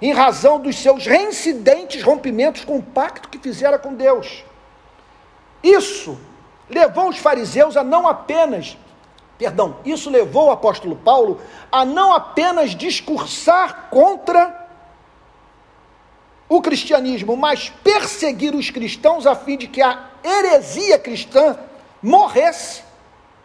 em 0.00 0.12
razão 0.12 0.60
dos 0.60 0.76
seus 0.76 1.06
reincidentes 1.06 2.02
rompimentos 2.02 2.64
com 2.64 2.76
o 2.76 2.82
pacto 2.82 3.28
que 3.28 3.38
fizera 3.38 3.78
com 3.78 3.94
Deus. 3.94 4.44
Isso 5.62 6.18
levou 6.68 7.08
os 7.08 7.18
fariseus 7.18 7.76
a 7.76 7.82
não 7.82 8.06
apenas, 8.06 8.76
perdão, 9.38 9.78
isso 9.84 10.10
levou 10.10 10.46
o 10.46 10.52
apóstolo 10.52 10.96
Paulo 10.96 11.40
a 11.70 11.84
não 11.84 12.12
apenas 12.12 12.70
discursar 12.70 13.88
contra 13.90 14.65
o 16.48 16.62
cristianismo, 16.62 17.36
mas 17.36 17.70
perseguir 17.82 18.54
os 18.54 18.70
cristãos 18.70 19.26
a 19.26 19.34
fim 19.34 19.56
de 19.56 19.66
que 19.66 19.82
a 19.82 20.10
heresia 20.24 20.98
cristã 20.98 21.56
morresse 22.02 22.82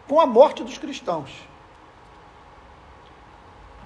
com 0.07 0.19
a 0.19 0.25
morte 0.25 0.63
dos 0.63 0.77
cristãos. 0.77 1.31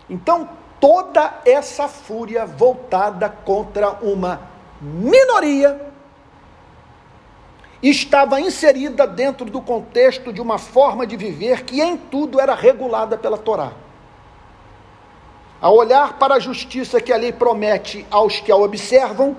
Então, 0.09 0.49
toda 0.79 1.41
essa 1.45 1.87
fúria 1.87 2.45
voltada 2.45 3.29
contra 3.29 3.91
uma 4.01 4.49
minoria 4.81 5.93
estava 7.81 8.41
inserida 8.41 9.07
dentro 9.07 9.45
do 9.45 9.61
contexto 9.61 10.33
de 10.33 10.41
uma 10.41 10.57
forma 10.57 11.05
de 11.05 11.15
viver 11.15 11.63
que 11.63 11.81
em 11.81 11.95
tudo 11.95 12.39
era 12.39 12.53
regulada 12.53 13.17
pela 13.17 13.37
Torá. 13.37 13.71
Ao 15.65 15.75
olhar 15.75 16.19
para 16.19 16.35
a 16.35 16.39
justiça 16.39 17.01
que 17.01 17.11
a 17.11 17.17
lei 17.17 17.33
promete 17.33 18.05
aos 18.11 18.39
que 18.39 18.51
a 18.51 18.55
observam, 18.55 19.35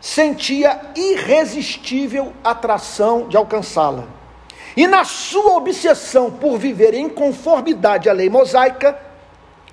sentia 0.00 0.80
irresistível 0.94 2.32
atração 2.44 3.26
de 3.26 3.36
alcançá-la. 3.36 4.04
E 4.76 4.86
na 4.86 5.02
sua 5.02 5.56
obsessão 5.56 6.30
por 6.30 6.58
viver 6.58 6.94
em 6.94 7.08
conformidade 7.08 8.08
à 8.08 8.12
lei 8.12 8.30
mosaica, 8.30 8.96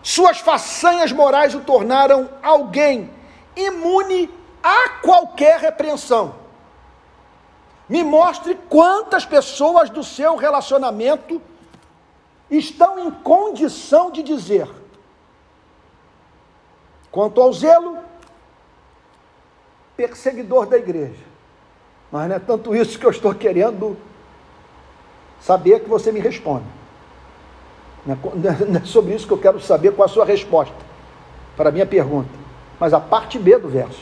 suas 0.01 0.39
façanhas 0.39 1.11
morais 1.11 1.53
o 1.53 1.59
tornaram 1.59 2.27
alguém 2.41 3.07
imune 3.55 4.31
a 4.63 4.89
qualquer 5.03 5.59
repreensão. 5.59 6.33
Me 7.87 8.03
mostre 8.03 8.57
quantas 8.67 9.23
pessoas 9.23 9.91
do 9.91 10.03
seu 10.03 10.35
relacionamento 10.35 11.39
estão 12.49 12.97
em 12.97 13.11
condição 13.11 14.09
de 14.09 14.23
dizer: 14.23 14.67
quanto 17.13 17.39
ao 17.39 17.53
zelo, 17.53 17.99
perseguidor 19.95 20.65
da 20.65 20.77
igreja. 20.77 21.23
Mas 22.11 22.27
não 22.27 22.35
é 22.35 22.39
tanto 22.39 22.75
isso 22.75 22.97
que 22.97 23.05
eu 23.05 23.11
estou 23.11 23.33
querendo 23.35 23.95
saber 25.39 25.81
que 25.81 25.89
você 25.89 26.11
me 26.11 26.19
responde. 26.19 26.65
Não 28.05 28.81
é 28.81 28.85
sobre 28.85 29.15
isso 29.15 29.25
que 29.25 29.31
eu 29.31 29.37
quero 29.37 29.61
saber 29.61 29.93
qual 29.93 30.05
a 30.05 30.09
sua 30.09 30.25
resposta 30.25 30.75
para 31.55 31.69
a 31.69 31.71
minha 31.71 31.85
pergunta. 31.85 32.29
Mas 32.77 32.93
a 32.93 32.99
parte 32.99 33.39
B 33.39 33.57
do 33.57 33.69
verso. 33.69 34.01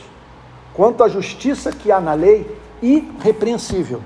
Quanto 0.74 1.04
à 1.04 1.08
justiça 1.08 1.70
que 1.70 1.92
há 1.92 2.00
na 2.00 2.14
lei, 2.14 2.44
irrepreensível. 2.82 4.02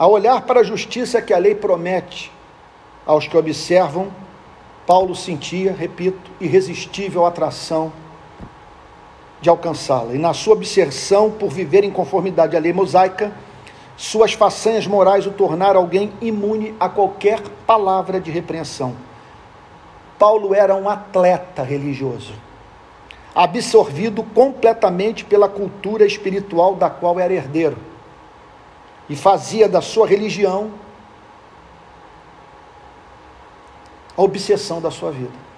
A 0.00 0.06
olhar 0.06 0.40
para 0.46 0.60
a 0.60 0.64
justiça 0.64 1.20
que 1.20 1.34
a 1.34 1.36
lei 1.36 1.54
promete 1.54 2.32
aos 3.04 3.28
que 3.28 3.36
observam, 3.36 4.08
Paulo 4.86 5.14
sentia, 5.14 5.74
repito, 5.74 6.30
irresistível 6.40 7.26
atração 7.26 7.92
de 9.42 9.50
alcançá-la. 9.50 10.14
E 10.14 10.18
na 10.18 10.32
sua 10.32 10.54
obsessão 10.54 11.30
por 11.30 11.50
viver 11.50 11.84
em 11.84 11.90
conformidade 11.90 12.56
à 12.56 12.58
lei 12.58 12.72
mosaica, 12.72 13.30
suas 13.94 14.32
façanhas 14.32 14.86
morais 14.86 15.26
o 15.26 15.32
tornaram 15.32 15.78
alguém 15.78 16.10
imune 16.22 16.74
a 16.80 16.88
qualquer 16.88 17.42
palavra 17.66 18.18
de 18.18 18.30
repreensão. 18.30 18.96
Paulo 20.18 20.54
era 20.54 20.74
um 20.74 20.88
atleta 20.88 21.62
religioso, 21.62 22.32
absorvido 23.34 24.22
completamente 24.22 25.26
pela 25.26 25.46
cultura 25.46 26.06
espiritual 26.06 26.74
da 26.74 26.88
qual 26.88 27.20
era 27.20 27.34
herdeiro, 27.34 27.89
e 29.10 29.16
fazia 29.16 29.68
da 29.68 29.82
sua 29.82 30.06
religião 30.06 30.70
a 34.16 34.22
obsessão 34.22 34.80
da 34.80 34.88
sua 34.88 35.10
vida. 35.10 35.50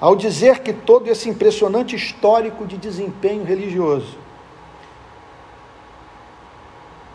Ao 0.00 0.16
dizer 0.16 0.58
que 0.58 0.72
todo 0.72 1.08
esse 1.08 1.28
impressionante 1.28 1.94
histórico 1.94 2.66
de 2.66 2.76
desempenho 2.76 3.44
religioso 3.44 4.18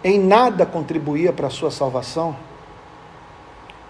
em 0.02 0.18
nada 0.18 0.66
contribuía 0.66 1.34
para 1.34 1.47
a 1.47 1.52
sua 1.52 1.70
salvação, 1.70 2.38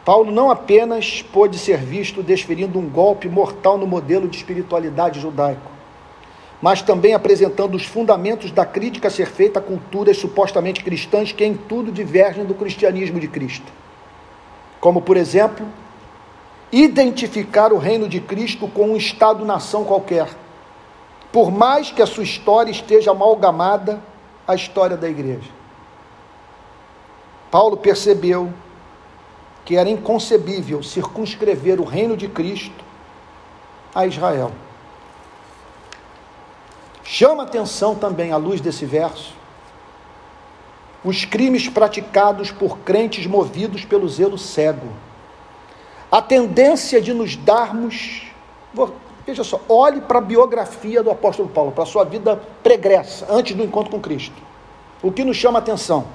Paulo 0.04 0.32
não 0.32 0.50
apenas 0.50 1.22
pôde 1.22 1.60
ser 1.60 1.78
visto 1.78 2.24
desferindo 2.24 2.80
um 2.80 2.90
golpe 2.90 3.30
mortal 3.30 3.78
no 3.78 3.86
modelo 3.86 4.28
de 4.28 4.38
espiritualidade 4.38 5.20
judaico, 5.20 5.79
mas 6.62 6.82
também 6.82 7.14
apresentando 7.14 7.76
os 7.76 7.86
fundamentos 7.86 8.52
da 8.52 8.66
crítica 8.66 9.08
a 9.08 9.12
ser 9.12 9.28
feita 9.28 9.60
a 9.60 9.62
culturas 9.62 10.18
supostamente 10.18 10.84
cristãs 10.84 11.32
que 11.32 11.46
em 11.46 11.56
tudo 11.56 11.92
divergem 11.92 12.46
do 12.46 12.54
cristianismo 12.54 13.20
de 13.20 13.28
Cristo. 13.28 13.72
Como, 14.80 15.02
por 15.02 15.16
exemplo, 15.16 15.66
identificar 16.72 17.72
o 17.72 17.78
reino 17.78 18.08
de 18.10 18.20
Cristo 18.20 18.68
com 18.68 18.92
um 18.92 18.98
Estado-nação 18.98 19.84
qualquer, 19.86 20.28
por 21.32 21.52
mais 21.52 21.92
que 21.92 22.02
a 22.02 22.08
sua 22.08 22.24
história 22.24 22.72
esteja 22.72 23.12
amalgamada 23.12 24.02
à 24.48 24.54
história 24.54 24.98
da 24.98 25.08
igreja. 25.08 25.50
Paulo 27.50 27.78
percebeu 27.78 28.52
que 29.66 29.76
era 29.76 29.90
inconcebível 29.90 30.84
circunscrever 30.84 31.80
o 31.80 31.84
reino 31.84 32.18
de 32.18 32.28
Cristo 32.28 32.84
a 33.94 34.06
Israel. 34.06 34.52
Chama 37.12 37.42
atenção 37.42 37.96
também, 37.96 38.32
à 38.32 38.38
luz 38.38 38.62
desse 38.62 38.86
verso, 38.86 39.34
os 41.04 41.26
crimes 41.26 41.68
praticados 41.68 42.52
por 42.52 42.78
crentes 42.80 43.26
movidos 43.26 43.84
pelo 43.84 44.08
zelo 44.08 44.38
cego 44.38 44.88
a 46.12 46.22
tendência 46.22 47.02
de 47.02 47.12
nos 47.12 47.36
darmos. 47.36 48.28
Veja 49.26 49.44
só, 49.44 49.60
olhe 49.68 50.02
para 50.02 50.20
a 50.20 50.22
biografia 50.22 51.02
do 51.02 51.10
apóstolo 51.10 51.50
Paulo, 51.50 51.72
para 51.72 51.84
a 51.84 51.88
sua 51.88 52.04
vida 52.04 52.40
pregressa, 52.62 53.26
antes 53.28 53.56
do 53.56 53.64
encontro 53.64 53.90
com 53.90 54.00
Cristo. 54.00 54.36
O 55.02 55.12
que 55.12 55.24
nos 55.24 55.36
chama 55.36 55.58
atenção? 55.58 56.06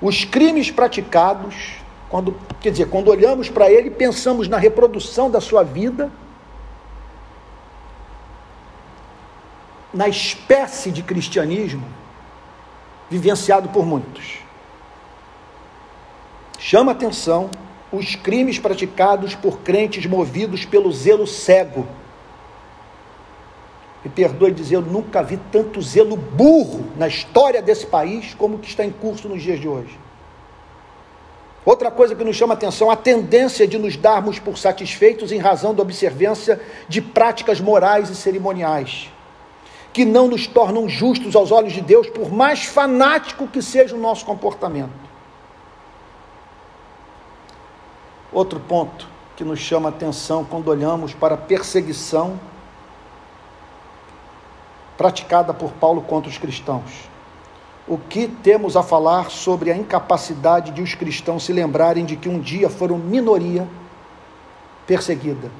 Os 0.00 0.24
crimes 0.24 0.70
praticados, 0.70 1.78
quando, 2.08 2.36
quer 2.60 2.70
dizer, 2.70 2.88
quando 2.90 3.08
olhamos 3.08 3.48
para 3.48 3.68
ele, 3.68 3.90
pensamos 3.90 4.46
na 4.46 4.56
reprodução 4.56 5.28
da 5.28 5.40
sua 5.40 5.64
vida, 5.64 6.12
na 9.96 10.08
espécie 10.08 10.90
de 10.92 11.02
cristianismo 11.02 11.88
vivenciado 13.08 13.70
por 13.70 13.86
muitos. 13.86 14.40
Chama 16.58 16.92
atenção 16.92 17.48
os 17.90 18.14
crimes 18.14 18.58
praticados 18.58 19.34
por 19.34 19.60
crentes 19.60 20.04
movidos 20.04 20.66
pelo 20.66 20.92
zelo 20.92 21.26
cego. 21.26 21.88
Me 24.04 24.10
perdoe 24.10 24.52
dizer, 24.52 24.76
eu 24.76 24.82
nunca 24.82 25.22
vi 25.22 25.38
tanto 25.50 25.80
zelo 25.80 26.16
burro 26.16 26.90
na 26.96 27.08
história 27.08 27.62
desse 27.62 27.86
país 27.86 28.34
como 28.34 28.58
que 28.58 28.68
está 28.68 28.84
em 28.84 28.90
curso 28.90 29.28
nos 29.28 29.42
dias 29.42 29.58
de 29.58 29.66
hoje. 29.66 29.98
Outra 31.64 31.90
coisa 31.90 32.14
que 32.14 32.22
nos 32.22 32.36
chama 32.36 32.54
atenção, 32.54 32.90
a 32.90 32.96
tendência 32.96 33.66
de 33.66 33.78
nos 33.78 33.96
darmos 33.96 34.38
por 34.38 34.58
satisfeitos 34.58 35.32
em 35.32 35.38
razão 35.38 35.74
da 35.74 35.82
observância 35.82 36.60
de 36.86 37.00
práticas 37.00 37.60
morais 37.60 38.10
e 38.10 38.14
cerimoniais, 38.14 39.10
que 39.96 40.04
não 40.04 40.28
nos 40.28 40.46
tornam 40.46 40.86
justos 40.90 41.34
aos 41.34 41.50
olhos 41.50 41.72
de 41.72 41.80
Deus, 41.80 42.06
por 42.10 42.30
mais 42.30 42.66
fanático 42.66 43.48
que 43.48 43.62
seja 43.62 43.96
o 43.96 43.98
nosso 43.98 44.26
comportamento. 44.26 44.92
Outro 48.30 48.60
ponto 48.60 49.08
que 49.36 49.42
nos 49.42 49.58
chama 49.58 49.88
a 49.88 49.92
atenção 49.92 50.44
quando 50.44 50.68
olhamos 50.68 51.14
para 51.14 51.34
a 51.34 51.38
perseguição 51.38 52.38
praticada 54.98 55.54
por 55.54 55.72
Paulo 55.72 56.02
contra 56.02 56.28
os 56.28 56.36
cristãos. 56.36 57.08
O 57.88 57.96
que 57.96 58.28
temos 58.28 58.76
a 58.76 58.82
falar 58.82 59.30
sobre 59.30 59.72
a 59.72 59.76
incapacidade 59.78 60.72
de 60.72 60.82
os 60.82 60.94
cristãos 60.94 61.42
se 61.42 61.54
lembrarem 61.54 62.04
de 62.04 62.16
que 62.16 62.28
um 62.28 62.38
dia 62.38 62.68
foram 62.68 62.98
minoria 62.98 63.66
perseguida? 64.86 65.50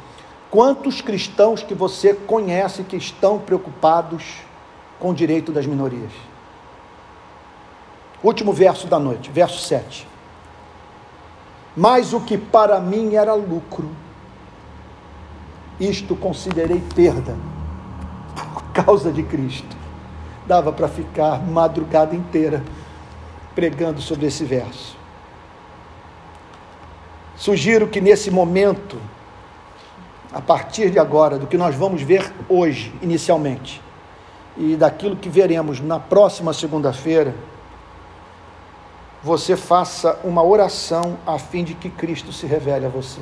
Quantos 0.57 1.02
cristãos 1.02 1.62
que 1.62 1.74
você 1.74 2.14
conhece 2.14 2.82
que 2.82 2.96
estão 2.96 3.38
preocupados 3.38 4.38
com 4.98 5.11
o 5.11 5.14
direito 5.14 5.52
das 5.52 5.66
minorias? 5.66 6.12
Último 8.24 8.54
verso 8.54 8.86
da 8.86 8.98
noite, 8.98 9.30
verso 9.30 9.59
7 9.59 10.16
mas 11.76 12.14
o 12.14 12.20
que 12.20 12.38
para 12.38 12.80
mim 12.80 13.14
era 13.14 13.34
lucro, 13.34 13.90
isto 15.78 16.16
considerei 16.16 16.82
perda 16.94 17.36
por 18.34 18.62
causa 18.72 19.12
de 19.12 19.22
Cristo. 19.22 19.76
Dava 20.46 20.72
para 20.72 20.88
ficar 20.88 21.44
madrugada 21.44 22.14
inteira 22.14 22.64
pregando 23.54 24.00
sobre 24.00 24.26
esse 24.26 24.44
verso. 24.44 24.96
Sugiro 27.36 27.88
que 27.88 28.00
nesse 28.00 28.30
momento, 28.30 28.98
a 30.32 30.40
partir 30.40 30.90
de 30.90 30.98
agora, 30.98 31.38
do 31.38 31.46
que 31.46 31.56
nós 31.56 31.74
vamos 31.74 32.02
ver 32.02 32.32
hoje, 32.48 32.92
inicialmente, 33.00 33.80
e 34.56 34.76
daquilo 34.76 35.16
que 35.16 35.28
veremos 35.28 35.80
na 35.80 35.98
próxima 35.98 36.52
segunda-feira, 36.52 37.34
você 39.22 39.56
faça 39.56 40.18
uma 40.22 40.42
oração 40.42 41.18
a 41.26 41.38
fim 41.38 41.64
de 41.64 41.74
que 41.74 41.90
Cristo 41.90 42.32
se 42.32 42.46
revele 42.46 42.86
a 42.86 42.88
você. 42.88 43.20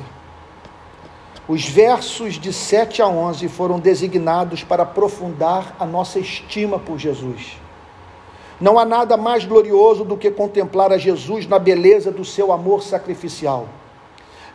Os 1.47 1.67
versos 1.67 2.35
de 2.35 2.51
7 2.51 3.01
a 3.01 3.07
11 3.07 3.47
foram 3.49 3.79
designados 3.79 4.63
para 4.63 4.83
aprofundar 4.83 5.75
a 5.79 5.85
nossa 5.85 6.19
estima 6.19 6.79
por 6.79 6.97
Jesus. 6.97 7.57
Não 8.59 8.79
há 8.79 8.85
nada 8.85 9.17
mais 9.17 9.45
glorioso 9.45 10.03
do 10.03 10.17
que 10.17 10.31
contemplar 10.31 10.91
a 10.91 10.97
Jesus 10.97 11.45
na 11.45 11.59
beleza 11.59 12.09
do 12.09 12.23
seu 12.23 12.51
amor 12.51 12.81
sacrificial, 12.81 13.67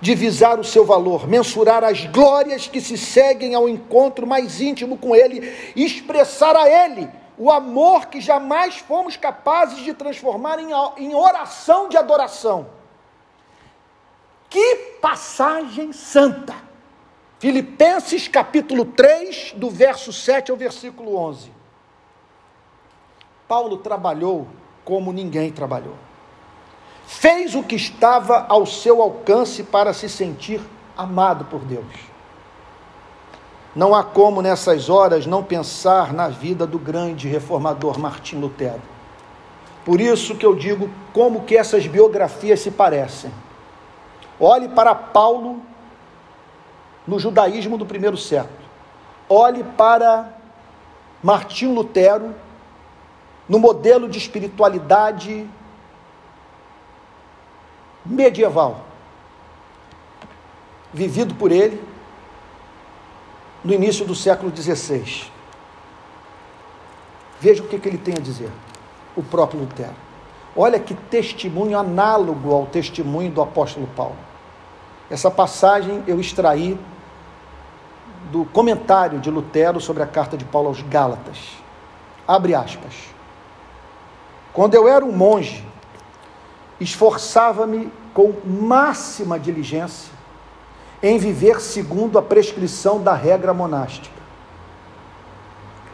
divisar 0.00 0.58
o 0.58 0.64
seu 0.64 0.84
valor, 0.84 1.28
mensurar 1.28 1.84
as 1.84 2.06
glórias 2.06 2.66
que 2.66 2.80
se 2.80 2.96
seguem 2.96 3.54
ao 3.54 3.68
encontro 3.68 4.26
mais 4.26 4.60
íntimo 4.60 4.96
com 4.96 5.14
Ele, 5.14 5.54
expressar 5.76 6.56
a 6.56 6.68
Ele 6.68 7.08
o 7.36 7.50
amor 7.50 8.06
que 8.06 8.20
jamais 8.20 8.76
fomos 8.76 9.16
capazes 9.16 9.78
de 9.78 9.94
transformar 9.94 10.58
em, 10.98 11.14
oração 11.14 11.88
de 11.88 11.96
adoração. 11.96 12.68
Que 14.48 14.76
passagem 15.00 15.92
santa! 15.92 16.54
Filipenses 17.38 18.28
capítulo 18.28 18.84
3, 18.84 19.54
do 19.56 19.70
verso 19.70 20.12
7 20.12 20.50
ao 20.50 20.56
versículo 20.56 21.16
11. 21.16 21.50
Paulo 23.48 23.78
trabalhou 23.78 24.46
como 24.84 25.10
ninguém 25.10 25.50
trabalhou. 25.50 26.09
Fez 27.10 27.56
o 27.56 27.62
que 27.64 27.74
estava 27.74 28.46
ao 28.48 28.64
seu 28.64 29.02
alcance 29.02 29.64
para 29.64 29.92
se 29.92 30.08
sentir 30.08 30.60
amado 30.96 31.44
por 31.46 31.58
Deus. 31.58 31.84
Não 33.74 33.96
há 33.96 34.04
como 34.04 34.40
nessas 34.40 34.88
horas 34.88 35.26
não 35.26 35.42
pensar 35.42 36.12
na 36.12 36.28
vida 36.28 36.68
do 36.68 36.78
grande 36.78 37.26
reformador 37.26 37.98
Martim 37.98 38.36
Lutero. 38.36 38.80
Por 39.84 40.00
isso 40.00 40.36
que 40.36 40.46
eu 40.46 40.54
digo 40.54 40.88
como 41.12 41.42
que 41.42 41.56
essas 41.56 41.84
biografias 41.84 42.60
se 42.60 42.70
parecem. 42.70 43.32
Olhe 44.38 44.68
para 44.68 44.94
Paulo 44.94 45.60
no 47.04 47.18
judaísmo 47.18 47.76
do 47.76 47.84
primeiro 47.84 48.16
século. 48.16 48.54
Olhe 49.28 49.64
para 49.64 50.32
Martim 51.20 51.74
Lutero 51.74 52.32
no 53.48 53.58
modelo 53.58 54.08
de 54.08 54.16
espiritualidade 54.16 55.50
medieval, 58.04 58.84
vivido 60.92 61.34
por 61.34 61.52
ele 61.52 61.82
no 63.62 63.72
início 63.72 64.04
do 64.04 64.14
século 64.14 64.54
XVI. 64.54 65.26
Veja 67.40 67.62
o 67.62 67.68
que, 67.68 67.78
que 67.78 67.88
ele 67.88 67.98
tem 67.98 68.14
a 68.16 68.20
dizer, 68.20 68.50
o 69.16 69.22
próprio 69.22 69.60
Lutero. 69.60 69.94
Olha 70.56 70.78
que 70.78 70.94
testemunho 70.94 71.78
análogo 71.78 72.52
ao 72.52 72.66
testemunho 72.66 73.30
do 73.30 73.40
apóstolo 73.40 73.86
Paulo. 73.96 74.16
Essa 75.08 75.30
passagem 75.30 76.02
eu 76.06 76.20
extraí 76.20 76.78
do 78.30 78.44
comentário 78.46 79.18
de 79.18 79.30
Lutero 79.30 79.80
sobre 79.80 80.02
a 80.02 80.06
carta 80.06 80.36
de 80.36 80.44
Paulo 80.44 80.68
aos 80.68 80.82
Gálatas. 80.82 81.38
Abre 82.26 82.54
aspas. 82.54 82.94
Quando 84.52 84.74
eu 84.74 84.88
era 84.88 85.04
um 85.04 85.12
monge, 85.12 85.64
esforçava-me 86.80 87.92
com 88.14 88.34
máxima 88.44 89.38
diligência 89.38 90.12
em 91.02 91.18
viver 91.18 91.60
segundo 91.60 92.18
a 92.18 92.22
prescrição 92.22 93.02
da 93.02 93.14
regra 93.14 93.54
monástica. 93.54 94.20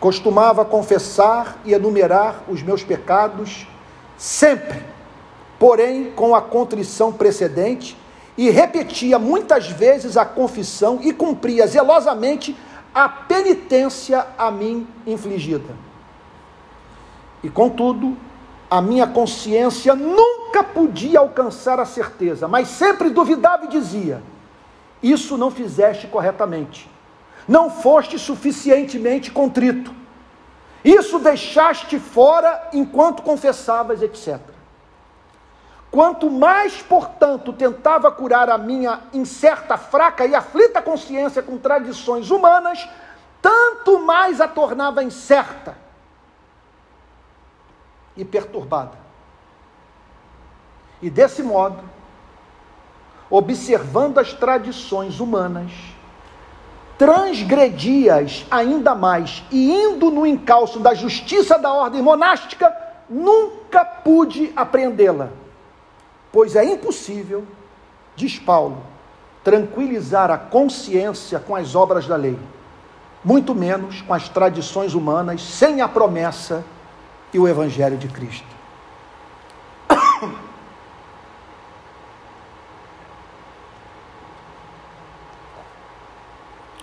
Costumava 0.01 0.64
confessar 0.64 1.59
e 1.64 1.72
enumerar 1.72 2.43
os 2.49 2.62
meus 2.62 2.82
pecados 2.82 3.66
sempre, 4.16 4.82
porém 5.59 6.11
com 6.12 6.34
a 6.34 6.41
contrição 6.41 7.12
precedente, 7.12 7.97
e 8.37 8.51
repetia 8.51 9.18
muitas 9.18 9.68
vezes 9.68 10.16
a 10.16 10.24
confissão 10.24 11.01
e 11.03 11.12
cumpria 11.12 11.66
zelosamente 11.66 12.55
a 12.95 13.09
penitência 13.09 14.26
a 14.37 14.51
mim 14.51 14.87
infligida. 15.07 15.74
E 17.43 17.49
contudo, 17.49 18.16
a 18.71 18.81
minha 18.81 19.07
consciência 19.07 19.95
nunca 19.95 20.62
podia 20.62 21.21
alcançar 21.21 21.79
a 21.79 21.85
certeza, 21.85 22.49
mas 22.49 22.69
sempre 22.69 23.11
duvidava 23.11 23.64
e 23.64 23.69
dizia: 23.69 24.23
Isso 25.03 25.39
não 25.39 25.51
fizeste 25.51 26.07
corretamente, 26.07 26.91
não 27.47 27.71
foste 27.71 28.19
suficientemente 28.19 29.31
contrito, 29.31 29.95
isso 30.85 31.19
deixaste 31.19 31.99
fora 31.99 32.69
enquanto 32.73 33.23
confessavas, 33.23 34.03
etc. 34.03 34.41
Quanto 35.91 36.31
mais, 36.31 36.83
portanto, 36.83 37.53
tentava 37.53 38.11
curar 38.11 38.51
a 38.51 38.59
minha 38.59 39.01
incerta, 39.12 39.79
fraca 39.79 40.27
e 40.27 40.35
aflita 40.35 40.83
consciência 40.83 41.43
com 41.43 41.57
tradições 41.57 42.31
humanas, 42.31 42.87
tanto 43.41 44.01
mais 44.01 44.41
a 44.41 44.49
tornava 44.49 45.03
incerta 45.03 45.86
e 48.17 48.25
perturbada. 48.25 48.99
E 51.01 51.11
desse 51.11 51.43
modo, 51.43 51.83
observando 53.29 54.19
as 54.19 54.33
tradições 54.33 55.21
humanas, 55.21 55.71
transgredias 56.97 58.47
ainda 58.51 58.95
mais 58.95 59.45
e 59.51 59.71
indo 59.71 60.11
no 60.11 60.27
encalço 60.27 60.81
da 60.81 60.95
justiça 60.95 61.59
da 61.59 61.73
ordem 61.73 62.01
monástica, 62.01 62.75
nunca 63.09 63.85
pude 63.85 64.53
apreendê-la, 64.57 65.31
pois 66.33 66.57
é 66.57 66.64
impossível, 66.64 67.45
diz 68.14 68.39
Paulo, 68.39 68.79
tranquilizar 69.45 70.31
a 70.31 70.39
consciência 70.39 71.39
com 71.39 71.55
as 71.55 71.75
obras 71.75 72.07
da 72.07 72.17
lei, 72.17 72.39
muito 73.23 73.55
menos 73.55 74.01
com 74.03 74.14
as 74.14 74.29
tradições 74.29 74.95
humanas, 74.95 75.43
sem 75.43 75.81
a 75.81 75.89
promessa 75.89 76.64
e 77.33 77.39
o 77.39 77.47
Evangelho 77.49 77.97
de 77.97 78.09
Cristo. 78.09 78.47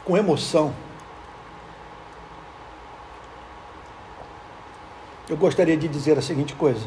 Com 0.06 0.18
emoção, 0.18 0.74
eu 5.30 5.38
gostaria 5.38 5.78
de 5.78 5.88
dizer 5.88 6.18
a 6.18 6.22
seguinte 6.22 6.54
coisa: 6.56 6.86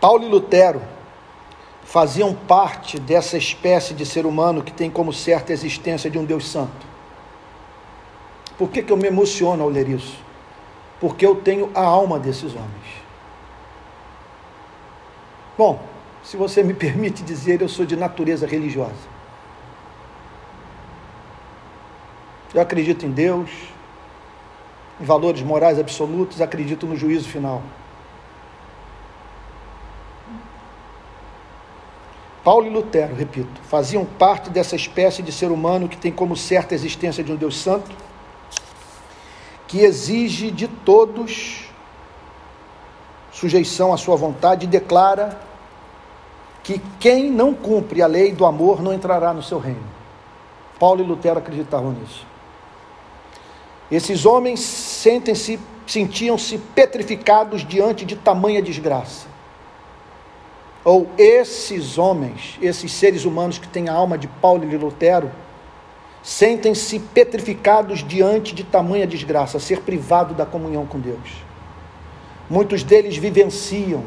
Paulo 0.00 0.24
e 0.24 0.28
Lutero 0.28 0.82
faziam 1.84 2.34
parte 2.34 2.98
dessa 2.98 3.38
espécie 3.38 3.94
de 3.94 4.04
ser 4.04 4.26
humano 4.26 4.62
que 4.62 4.72
tem 4.72 4.90
como 4.90 5.12
certa 5.12 5.52
existência 5.52 6.10
de 6.10 6.18
um 6.18 6.24
Deus 6.24 6.48
Santo. 6.48 6.86
Por 8.58 8.70
que, 8.70 8.82
que 8.82 8.92
eu 8.92 8.96
me 8.96 9.06
emociono 9.06 9.62
ao 9.62 9.68
ler 9.68 9.88
isso? 9.88 10.25
Porque 11.00 11.26
eu 11.26 11.36
tenho 11.36 11.70
a 11.74 11.82
alma 11.82 12.18
desses 12.18 12.54
homens. 12.54 13.06
Bom, 15.56 15.82
se 16.22 16.36
você 16.36 16.62
me 16.62 16.72
permite 16.74 17.22
dizer, 17.22 17.60
eu 17.62 17.68
sou 17.68 17.84
de 17.84 17.96
natureza 17.96 18.46
religiosa. 18.46 19.16
Eu 22.54 22.60
acredito 22.60 23.04
em 23.04 23.10
Deus, 23.10 23.50
em 25.00 25.04
valores 25.04 25.42
morais 25.42 25.78
absolutos, 25.78 26.40
acredito 26.40 26.86
no 26.86 26.96
juízo 26.96 27.28
final. 27.28 27.62
Paulo 32.42 32.66
e 32.66 32.70
Lutero, 32.70 33.14
repito, 33.14 33.60
faziam 33.64 34.04
parte 34.04 34.48
dessa 34.50 34.76
espécie 34.76 35.20
de 35.20 35.32
ser 35.32 35.50
humano 35.50 35.88
que 35.88 35.96
tem 35.96 36.12
como 36.12 36.36
certa 36.36 36.74
existência 36.74 37.24
de 37.24 37.32
um 37.32 37.36
Deus 37.36 37.56
santo 37.58 37.90
que 39.66 39.80
exige 39.80 40.50
de 40.50 40.68
todos 40.86 41.66
sujeição 43.32 43.92
à 43.92 43.98
sua 43.98 44.16
vontade 44.16 44.64
e 44.64 44.68
declara 44.68 45.38
que 46.62 46.80
quem 46.98 47.30
não 47.30 47.52
cumpre 47.52 48.00
a 48.00 48.06
lei 48.06 48.32
do 48.32 48.46
amor 48.46 48.82
não 48.82 48.94
entrará 48.94 49.34
no 49.34 49.42
seu 49.42 49.58
reino. 49.58 49.84
Paulo 50.78 51.02
e 51.02 51.06
Lutero 51.06 51.38
acreditavam 51.38 51.92
nisso. 51.92 52.26
Esses 53.90 54.24
homens 54.24 54.60
sentem-se, 54.60 55.60
sentiam-se 55.86 56.56
petrificados 56.58 57.66
diante 57.66 58.04
de 58.04 58.16
tamanha 58.16 58.62
desgraça. 58.62 59.26
Ou 60.82 61.08
esses 61.18 61.98
homens, 61.98 62.58
esses 62.62 62.92
seres 62.92 63.24
humanos 63.24 63.58
que 63.58 63.68
têm 63.68 63.88
a 63.88 63.92
alma 63.92 64.16
de 64.16 64.28
Paulo 64.28 64.64
e 64.64 64.76
Lutero, 64.76 65.30
sentem-se 66.26 66.98
petrificados 66.98 68.02
diante 68.02 68.52
de 68.52 68.64
tamanha 68.64 69.06
desgraça, 69.06 69.60
ser 69.60 69.82
privado 69.82 70.34
da 70.34 70.44
comunhão 70.44 70.84
com 70.84 70.98
Deus. 70.98 71.44
Muitos 72.50 72.82
deles 72.82 73.16
vivenciam 73.16 74.02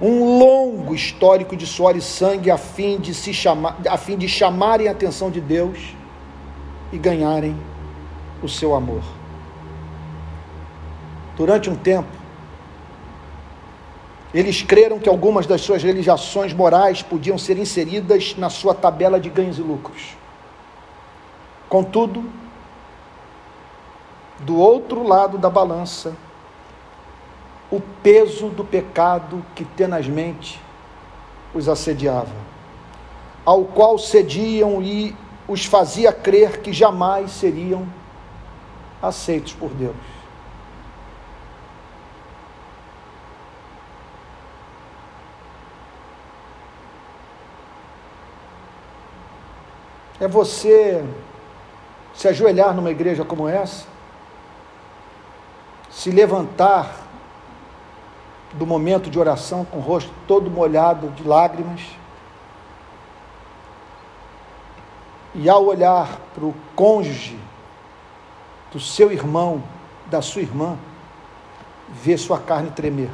um 0.00 0.38
longo 0.38 0.94
histórico 0.94 1.56
de 1.56 1.66
suor 1.66 1.96
e 1.96 2.00
sangue 2.00 2.52
a 2.52 2.56
fim 2.56 3.00
de 3.00 3.12
se 3.12 3.34
chamar, 3.34 3.76
a 3.90 3.96
fim 3.96 4.16
de 4.16 4.28
chamarem 4.28 4.86
a 4.86 4.92
atenção 4.92 5.28
de 5.28 5.40
Deus 5.40 5.96
e 6.92 6.98
ganharem 6.98 7.56
o 8.40 8.48
seu 8.48 8.72
amor. 8.72 9.02
Durante 11.36 11.68
um 11.68 11.74
tempo, 11.74 12.12
eles 14.32 14.62
creram 14.62 15.00
que 15.00 15.08
algumas 15.08 15.48
das 15.48 15.62
suas 15.62 15.82
realizações 15.82 16.52
morais 16.52 17.02
podiam 17.02 17.36
ser 17.36 17.58
inseridas 17.58 18.36
na 18.38 18.48
sua 18.48 18.72
tabela 18.72 19.18
de 19.18 19.28
ganhos 19.28 19.58
e 19.58 19.62
lucros. 19.62 20.16
Contudo, 21.74 22.22
do 24.38 24.56
outro 24.56 25.02
lado 25.02 25.36
da 25.36 25.50
balança, 25.50 26.14
o 27.68 27.80
peso 28.00 28.48
do 28.48 28.64
pecado 28.64 29.44
que 29.56 29.64
tenazmente 29.64 30.62
os 31.52 31.68
assediava, 31.68 32.30
ao 33.44 33.64
qual 33.64 33.98
cediam 33.98 34.80
e 34.80 35.16
os 35.48 35.64
fazia 35.64 36.12
crer 36.12 36.60
que 36.60 36.72
jamais 36.72 37.32
seriam 37.32 37.84
aceitos 39.02 39.52
por 39.52 39.70
Deus. 39.70 39.96
é 50.20 50.28
você 50.28 51.04
se 52.14 52.28
ajoelhar 52.28 52.74
numa 52.74 52.90
igreja 52.90 53.24
como 53.24 53.48
essa, 53.48 53.86
se 55.90 56.10
levantar 56.10 57.04
do 58.52 58.66
momento 58.66 59.10
de 59.10 59.18
oração 59.18 59.64
com 59.64 59.78
o 59.78 59.80
rosto 59.80 60.12
todo 60.26 60.50
molhado 60.50 61.08
de 61.10 61.24
lágrimas, 61.24 61.80
e 65.34 65.48
ao 65.50 65.64
olhar 65.64 66.20
para 66.32 66.44
o 66.44 66.54
cônjuge 66.76 67.38
do 68.72 68.78
seu 68.78 69.10
irmão, 69.10 69.62
da 70.06 70.22
sua 70.22 70.42
irmã, 70.42 70.78
ver 71.88 72.18
sua 72.18 72.38
carne 72.38 72.70
tremer. 72.70 73.10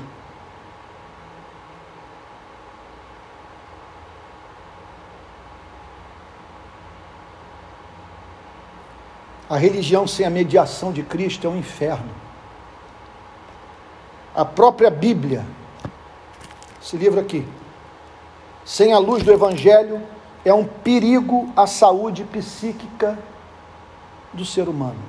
A 9.50 9.56
religião 9.56 10.06
sem 10.06 10.24
a 10.24 10.30
mediação 10.30 10.92
de 10.92 11.02
Cristo 11.02 11.44
é 11.44 11.50
um 11.50 11.58
inferno. 11.58 12.08
A 14.32 14.44
própria 14.44 14.88
Bíblia, 14.88 15.44
esse 16.80 16.96
livro 16.96 17.18
aqui, 17.18 17.44
sem 18.64 18.92
a 18.92 18.98
luz 18.98 19.24
do 19.24 19.32
Evangelho, 19.32 20.00
é 20.44 20.54
um 20.54 20.64
perigo 20.64 21.52
à 21.56 21.66
saúde 21.66 22.22
psíquica 22.22 23.18
do 24.32 24.44
ser 24.44 24.68
humano. 24.68 25.02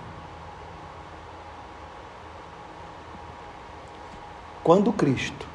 Quando 4.63 4.91
Cristo 4.91 5.45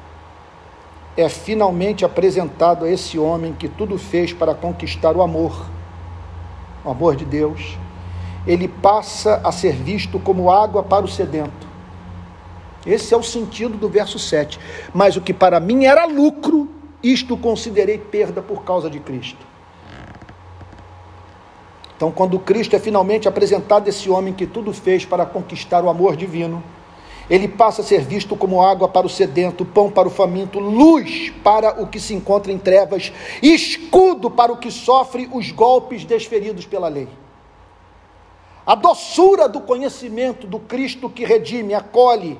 é 1.17 1.27
finalmente 1.27 2.05
apresentado 2.05 2.85
a 2.85 2.89
esse 2.89 3.19
homem 3.19 3.51
que 3.51 3.67
tudo 3.67 3.97
fez 3.97 4.31
para 4.31 4.55
conquistar 4.55 5.13
o 5.17 5.21
amor, 5.21 5.65
o 6.85 6.89
amor 6.89 7.17
de 7.17 7.25
Deus, 7.25 7.77
ele 8.47 8.67
passa 8.67 9.41
a 9.43 9.51
ser 9.51 9.73
visto 9.73 10.17
como 10.19 10.49
água 10.49 10.81
para 10.81 11.05
o 11.05 11.07
sedento. 11.07 11.67
Esse 12.85 13.13
é 13.13 13.17
o 13.17 13.23
sentido 13.23 13.77
do 13.77 13.89
verso 13.89 14.17
7. 14.17 14.57
Mas 14.93 15.17
o 15.17 15.21
que 15.21 15.33
para 15.33 15.59
mim 15.59 15.83
era 15.83 16.05
lucro, 16.05 16.69
isto 17.03 17.35
considerei 17.35 17.97
perda 17.97 18.41
por 18.41 18.63
causa 18.63 18.89
de 18.89 18.99
Cristo. 18.99 19.45
Então, 21.95 22.11
quando 22.11 22.39
Cristo 22.39 22.75
é 22.75 22.79
finalmente 22.79 23.27
apresentado 23.27 23.87
esse 23.87 24.09
homem 24.09 24.33
que 24.33 24.45
tudo 24.45 24.71
fez 24.71 25.03
para 25.03 25.25
conquistar 25.25 25.83
o 25.83 25.89
amor 25.89 26.15
divino, 26.15 26.63
ele 27.29 27.47
passa 27.47 27.81
a 27.81 27.83
ser 27.83 28.01
visto 28.01 28.37
como 28.37 28.61
água 28.61 28.87
para 28.87 29.05
o 29.05 29.09
sedento, 29.09 29.65
pão 29.65 29.91
para 29.91 30.07
o 30.07 30.11
faminto, 30.11 30.59
luz 30.59 31.33
para 31.43 31.81
o 31.81 31.87
que 31.87 31.99
se 31.99 32.13
encontra 32.13 32.53
em 32.53 32.57
trevas, 32.57 33.11
escudo 33.41 34.29
para 34.29 34.53
o 34.53 34.57
que 34.57 34.71
sofre 34.71 35.27
os 35.33 35.51
golpes 35.51 36.05
desferidos 36.05 36.65
pela 36.65 36.87
lei. 36.87 37.09
A 38.67 38.75
doçura 38.75 39.47
do 39.47 39.61
conhecimento 39.61 40.45
do 40.45 40.59
Cristo 40.59 41.09
que 41.09 41.23
redime, 41.23 41.73
acolhe, 41.73 42.37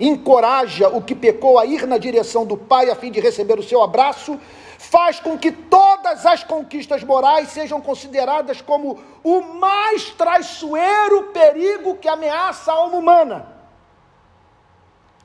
encoraja 0.00 0.88
o 0.88 1.00
que 1.00 1.14
pecou 1.14 1.56
a 1.56 1.64
ir 1.64 1.86
na 1.86 1.98
direção 1.98 2.44
do 2.44 2.56
Pai 2.56 2.90
a 2.90 2.96
fim 2.96 3.12
de 3.12 3.20
receber 3.20 3.56
o 3.56 3.62
seu 3.62 3.80
abraço, 3.80 4.40
faz 4.76 5.20
com 5.20 5.38
que 5.38 5.52
todas 5.52 6.26
as 6.26 6.42
conquistas 6.42 7.04
morais 7.04 7.50
sejam 7.50 7.80
consideradas 7.80 8.60
como 8.60 8.98
o 9.22 9.40
mais 9.40 10.10
traiçoeiro 10.10 11.30
perigo 11.32 11.94
que 11.94 12.08
ameaça 12.08 12.72
a 12.72 12.74
alma 12.74 12.96
humana. 12.96 13.46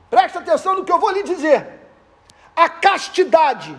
Preste 0.07 0.37
atenção 0.37 0.75
no 0.75 0.85
que 0.85 0.91
eu 0.91 0.99
vou 0.99 1.09
lhe 1.09 1.23
dizer. 1.23 1.81
A 2.55 2.69
castidade, 2.69 3.75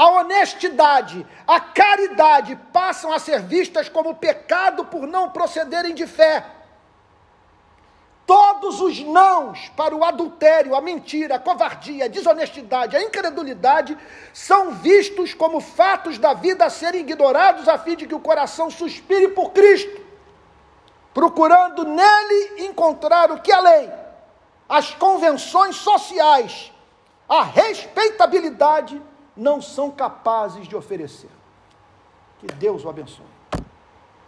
a 0.00 0.08
honestidade, 0.08 1.26
a 1.46 1.60
caridade 1.60 2.58
passam 2.72 3.12
a 3.12 3.18
ser 3.18 3.42
vistas 3.42 3.86
como 3.86 4.14
pecado 4.14 4.86
por 4.86 5.06
não 5.06 5.28
procederem 5.28 5.94
de 5.94 6.06
fé. 6.06 6.42
Todos 8.26 8.80
os 8.80 8.98
nãos 9.00 9.70
para 9.76 9.94
o 9.94 10.02
adultério, 10.02 10.74
a 10.74 10.80
mentira, 10.80 11.34
a 11.34 11.38
covardia, 11.38 12.06
a 12.06 12.08
desonestidade, 12.08 12.96
a 12.96 13.02
incredulidade 13.02 13.98
são 14.32 14.70
vistos 14.70 15.34
como 15.34 15.60
fatos 15.60 16.16
da 16.16 16.32
vida 16.32 16.64
a 16.64 16.70
serem 16.70 17.02
ignorados 17.02 17.68
a 17.68 17.76
fim 17.76 17.94
de 17.94 18.06
que 18.06 18.14
o 18.14 18.20
coração 18.20 18.70
suspire 18.70 19.28
por 19.28 19.50
Cristo, 19.50 20.00
procurando 21.12 21.84
nele 21.84 22.64
encontrar 22.64 23.30
o 23.30 23.40
que 23.42 23.52
a 23.52 23.60
lei, 23.60 23.90
as 24.66 24.94
convenções 24.94 25.76
sociais, 25.76 26.72
a 27.28 27.42
respeitabilidade 27.42 29.09
não 29.40 29.62
são 29.62 29.90
capazes 29.90 30.68
de 30.68 30.76
oferecer. 30.76 31.30
Que 32.38 32.46
Deus 32.46 32.84
o 32.84 32.90
abençoe. 32.90 33.24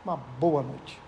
Uma 0.03 0.17
boa 0.17 0.63
noite. 0.63 0.99